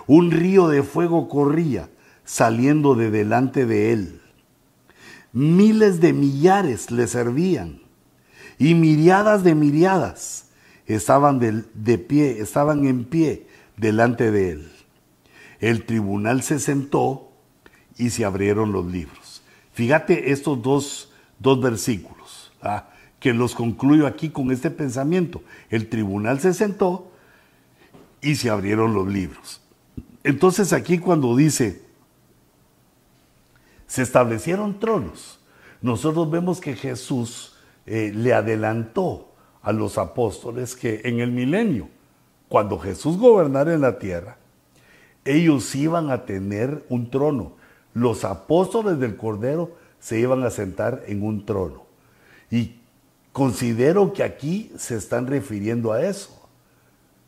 Un 0.07 0.31
río 0.31 0.69
de 0.69 0.83
fuego 0.83 1.29
corría 1.29 1.89
saliendo 2.25 2.95
de 2.95 3.11
delante 3.11 3.65
de 3.65 3.93
él. 3.93 4.21
Miles 5.33 6.01
de 6.01 6.13
millares 6.13 6.91
le 6.91 7.07
servían 7.07 7.81
y 8.59 8.75
miriadas 8.75 9.45
de 9.45 9.55
miriadas 9.55 10.51
estaban 10.87 11.39
de, 11.39 11.99
pie, 11.99 12.41
estaban 12.41 12.87
en 12.87 13.05
pie 13.05 13.47
delante 13.77 14.31
de 14.31 14.51
él. 14.51 14.73
El 15.61 15.85
tribunal 15.85 16.43
se 16.43 16.59
sentó 16.59 17.33
y 17.97 18.11
se 18.11 18.25
abrieron 18.25 18.73
los 18.73 18.87
libros. 18.87 19.43
Fíjate 19.73 20.33
estos 20.33 20.61
dos, 20.61 21.13
dos 21.39 21.61
versículos, 21.63 22.53
¿ah? 22.61 22.89
que 23.21 23.33
los 23.33 23.55
concluyo 23.55 24.07
aquí 24.07 24.29
con 24.29 24.51
este 24.51 24.71
pensamiento. 24.71 25.43
El 25.71 25.89
tribunal 25.89 26.41
se 26.41 26.53
sentó 26.53 27.12
y 28.23 28.37
se 28.37 28.49
abrieron 28.49 28.95
los 28.95 29.07
libros. 29.09 29.61
Entonces 30.25 30.73
aquí 30.73 30.99
cuando 30.99 31.37
dice, 31.37 31.83
se 33.87 34.03
establecieron 34.03 34.79
tronos, 34.79 35.41
nosotros 35.83 36.31
vemos 36.31 36.61
que 36.61 36.77
Jesús 36.77 37.57
eh, 37.85 38.13
le 38.15 38.33
adelantó 38.33 39.29
a 39.63 39.73
los 39.73 39.99
apóstoles 39.99 40.77
que 40.77 41.03
en 41.05 41.21
el 41.21 41.33
milenio, 41.33 41.89
cuando 42.49 42.79
Jesús 42.79 43.19
gobernara 43.19 43.75
en 43.75 43.81
la 43.81 43.99
tierra, 43.99 44.37
ellos 45.25 45.75
iban 45.75 46.11
a 46.11 46.25
tener 46.25 46.85
un 46.89 47.11
trono. 47.11 47.53
Los 47.95 48.25
apóstoles 48.25 48.99
del 48.99 49.17
Cordero 49.17 49.77
se 50.01 50.19
iban 50.19 50.43
a 50.45 50.51
sentar 50.51 51.03
en 51.07 51.23
un 51.23 51.45
trono. 51.47 51.85
Y 52.51 52.81
considero 53.33 54.13
que 54.13 54.23
aquí 54.23 54.73
se 54.77 54.97
están 54.97 55.27
refiriendo 55.27 55.93
a 55.93 56.05
eso. 56.05 56.42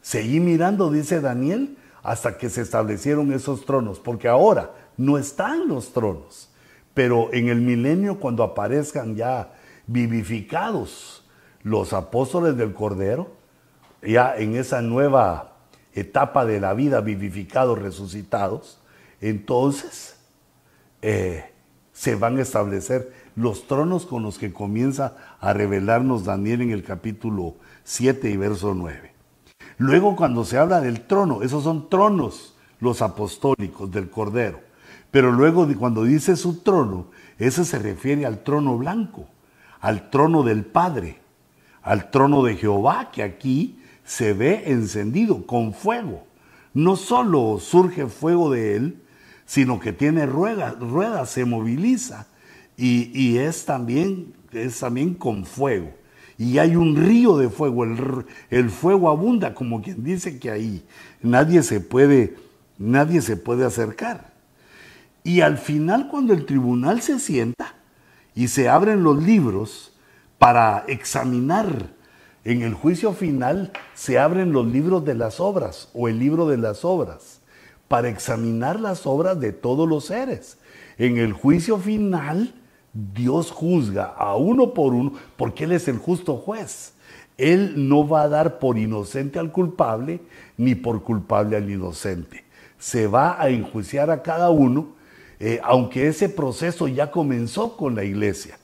Seguí 0.05 0.39
mirando, 0.39 0.91
dice 0.91 1.23
Daniel, 1.23 1.79
hasta 2.03 2.37
que 2.37 2.51
se 2.51 2.61
establecieron 2.61 3.33
esos 3.33 3.65
tronos, 3.65 4.01
porque 4.01 4.29
ahora 4.29 4.73
no 4.99 5.17
están 5.17 5.67
los 5.67 5.95
tronos, 5.95 6.51
pero 6.93 7.33
en 7.33 7.49
el 7.49 7.63
milenio 7.63 8.21
cuando 8.21 8.43
aparezcan 8.43 9.17
ya 9.17 9.55
vivificados 9.87 11.25
los 11.63 11.95
apóstoles 11.95 12.55
del 12.59 12.75
Cordero, 12.75 13.33
ya 14.03 14.37
en 14.37 14.57
esa 14.57 14.83
nueva 14.83 15.55
etapa 15.95 16.45
de 16.45 16.61
la 16.61 16.75
vida, 16.75 17.01
vivificados, 17.01 17.79
resucitados, 17.79 18.83
entonces 19.23 20.19
eh, 21.01 21.51
se 21.95 22.15
van 22.15 22.39
a 22.39 22.43
establecer 22.43 23.11
los 23.37 23.67
tronos 23.67 24.05
con 24.05 24.23
los 24.23 24.37
que 24.37 24.53
comienza 24.53 25.17
a 25.41 25.55
revelarnos 25.55 26.27
Daniel 26.27 26.61
en 26.61 26.73
el 26.73 26.85
capítulo 26.85 27.55
7 27.85 28.29
y 28.29 28.37
verso 28.37 28.75
9. 28.75 29.14
Luego 29.79 30.16
cuando 30.16 30.45
se 30.45 30.59
habla 30.59 30.81
del 30.81 31.03
trono, 31.03 31.43
esos 31.43 31.64
son 31.64 31.89
tronos 31.89 32.55
los 32.81 33.03
apostólicos 33.03 33.91
del 33.91 34.11
Cordero. 34.11 34.61
Pero 35.11 35.33
luego 35.33 35.66
cuando 35.79 36.05
dice 36.05 36.37
su 36.37 36.61
trono, 36.61 37.07
ese 37.39 37.64
se 37.64 37.79
refiere 37.79 38.27
al 38.27 38.43
trono 38.43 38.77
blanco, 38.77 39.27
al 39.81 40.11
trono 40.11 40.43
del 40.43 40.64
Padre, 40.64 41.18
al 41.83 42.11
trono 42.11 42.43
de 42.43 42.57
Jehová, 42.57 43.11
que 43.12 43.22
aquí 43.22 43.79
se 44.05 44.33
ve 44.33 44.64
encendido 44.66 45.47
con 45.47 45.72
fuego. 45.72 46.27
No 46.72 46.97
solo 46.97 47.59
surge 47.61 48.07
fuego 48.07 48.51
de 48.51 48.77
él, 48.77 49.03
sino 49.47 49.79
que 49.79 49.93
tiene 49.93 50.27
ruedas, 50.27 50.79
ruedas 50.79 51.31
se 51.31 51.45
moviliza 51.45 52.27
y, 52.77 53.37
es, 53.39 53.64
también, 53.64 54.35
es 54.53 54.81
también 54.81 55.14
con 55.14 55.45
fuego. 55.45 55.93
Y 56.37 56.59
hay 56.59 56.76
un 56.76 56.97
río 56.97 57.37
de 57.37 57.49
fuego, 57.49 57.85
el, 57.85 58.26
el, 58.51 58.70
fuego 58.70 59.09
abunda, 59.09 59.55
como 59.55 59.82
quien 59.82 60.03
dice 60.03 60.39
que 60.39 60.51
ahí 60.51 60.85
nadie 61.22 61.62
se 61.62 61.80
puede, 61.80 62.37
nadie 62.78 63.22
se 63.22 63.37
puede 63.37 63.64
acercar. 63.64 64.32
Y 65.22 65.41
al 65.41 65.59
final, 65.59 66.09
cuando 66.09 66.35
el 66.35 66.45
tribunal 66.45 67.01
se 67.01 67.18
sienta 67.18 67.74
y 68.35 68.49
se 68.49 68.68
abren 68.68 69.05
los 69.05 69.22
libros 69.22 69.93
para 70.39 70.85
examinar 70.89 71.91
en 72.45 72.62
el 72.62 72.74
juicio 72.74 73.12
final, 73.12 73.72
se 73.95 74.18
abren 74.18 74.53
los 74.53 74.66
libros 74.66 75.05
de 75.05 75.14
las 75.14 75.41
obras 75.41 75.89
o 75.95 76.09
el 76.09 76.18
libro 76.18 76.47
de 76.47 76.59
las 76.59 76.85
obras 76.85 77.41
para 77.89 78.09
examinar 78.09 78.80
las 78.80 79.07
obras 79.07 79.41
de 79.41 79.53
todos 79.53 79.89
los 79.89 80.07
seres. 80.07 80.59
En 80.99 81.16
el 81.16 81.32
juicio 81.32 81.78
final, 81.78 82.55
Dios 82.95 83.51
juzga 83.51 84.05
a 84.05 84.36
uno 84.36 84.72
por 84.72 84.95
uno 84.95 85.12
porque 85.36 85.64
Él 85.64 85.72
es 85.72 85.88
el 85.88 85.99
justo 85.99 86.36
juez. 86.36 86.95
Él 87.36 87.88
no 87.88 88.07
va 88.07 88.22
a 88.22 88.28
dar 88.28 88.61
por 88.61 88.78
inocente 88.78 89.40
al 89.40 89.51
culpable 89.51 90.20
ni 90.57 90.76
por 90.76 91.03
culpable 91.03 91.57
al 91.57 91.68
inocente. 91.68 92.45
Se 92.78 93.09
va 93.09 93.40
a 93.42 93.49
enjuiciar 93.49 94.11
a 94.11 94.22
cada 94.22 94.51
uno, 94.51 94.95
eh, 95.40 95.61
aunque 95.64 96.07
ese 96.07 96.28
proceso 96.28 96.86
ya 96.86 97.11
comenzó 97.11 97.76
con 97.76 97.97
la 97.97 98.05
iglesia. 98.05 98.59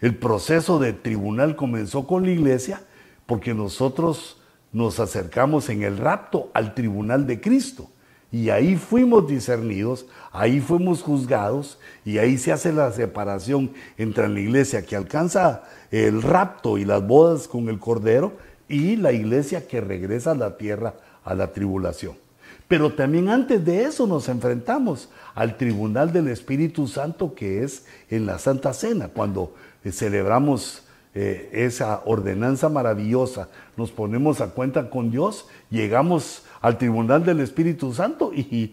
El 0.00 0.16
proceso 0.16 0.78
de 0.78 0.94
tribunal 0.94 1.54
comenzó 1.54 2.06
con 2.06 2.24
la 2.24 2.30
iglesia 2.30 2.82
porque 3.26 3.52
nosotros 3.52 4.40
nos 4.72 4.98
acercamos 4.98 5.68
en 5.68 5.82
el 5.82 5.98
rapto 5.98 6.50
al 6.54 6.74
tribunal 6.74 7.26
de 7.26 7.40
Cristo. 7.40 7.90
Y 8.32 8.48
ahí 8.48 8.76
fuimos 8.76 9.28
discernidos, 9.28 10.06
ahí 10.32 10.60
fuimos 10.60 11.02
juzgados 11.02 11.78
y 12.02 12.16
ahí 12.16 12.38
se 12.38 12.50
hace 12.50 12.72
la 12.72 12.90
separación 12.90 13.72
entre 13.98 14.26
la 14.26 14.40
iglesia 14.40 14.86
que 14.86 14.96
alcanza 14.96 15.64
el 15.90 16.22
rapto 16.22 16.78
y 16.78 16.86
las 16.86 17.06
bodas 17.06 17.46
con 17.46 17.68
el 17.68 17.78
Cordero 17.78 18.32
y 18.68 18.96
la 18.96 19.12
iglesia 19.12 19.68
que 19.68 19.82
regresa 19.82 20.30
a 20.30 20.34
la 20.34 20.56
tierra 20.56 20.94
a 21.24 21.34
la 21.34 21.52
tribulación. 21.52 22.16
Pero 22.68 22.94
también 22.94 23.28
antes 23.28 23.62
de 23.64 23.82
eso 23.82 24.06
nos 24.06 24.30
enfrentamos 24.30 25.10
al 25.34 25.58
tribunal 25.58 26.10
del 26.10 26.28
Espíritu 26.28 26.88
Santo 26.88 27.34
que 27.34 27.62
es 27.62 27.84
en 28.08 28.24
la 28.24 28.38
Santa 28.38 28.72
Cena, 28.72 29.08
cuando 29.08 29.54
celebramos 29.84 30.84
eh, 31.14 31.50
esa 31.52 32.00
ordenanza 32.06 32.70
maravillosa, 32.70 33.48
nos 33.76 33.90
ponemos 33.92 34.40
a 34.40 34.52
cuenta 34.52 34.88
con 34.88 35.10
Dios, 35.10 35.46
llegamos 35.68 36.44
al 36.62 36.78
tribunal 36.78 37.24
del 37.24 37.40
Espíritu 37.40 37.92
Santo 37.92 38.32
y, 38.32 38.72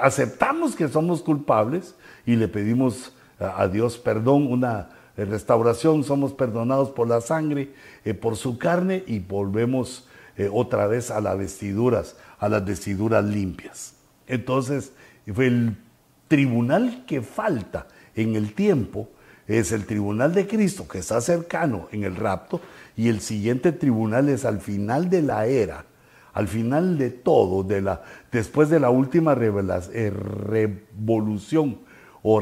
aceptamos 0.00 0.74
que 0.74 0.88
somos 0.88 1.22
culpables 1.22 1.94
y 2.26 2.36
le 2.36 2.48
pedimos 2.48 3.12
a, 3.38 3.68
Dios 3.68 3.98
perdón, 3.98 4.50
una 4.50 4.88
restauración, 5.16 6.02
somos 6.02 6.32
perdonados 6.32 6.90
por 6.90 7.06
la 7.06 7.20
sangre, 7.20 7.74
eh, 8.04 8.14
por 8.14 8.36
su 8.36 8.58
carne 8.58 9.04
y 9.06 9.18
volvemos 9.18 10.08
eh, 10.36 10.48
otra 10.50 10.86
vez 10.86 11.10
a 11.10 11.20
las 11.20 11.36
vestiduras, 11.36 12.16
a 12.38 12.48
las 12.48 12.64
vestiduras 12.64 13.24
limpias. 13.24 13.94
Entonces, 14.26 14.92
el 15.26 15.76
tribunal 16.28 17.04
que 17.06 17.20
falta 17.20 17.86
en 18.14 18.34
el 18.34 18.54
tiempo 18.54 19.10
es 19.46 19.72
el 19.72 19.84
tribunal 19.84 20.32
de 20.32 20.46
Cristo 20.46 20.88
que 20.88 20.98
está 20.98 21.20
cercano 21.20 21.88
en 21.92 22.04
el 22.04 22.16
rapto 22.16 22.60
y 22.96 23.08
el 23.08 23.20
siguiente 23.20 23.72
tribunal 23.72 24.30
es 24.30 24.46
al 24.46 24.60
final 24.60 25.10
de 25.10 25.20
la 25.20 25.46
era, 25.46 25.84
al 26.32 26.48
final 26.48 26.98
de 26.98 27.10
todo, 27.10 27.62
de 27.62 27.82
la, 27.82 28.02
después 28.30 28.70
de 28.70 28.80
la 28.80 28.90
última 28.90 29.32
eh, 29.34 30.10
revolución 30.10 31.78
o 32.22 32.40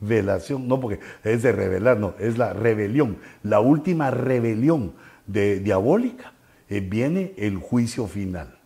revelación, 0.00 0.66
no 0.66 0.80
porque 0.80 1.00
es 1.22 1.42
de 1.42 1.52
revelar, 1.52 1.98
no, 1.98 2.14
es 2.18 2.38
la 2.38 2.52
rebelión, 2.52 3.18
la 3.42 3.60
última 3.60 4.10
rebelión 4.10 4.94
de, 5.26 5.60
diabólica, 5.60 6.32
eh, 6.68 6.80
viene 6.80 7.34
el 7.36 7.58
juicio 7.58 8.06
final, 8.06 8.58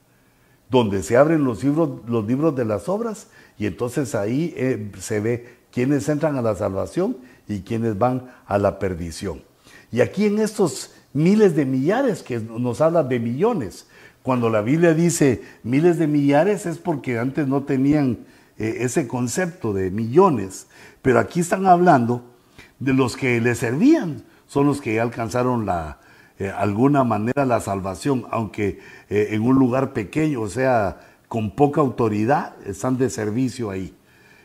donde 0.71 1.03
se 1.03 1.17
abren 1.17 1.45
los 1.45 1.65
libros, 1.65 2.03
los 2.07 2.27
libros 2.27 2.55
de 2.55 2.65
las 2.65 2.89
obras 2.89 3.31
y 3.59 3.67
entonces 3.67 4.15
ahí 4.15 4.55
eh, 4.57 4.93
se 4.99 5.19
ve 5.21 5.59
quiénes 5.73 6.09
entran 6.09 6.37
a 6.37 6.43
la 6.43 6.55
salvación 6.55 7.17
y 7.49 7.63
quiénes 7.63 7.99
van 7.99 8.31
a 8.47 8.59
la 8.59 8.79
perdición. 8.79 9.43
Y 9.91 10.01
aquí 10.03 10.27
en 10.27 10.39
estos 10.39 10.95
miles 11.19 11.57
de 11.57 11.67
millares, 11.67 12.23
que 12.23 12.39
nos 12.39 12.81
habla 12.81 13.03
de 13.03 13.19
millones. 13.19 13.87
Cuando 14.23 14.49
la 14.51 14.61
Biblia 14.61 14.95
dice 14.95 15.43
miles 15.63 15.99
de 15.99 16.07
millares 16.07 16.65
es 16.65 16.79
porque 16.79 17.19
antes 17.19 17.49
no 17.49 17.65
tenían 17.65 18.19
eh, 18.57 18.79
ese 18.81 19.09
concepto 19.09 19.73
de 19.73 19.91
millones, 19.91 20.69
pero 21.03 21.19
aquí 21.19 21.41
están 21.41 21.67
hablando 21.67 22.23
de 22.79 22.93
los 22.93 23.17
que 23.17 23.41
le 23.41 23.55
servían, 23.55 24.23
son 24.47 24.67
los 24.67 24.81
que 24.81 25.01
alcanzaron 25.01 25.67
la, 25.67 25.99
eh, 26.39 26.53
alguna 26.57 27.03
manera 27.03 27.45
la 27.45 27.61
salvación, 27.61 28.27
aunque 28.31 28.79
eh, 29.11 29.29
en 29.33 29.43
un 29.43 29.57
lugar 29.57 29.93
pequeño, 29.93 30.41
o 30.41 30.49
sea, 30.49 31.01
con 31.27 31.51
poca 31.51 31.81
autoridad, 31.81 32.55
están 32.65 32.97
de 32.97 33.11
servicio 33.11 33.71
ahí, 33.71 33.95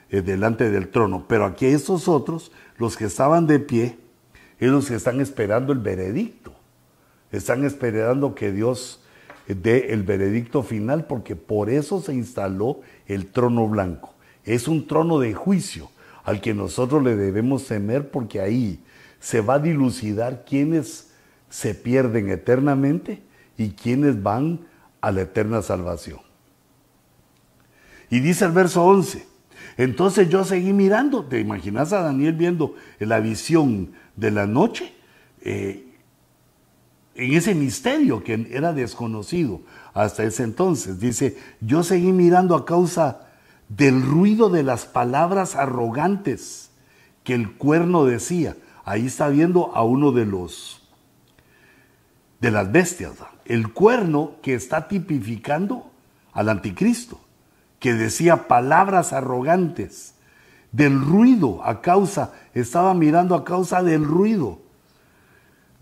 delante 0.09 0.69
del 0.69 0.89
trono. 0.89 1.26
Pero 1.28 1.45
aquí 1.45 1.65
estos 1.65 2.07
otros, 2.07 2.51
los 2.78 2.97
que 2.97 3.05
estaban 3.05 3.47
de 3.47 3.59
pie, 3.59 3.97
es 4.59 4.69
los 4.69 4.88
que 4.88 4.95
están 4.95 5.21
esperando 5.21 5.74
el 5.74 5.80
veredicto. 5.80 6.53
Están 7.34 7.65
esperando 7.65 8.36
que 8.36 8.51
Dios 8.51 9.01
dé 9.47 9.91
el 9.91 10.03
veredicto 10.03 10.61
final 10.61 11.05
porque 11.05 11.36
por 11.36 11.69
eso 11.69 11.99
se 11.99 12.13
instaló 12.13 12.81
el 13.07 13.25
trono 13.25 13.67
blanco. 13.67 14.13
Es 14.45 14.67
un 14.67 14.88
trono 14.88 15.19
de 15.19 15.34
juicio 15.34 15.89
al 16.23 16.41
que 16.41 16.53
nosotros 16.53 17.03
le 17.03 17.15
debemos 17.15 17.65
temer 17.65 18.11
porque 18.11 18.39
ahí 18.39 18.79
se 19.19 19.41
va 19.41 19.55
a 19.55 19.59
dilucidar 19.59 20.45
quiénes 20.45 21.11
se 21.49 21.73
pierden 21.73 22.29
eternamente 22.29 23.23
y 23.57 23.71
quiénes 23.71 24.21
van 24.21 24.59
a 25.01 25.11
la 25.11 25.21
eterna 25.21 25.63
salvación. 25.63 26.19
Y 28.11 28.19
dice 28.19 28.45
el 28.45 28.51
verso 28.51 28.84
11, 28.86 29.25
entonces 29.77 30.29
yo 30.29 30.43
seguí 30.43 30.71
mirando, 30.71 31.25
te 31.25 31.39
imaginas 31.39 31.93
a 31.93 32.03
Daniel 32.03 32.34
viendo 32.34 32.75
la 32.99 33.19
visión 33.19 33.93
de 34.15 34.29
la 34.29 34.45
noche, 34.45 34.93
eh, 35.41 35.92
en 37.16 37.34
ese 37.34 37.53
misterio 37.55 38.24
que 38.24 38.47
era 38.51 38.74
desconocido 38.74 39.61
hasta 39.93 40.24
ese 40.24 40.43
entonces. 40.43 40.99
Dice, 40.99 41.38
yo 41.61 41.84
seguí 41.84 42.11
mirando 42.11 42.55
a 42.55 42.66
causa 42.66 43.28
del 43.70 44.01
ruido 44.01 44.49
de 44.49 44.64
las 44.64 44.86
palabras 44.86 45.55
arrogantes 45.55 46.72
que 47.24 47.34
el 47.36 47.53
cuerno 47.53 48.05
decía. 48.05 48.55
Ahí 48.86 49.07
está 49.07 49.30
viendo 49.30 49.76
a 49.76 49.84
uno 49.84 50.11
de 50.11 50.26
los 50.26 50.80
de 52.41 52.51
las 52.51 52.70
bestias, 52.74 53.14
el 53.45 53.72
cuerno 53.72 54.34
que 54.41 54.53
está 54.53 54.89
tipificando 54.89 55.89
al 56.34 56.49
anticristo, 56.49 57.22
que 57.80 57.93
decía 57.93 58.49
palabras 58.49 59.14
arrogantes, 59.14 60.16
del 60.74 60.99
ruido 60.99 61.64
a 61.64 61.80
causa, 61.80 62.34
estaba 62.53 62.93
mirando 62.95 63.36
a 63.36 63.45
causa 63.45 63.82
del 63.82 64.03
ruido 64.03 64.62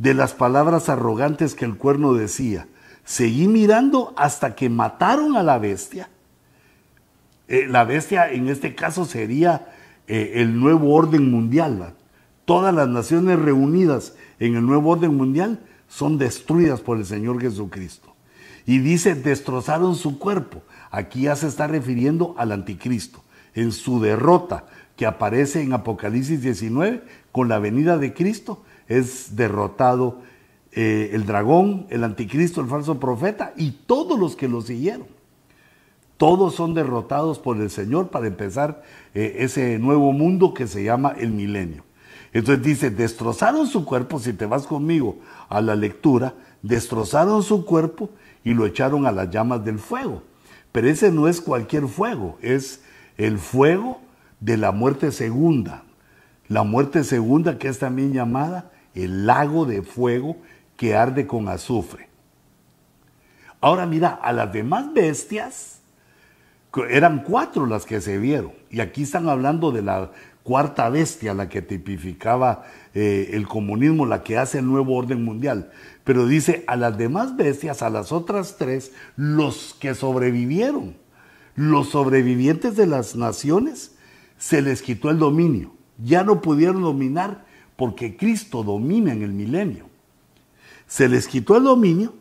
de 0.01 0.15
las 0.15 0.33
palabras 0.33 0.89
arrogantes 0.89 1.53
que 1.53 1.63
el 1.63 1.77
cuerno 1.77 2.15
decía. 2.15 2.67
Seguí 3.05 3.47
mirando 3.47 4.15
hasta 4.17 4.55
que 4.55 4.67
mataron 4.67 5.37
a 5.37 5.43
la 5.43 5.59
bestia. 5.59 6.09
Eh, 7.47 7.67
la 7.67 7.83
bestia 7.83 8.31
en 8.31 8.49
este 8.49 8.73
caso 8.73 9.05
sería 9.05 9.67
eh, 10.07 10.33
el 10.37 10.59
nuevo 10.59 10.95
orden 10.95 11.29
mundial. 11.29 11.93
Todas 12.45 12.73
las 12.73 12.87
naciones 12.87 13.37
reunidas 13.37 14.15
en 14.39 14.55
el 14.55 14.65
nuevo 14.65 14.89
orden 14.89 15.15
mundial 15.15 15.59
son 15.87 16.17
destruidas 16.17 16.81
por 16.81 16.97
el 16.97 17.05
Señor 17.05 17.39
Jesucristo. 17.39 18.15
Y 18.65 18.79
dice, 18.79 19.13
destrozaron 19.13 19.95
su 19.95 20.17
cuerpo. 20.17 20.63
Aquí 20.89 21.23
ya 21.23 21.35
se 21.35 21.47
está 21.47 21.67
refiriendo 21.67 22.33
al 22.39 22.51
anticristo, 22.51 23.23
en 23.53 23.71
su 23.71 24.01
derrota 24.01 24.65
que 24.95 25.05
aparece 25.05 25.61
en 25.61 25.73
Apocalipsis 25.73 26.41
19 26.41 27.03
con 27.31 27.49
la 27.49 27.59
venida 27.59 27.99
de 27.99 28.13
Cristo 28.15 28.63
es 28.97 29.35
derrotado 29.35 30.17
eh, 30.73 31.11
el 31.13 31.25
dragón, 31.25 31.87
el 31.89 32.03
anticristo, 32.03 32.61
el 32.61 32.67
falso 32.67 32.99
profeta 32.99 33.53
y 33.55 33.71
todos 33.71 34.19
los 34.19 34.35
que 34.35 34.49
lo 34.49 34.61
siguieron. 34.61 35.07
Todos 36.17 36.55
son 36.55 36.73
derrotados 36.73 37.39
por 37.39 37.57
el 37.57 37.69
Señor 37.69 38.09
para 38.09 38.27
empezar 38.27 38.83
eh, 39.13 39.37
ese 39.39 39.79
nuevo 39.79 40.11
mundo 40.11 40.53
que 40.53 40.67
se 40.67 40.83
llama 40.83 41.15
el 41.17 41.31
milenio. 41.31 41.83
Entonces 42.33 42.63
dice, 42.63 42.89
destrozaron 42.89 43.67
su 43.67 43.85
cuerpo, 43.85 44.19
si 44.19 44.33
te 44.33 44.45
vas 44.45 44.67
conmigo 44.67 45.17
a 45.49 45.61
la 45.61 45.75
lectura, 45.75 46.33
destrozaron 46.61 47.43
su 47.43 47.65
cuerpo 47.65 48.09
y 48.43 48.53
lo 48.53 48.65
echaron 48.65 49.05
a 49.05 49.11
las 49.11 49.29
llamas 49.29 49.65
del 49.65 49.79
fuego. 49.79 50.21
Pero 50.71 50.89
ese 50.89 51.11
no 51.11 51.27
es 51.27 51.41
cualquier 51.41 51.87
fuego, 51.87 52.37
es 52.41 52.81
el 53.17 53.37
fuego 53.37 53.99
de 54.39 54.57
la 54.57 54.71
muerte 54.71 55.11
segunda. 55.11 55.83
La 56.47 56.63
muerte 56.63 57.03
segunda 57.03 57.57
que 57.57 57.69
es 57.69 57.79
también 57.79 58.13
llamada 58.13 58.71
el 58.95 59.25
lago 59.25 59.65
de 59.65 59.81
fuego 59.81 60.37
que 60.77 60.95
arde 60.95 61.27
con 61.27 61.47
azufre. 61.47 62.09
Ahora 63.59 63.85
mira, 63.85 64.09
a 64.09 64.33
las 64.33 64.51
demás 64.51 64.91
bestias, 64.93 65.79
eran 66.89 67.23
cuatro 67.23 67.65
las 67.65 67.85
que 67.85 68.01
se 68.01 68.17
vieron, 68.17 68.53
y 68.69 68.79
aquí 68.79 69.03
están 69.03 69.29
hablando 69.29 69.71
de 69.71 69.81
la 69.81 70.11
cuarta 70.43 70.89
bestia, 70.89 71.33
la 71.33 71.49
que 71.49 71.61
tipificaba 71.61 72.63
eh, 72.93 73.31
el 73.33 73.47
comunismo, 73.47 74.05
la 74.05 74.23
que 74.23 74.37
hace 74.37 74.59
el 74.59 74.65
nuevo 74.65 74.95
orden 74.95 75.23
mundial. 75.23 75.71
Pero 76.03 76.25
dice, 76.25 76.63
a 76.67 76.75
las 76.75 76.97
demás 76.97 77.35
bestias, 77.37 77.81
a 77.83 77.89
las 77.89 78.11
otras 78.11 78.57
tres, 78.57 78.91
los 79.15 79.75
que 79.79 79.93
sobrevivieron, 79.93 80.95
los 81.55 81.89
sobrevivientes 81.89 82.75
de 82.75 82.87
las 82.87 83.15
naciones, 83.15 83.95
se 84.37 84.61
les 84.61 84.81
quitó 84.81 85.11
el 85.11 85.19
dominio. 85.19 85.73
Ya 86.03 86.23
no 86.23 86.41
pudieron 86.41 86.81
dominar 86.81 87.45
porque 87.75 88.17
Cristo 88.17 88.63
domina 88.63 89.11
en 89.11 89.21
el 89.21 89.31
milenio. 89.31 89.89
Se 90.87 91.07
les 91.07 91.27
quitó 91.27 91.57
el 91.57 91.63
dominio, 91.63 92.13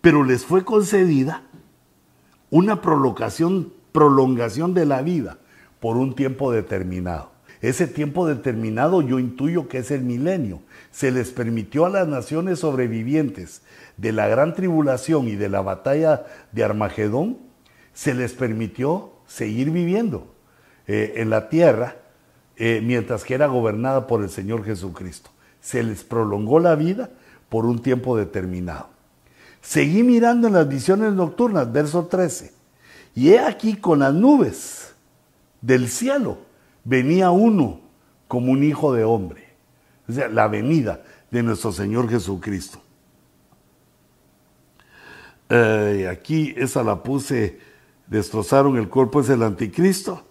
pero 0.00 0.22
les 0.22 0.44
fue 0.44 0.64
concedida 0.64 1.42
una 2.50 2.80
prolongación, 2.80 3.72
prolongación 3.92 4.74
de 4.74 4.86
la 4.86 5.02
vida 5.02 5.38
por 5.80 5.96
un 5.96 6.14
tiempo 6.14 6.52
determinado. 6.52 7.32
Ese 7.62 7.86
tiempo 7.86 8.26
determinado 8.26 9.00
yo 9.00 9.18
intuyo 9.18 9.68
que 9.68 9.78
es 9.78 9.90
el 9.90 10.02
milenio. 10.02 10.60
Se 10.90 11.10
les 11.10 11.30
permitió 11.30 11.86
a 11.86 11.88
las 11.88 12.06
naciones 12.06 12.58
sobrevivientes 12.58 13.62
de 13.96 14.12
la 14.12 14.28
gran 14.28 14.54
tribulación 14.54 15.28
y 15.28 15.36
de 15.36 15.48
la 15.48 15.62
batalla 15.62 16.26
de 16.52 16.62
Armagedón, 16.62 17.38
se 17.94 18.12
les 18.12 18.34
permitió 18.34 19.12
seguir 19.26 19.70
viviendo 19.70 20.34
eh, 20.86 21.14
en 21.16 21.30
la 21.30 21.48
tierra 21.48 21.96
eh, 22.56 22.80
mientras 22.82 23.24
que 23.24 23.34
era 23.34 23.46
gobernada 23.46 24.06
por 24.06 24.22
el 24.22 24.30
Señor 24.30 24.64
Jesucristo. 24.64 25.30
Se 25.60 25.82
les 25.82 26.04
prolongó 26.04 26.60
la 26.60 26.74
vida 26.74 27.10
por 27.48 27.66
un 27.66 27.80
tiempo 27.80 28.16
determinado. 28.16 28.88
Seguí 29.60 30.02
mirando 30.02 30.48
en 30.48 30.54
las 30.54 30.68
visiones 30.68 31.12
nocturnas, 31.14 31.72
verso 31.72 32.06
13, 32.06 32.52
y 33.14 33.30
he 33.30 33.40
aquí 33.40 33.76
con 33.76 34.00
las 34.00 34.12
nubes 34.12 34.94
del 35.62 35.88
cielo 35.88 36.38
venía 36.84 37.30
uno 37.30 37.80
como 38.28 38.52
un 38.52 38.62
hijo 38.62 38.92
de 38.92 39.04
hombre. 39.04 39.44
O 40.08 40.12
sea, 40.12 40.28
la 40.28 40.48
venida 40.48 41.02
de 41.30 41.42
nuestro 41.42 41.72
Señor 41.72 42.08
Jesucristo. 42.08 42.80
Eh, 45.48 46.08
aquí 46.10 46.54
esa 46.56 46.82
la 46.82 47.02
puse, 47.02 47.58
destrozaron 48.06 48.76
el 48.76 48.88
cuerpo, 48.88 49.20
es 49.20 49.28
el 49.30 49.42
anticristo, 49.42 50.24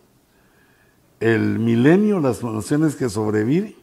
el 1.23 1.57
milenio, 1.57 2.19
las 2.19 2.43
naciones 2.43 2.97
que 2.97 3.07
sobreviven. 3.07 3.75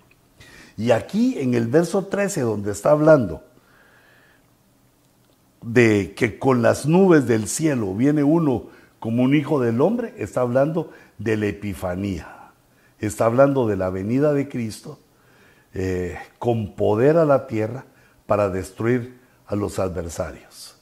Y 0.76 0.90
aquí 0.90 1.38
en 1.38 1.54
el 1.54 1.68
verso 1.68 2.04
13, 2.04 2.42
donde 2.42 2.72
está 2.72 2.90
hablando 2.90 3.42
de 5.62 6.12
que 6.14 6.38
con 6.38 6.60
las 6.60 6.84
nubes 6.84 7.26
del 7.26 7.48
cielo 7.48 7.94
viene 7.94 8.22
uno 8.22 8.64
como 8.98 9.22
un 9.22 9.34
hijo 9.34 9.58
del 9.58 9.80
hombre, 9.80 10.14
está 10.18 10.42
hablando 10.42 10.90
de 11.16 11.38
la 11.38 11.46
Epifanía. 11.46 12.52
Está 12.98 13.24
hablando 13.24 13.66
de 13.66 13.76
la 13.76 13.88
venida 13.88 14.34
de 14.34 14.46
Cristo 14.46 14.98
eh, 15.72 16.18
con 16.38 16.74
poder 16.74 17.16
a 17.16 17.24
la 17.24 17.46
tierra 17.46 17.86
para 18.26 18.50
destruir 18.50 19.18
a 19.46 19.56
los 19.56 19.78
adversarios. 19.78 20.76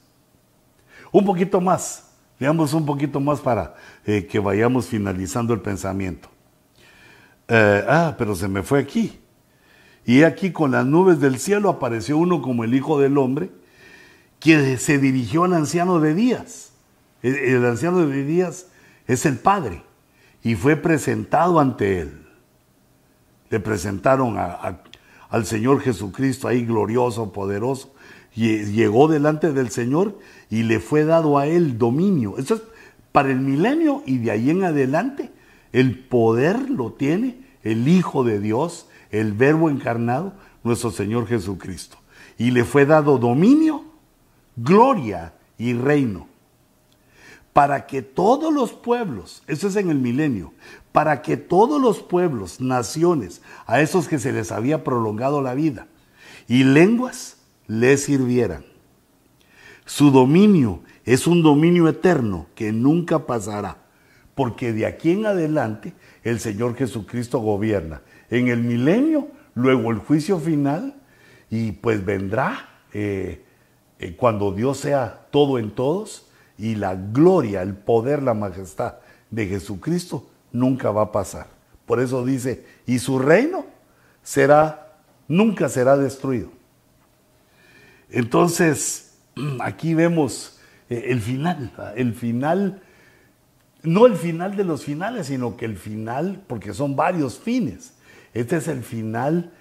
Un 1.13 1.23
poquito 1.23 1.61
más, 1.61 2.09
veamos 2.37 2.73
un 2.73 2.85
poquito 2.85 3.21
más 3.21 3.39
para 3.39 3.75
eh, 4.05 4.27
que 4.27 4.39
vayamos 4.39 4.87
finalizando 4.87 5.53
el 5.53 5.61
pensamiento. 5.61 6.29
Eh, 7.49 7.83
ah, 7.87 8.15
pero 8.17 8.35
se 8.35 8.47
me 8.47 8.61
fue 8.61 8.79
aquí. 8.79 9.19
Y 10.05 10.23
aquí 10.23 10.51
con 10.51 10.71
las 10.71 10.85
nubes 10.85 11.19
del 11.19 11.39
cielo 11.39 11.69
apareció 11.69 12.17
uno 12.17 12.41
como 12.41 12.63
el 12.63 12.73
Hijo 12.73 12.99
del 12.99 13.17
Hombre, 13.17 13.49
que 14.39 14.77
se 14.77 14.99
dirigió 14.99 15.43
al 15.43 15.53
anciano 15.53 15.99
de 15.99 16.13
Días. 16.13 16.71
El, 17.21 17.35
el 17.35 17.65
anciano 17.65 18.05
de 18.05 18.23
Días 18.23 18.67
es 19.07 19.25
el 19.25 19.37
Padre 19.37 19.83
y 20.43 20.55
fue 20.55 20.75
presentado 20.75 21.59
ante 21.59 21.99
él. 21.99 22.27
Le 23.49 23.59
presentaron 23.59 24.37
al 24.37 25.45
Señor 25.45 25.81
Jesucristo 25.81 26.47
ahí 26.47 26.65
glorioso, 26.65 27.33
poderoso, 27.33 27.93
y 28.35 28.63
llegó 28.65 29.07
delante 29.07 29.51
del 29.51 29.71
Señor 29.71 30.17
y 30.51 30.63
le 30.63 30.79
fue 30.79 31.03
dado 31.03 31.39
a 31.39 31.47
él 31.47 31.79
dominio. 31.79 32.37
Eso 32.37 32.55
es 32.55 32.61
para 33.11 33.31
el 33.31 33.39
milenio 33.39 34.03
y 34.05 34.19
de 34.19 34.31
ahí 34.31 34.51
en 34.51 34.63
adelante 34.63 35.31
el 35.73 35.99
poder 35.99 36.69
lo 36.69 36.93
tiene 36.93 37.47
el 37.63 37.87
Hijo 37.87 38.23
de 38.23 38.39
Dios, 38.39 38.87
el 39.11 39.33
Verbo 39.33 39.69
encarnado, 39.69 40.33
nuestro 40.63 40.91
Señor 40.91 41.27
Jesucristo. 41.27 41.97
Y 42.37 42.51
le 42.51 42.63
fue 42.63 42.85
dado 42.85 43.17
dominio, 43.17 43.83
gloria 44.55 45.33
y 45.57 45.73
reino 45.73 46.29
para 47.59 47.87
que 47.87 48.01
todos 48.01 48.53
los 48.53 48.71
pueblos, 48.71 49.43
eso 49.47 49.67
es 49.67 49.75
en 49.75 49.89
el 49.89 49.99
milenio, 49.99 50.53
para 50.93 51.21
que 51.21 51.35
todos 51.35 51.81
los 51.81 51.99
pueblos, 52.01 52.61
naciones, 52.61 53.41
a 53.65 53.81
esos 53.81 54.07
que 54.07 54.19
se 54.19 54.31
les 54.31 54.53
había 54.53 54.83
prolongado 54.85 55.41
la 55.41 55.53
vida, 55.55 55.87
y 56.47 56.63
lenguas 56.63 57.37
les 57.67 58.03
sirvieran. 58.03 58.65
Su 59.85 60.09
dominio 60.11 60.81
es 61.03 61.27
un 61.27 61.41
dominio 61.41 61.87
eterno 61.87 62.47
que 62.55 62.71
nunca 62.71 63.25
pasará, 63.25 63.77
porque 64.39 64.71
de 64.71 64.85
aquí 64.85 65.11
en 65.11 65.25
adelante 65.25 65.91
el 66.23 66.39
Señor 66.39 66.73
Jesucristo 66.77 67.39
gobierna. 67.39 68.03
En 68.29 68.47
el 68.47 68.63
milenio, 68.63 69.27
luego 69.53 69.91
el 69.91 69.97
juicio 69.97 70.39
final, 70.39 70.95
y 71.49 71.73
pues 71.73 72.05
vendrá 72.05 72.69
eh, 72.93 73.43
eh, 73.99 74.15
cuando 74.15 74.53
Dios 74.53 74.77
sea 74.77 75.27
todo 75.29 75.59
en 75.59 75.71
todos 75.71 76.29
y 76.57 76.75
la 76.75 76.95
gloria, 76.95 77.61
el 77.63 77.73
poder, 77.73 78.23
la 78.23 78.33
majestad 78.33 78.93
de 79.29 79.45
Jesucristo 79.45 80.29
nunca 80.53 80.89
va 80.89 81.01
a 81.01 81.11
pasar. 81.11 81.47
Por 81.85 81.99
eso 81.99 82.23
dice, 82.23 82.63
y 82.85 82.99
su 82.99 83.19
reino 83.19 83.65
será, 84.23 85.01
nunca 85.27 85.67
será 85.67 85.97
destruido. 85.97 86.49
Entonces, 88.09 89.17
aquí 89.59 89.95
vemos 89.95 90.61
eh, 90.89 91.07
el 91.07 91.19
final, 91.19 91.73
el 91.97 92.13
final, 92.13 92.81
no 93.83 94.05
el 94.05 94.15
final 94.15 94.55
de 94.55 94.63
los 94.63 94.83
finales, 94.83 95.27
sino 95.27 95.57
que 95.57 95.65
el 95.65 95.77
final, 95.77 96.41
porque 96.47 96.73
son 96.73 96.95
varios 96.95 97.39
fines. 97.39 97.93
Este 98.33 98.57
es 98.57 98.67
el 98.67 98.83
final 98.83 99.51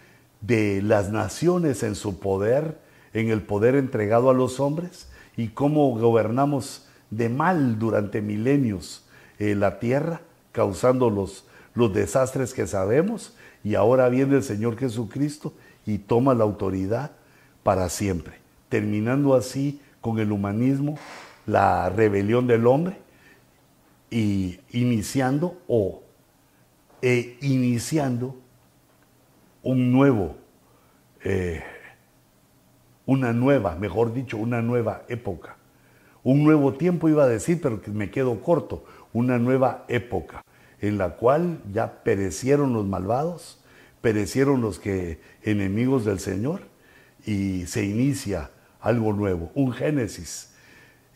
de 0.40 0.82
las 0.82 1.10
naciones 1.10 1.82
en 1.82 1.94
su 1.94 2.18
poder, 2.18 2.78
en 3.12 3.30
el 3.30 3.42
poder 3.42 3.74
entregado 3.74 4.30
a 4.30 4.34
los 4.34 4.60
hombres 4.60 5.08
y 5.36 5.48
cómo 5.48 5.96
gobernamos 5.98 6.86
de 7.10 7.28
mal 7.28 7.78
durante 7.78 8.20
milenios 8.20 9.04
eh, 9.38 9.54
la 9.54 9.78
tierra, 9.78 10.20
causando 10.52 11.10
los, 11.10 11.46
los 11.74 11.92
desastres 11.92 12.52
que 12.52 12.66
sabemos, 12.66 13.34
y 13.64 13.74
ahora 13.74 14.08
viene 14.08 14.36
el 14.36 14.42
Señor 14.42 14.76
Jesucristo 14.76 15.54
y 15.86 15.98
toma 15.98 16.34
la 16.34 16.44
autoridad 16.44 17.12
para 17.62 17.88
siempre, 17.88 18.34
terminando 18.68 19.34
así 19.34 19.80
con 20.00 20.18
el 20.18 20.32
humanismo, 20.32 20.98
la 21.46 21.88
rebelión 21.88 22.46
del 22.46 22.66
hombre, 22.66 22.96
y 24.10 24.60
iniciando 24.70 25.60
o 25.66 26.02
e 27.00 27.36
iniciando 27.40 28.36
un 29.62 29.92
nuevo, 29.92 30.36
eh, 31.22 31.62
una 33.06 33.32
nueva, 33.32 33.74
mejor 33.76 34.12
dicho, 34.12 34.36
una 34.36 34.62
nueva 34.62 35.04
época 35.08 35.58
un 36.28 36.44
nuevo 36.44 36.74
tiempo 36.74 37.08
iba 37.08 37.24
a 37.24 37.26
decir, 37.28 37.58
pero 37.60 37.80
me 37.86 38.10
quedo 38.10 38.42
corto, 38.42 38.84
una 39.14 39.38
nueva 39.38 39.86
época 39.88 40.42
en 40.78 40.98
la 40.98 41.16
cual 41.16 41.62
ya 41.72 42.02
perecieron 42.02 42.74
los 42.74 42.84
malvados, 42.86 43.64
perecieron 44.02 44.60
los 44.60 44.78
que 44.78 45.22
enemigos 45.42 46.04
del 46.04 46.20
Señor 46.20 46.60
y 47.24 47.64
se 47.64 47.84
inicia 47.84 48.50
algo 48.78 49.14
nuevo, 49.14 49.50
un 49.54 49.72
Génesis. 49.72 50.52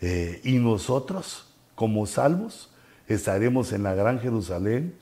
Eh, 0.01 0.40
y 0.45 0.55
nosotros, 0.59 1.55
como 1.74 2.07
salvos, 2.07 2.72
estaremos 3.15 3.73
en 3.73 3.83
la 3.83 3.95
gran 3.95 4.21
Jerusalén, 4.21 4.95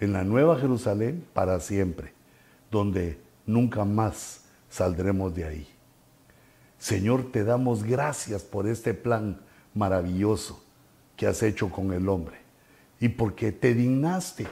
en 0.00 0.12
la 0.12 0.24
nueva 0.24 0.58
Jerusalén, 0.58 1.24
para 1.32 1.60
siempre, 1.60 2.12
donde 2.70 3.18
nunca 3.46 3.84
más 3.84 4.42
saldremos 4.68 5.34
de 5.34 5.44
ahí. 5.44 5.68
Señor, 6.78 7.30
te 7.30 7.44
damos 7.44 7.84
gracias 7.84 8.42
por 8.42 8.66
este 8.66 8.94
plan 8.94 9.40
maravilloso 9.74 10.62
que 11.16 11.26
has 11.26 11.42
hecho 11.42 11.70
con 11.70 11.92
el 11.92 12.08
hombre 12.08 12.38
y 13.00 13.08
porque 13.08 13.52
te 13.52 13.74
dignaste, 13.74 14.46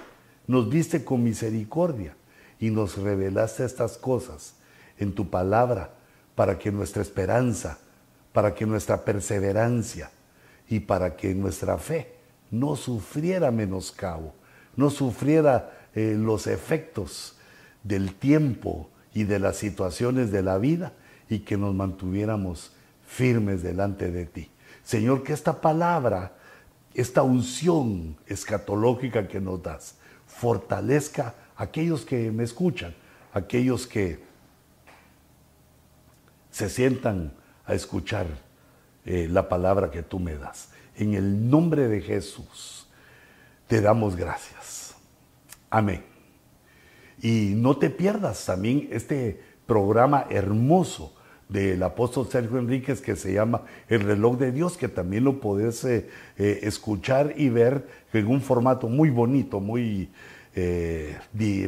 nos 0.47 0.69
viste 0.69 1.05
con 1.05 1.23
misericordia 1.23 2.17
y 2.59 2.71
nos 2.71 2.97
revelaste 2.99 3.65
estas 3.65 3.99
cosas 3.99 4.55
en 4.99 5.15
tu 5.15 5.29
palabra 5.29 5.95
para 6.35 6.59
que 6.59 6.71
nuestra 6.71 7.03
esperanza, 7.03 7.79
para 8.33 8.55
que 8.55 8.67
nuestra 8.67 9.05
perseverancia 9.05 10.11
y 10.69 10.81
para 10.81 11.17
que 11.17 11.35
nuestra 11.35 11.77
fe 11.79 12.22
no 12.53 12.77
sufriera 12.77 13.51
menoscabo, 13.51 14.35
no 14.77 14.91
sufriera 14.91 15.89
eh, 15.95 16.15
los 16.17 16.47
efectos 16.47 17.37
del 17.83 18.15
tiempo 18.15 18.89
y 19.13 19.25
de 19.25 19.41
las 19.41 19.57
situaciones 19.57 20.31
de 20.31 20.43
la 20.43 20.59
vida 20.59 20.93
y 21.29 21.41
que 21.41 21.57
nos 21.57 21.75
mantuviéramos 21.75 22.73
firmes 23.07 23.63
delante 23.63 24.11
de 24.11 24.27
ti. 24.27 24.51
Señor, 24.85 25.23
que 25.23 25.33
esta 25.33 25.61
palabra, 25.61 26.35
esta 26.95 27.23
unción 27.23 28.17
escatológica 28.27 29.27
que 29.27 29.41
nos 29.41 29.63
das, 29.63 29.97
fortalezca 30.27 31.35
a 31.57 31.65
aquellos 31.65 32.05
que 32.05 32.31
me 32.31 32.45
escuchan, 32.45 32.95
aquellos 33.33 33.87
que 33.87 34.23
se 36.51 36.69
sientan 36.69 37.33
a 37.65 37.75
escuchar 37.75 38.27
eh, 39.07 39.27
la 39.31 39.49
palabra 39.49 39.91
que 39.91 40.03
tú 40.03 40.19
me 40.19 40.35
das. 40.37 40.69
En 40.97 41.15
el 41.15 41.49
nombre 41.51 41.89
de 41.89 42.01
Jesús, 42.01 42.87
te 43.67 43.81
damos 43.81 44.17
gracias. 44.17 44.95
Amén. 45.71 46.05
Y 47.23 47.55
no 47.57 47.77
te 47.77 47.89
pierdas 47.89 48.45
también 48.45 48.89
este 48.91 49.41
programa 49.67 50.27
hermoso 50.29 51.15
del 51.49 51.83
apóstol 51.83 52.27
Sergio 52.29 52.59
Enríquez 52.59 53.01
que 53.01 53.15
se 53.15 53.33
llama 53.33 53.63
El 53.89 54.01
reloj 54.01 54.39
de 54.39 54.53
Dios, 54.53 54.77
que 54.77 54.89
también 54.89 55.25
lo 55.25 55.39
podés 55.41 55.85
eh, 55.85 56.09
eh, 56.39 56.61
escuchar 56.63 57.35
y 57.37 57.51
ver 57.51 57.87
en 58.13 58.27
un 58.27 58.41
formato 58.41 58.89
muy 58.89 59.11
bonito, 59.11 59.61
muy, 59.61 60.09
eh, 60.55 61.17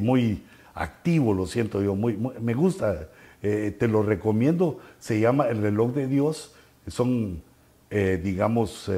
muy 0.01 0.43
activo, 0.75 1.35
lo 1.35 1.47
siento 1.47 1.83
yo, 1.83 1.95
muy, 1.95 2.17
me 2.41 2.55
gusta, 2.55 3.09
te 3.41 3.89
lo 3.89 4.03
recomiendo, 4.03 4.81
se 4.99 5.21
llama 5.21 5.49
El 5.49 5.61
reloj 5.61 5.93
de 5.93 6.07
Dios, 6.07 6.55
son, 6.87 7.43
digamos, 7.91 8.91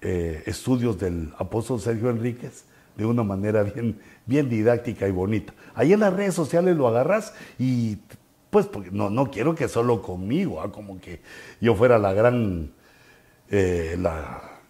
estudios 0.00 0.98
del 0.98 1.32
apóstol 1.38 1.80
Sergio 1.80 2.10
Enríquez 2.10 2.64
de 2.96 3.06
una 3.06 3.22
manera 3.22 3.62
bien, 3.62 3.98
bien 4.26 4.48
didáctica 4.48 5.08
y 5.08 5.10
bonita. 5.10 5.54
Ahí 5.74 5.92
en 5.92 6.00
las 6.00 6.12
redes 6.12 6.34
sociales 6.34 6.76
lo 6.76 6.88
agarras 6.88 7.32
y 7.58 7.98
pues 8.50 8.68
no, 8.90 9.10
no 9.10 9.30
quiero 9.30 9.54
que 9.54 9.68
solo 9.68 10.02
conmigo, 10.02 10.60
¿ah? 10.60 10.70
como 10.72 11.00
que 11.00 11.20
yo 11.60 11.74
fuera 11.74 11.98
la 11.98 12.12
gran, 12.12 12.72
eh, 13.48 13.96
la, 13.98 14.60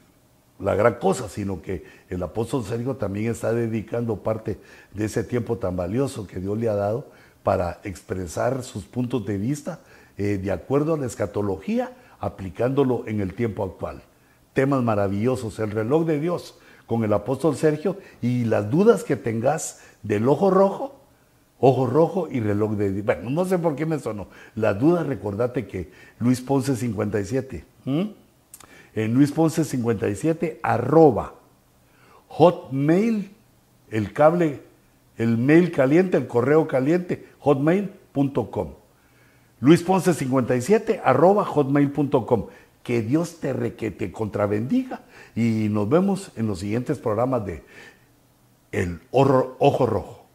la, 0.58 0.74
gran 0.74 0.94
cosa, 0.94 1.28
sino 1.28 1.62
que 1.62 1.84
el 2.08 2.22
apóstol 2.22 2.64
Sergio 2.64 2.96
también 2.96 3.32
está 3.32 3.52
dedicando 3.52 4.22
parte 4.22 4.60
de 4.92 5.06
ese 5.06 5.24
tiempo 5.24 5.56
tan 5.58 5.76
valioso 5.76 6.26
que 6.26 6.40
Dios 6.40 6.58
le 6.58 6.68
ha 6.68 6.74
dado 6.74 7.10
para 7.42 7.80
expresar 7.84 8.62
sus 8.62 8.84
puntos 8.84 9.24
de 9.24 9.38
vista 9.38 9.80
eh, 10.18 10.36
de 10.36 10.52
acuerdo 10.52 10.94
a 10.94 10.98
la 10.98 11.06
escatología, 11.06 11.90
aplicándolo 12.20 13.04
en 13.06 13.20
el 13.20 13.34
tiempo 13.34 13.64
actual. 13.64 14.02
Temas 14.52 14.82
maravillosos, 14.82 15.58
el 15.58 15.70
reloj 15.70 16.06
de 16.06 16.20
Dios 16.20 16.56
con 16.90 17.04
el 17.04 17.12
apóstol 17.12 17.54
Sergio 17.54 17.98
y 18.20 18.44
las 18.46 18.68
dudas 18.68 19.04
que 19.04 19.14
tengas 19.14 19.80
del 20.02 20.28
ojo 20.28 20.50
rojo, 20.50 20.96
ojo 21.60 21.86
rojo 21.86 22.28
y 22.28 22.40
reloj 22.40 22.72
de... 22.72 23.02
Bueno, 23.02 23.30
no 23.30 23.44
sé 23.44 23.58
por 23.58 23.76
qué 23.76 23.86
me 23.86 24.00
sonó. 24.00 24.26
Las 24.56 24.80
dudas, 24.80 25.06
recordate 25.06 25.68
que 25.68 25.92
Luis 26.18 26.40
Ponce 26.40 26.74
57, 26.74 27.64
en 27.86 29.14
Luis 29.14 29.30
Ponce 29.30 29.64
57, 29.64 30.58
arroba, 30.64 31.34
hotmail, 32.26 33.30
el 33.90 34.12
cable, 34.12 34.60
el 35.16 35.38
mail 35.38 35.70
caliente, 35.70 36.16
el 36.16 36.26
correo 36.26 36.66
caliente, 36.66 37.28
hotmail.com. 37.38 38.79
Luis 39.60 39.82
Ponce 39.82 40.14
57, 40.14 41.00
arroba 41.04 41.44
hotmail.com. 41.44 42.46
Que 42.82 43.02
Dios 43.02 43.40
te 43.40 43.52
requete 43.52 44.10
contrabendiga 44.10 45.02
y 45.36 45.68
nos 45.70 45.88
vemos 45.88 46.32
en 46.36 46.46
los 46.46 46.60
siguientes 46.60 46.98
programas 46.98 47.44
de 47.44 47.62
El 48.72 49.00
Ojo 49.10 49.86
Rojo. 49.86 50.26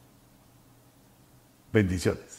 Bendiciones. 1.74 2.35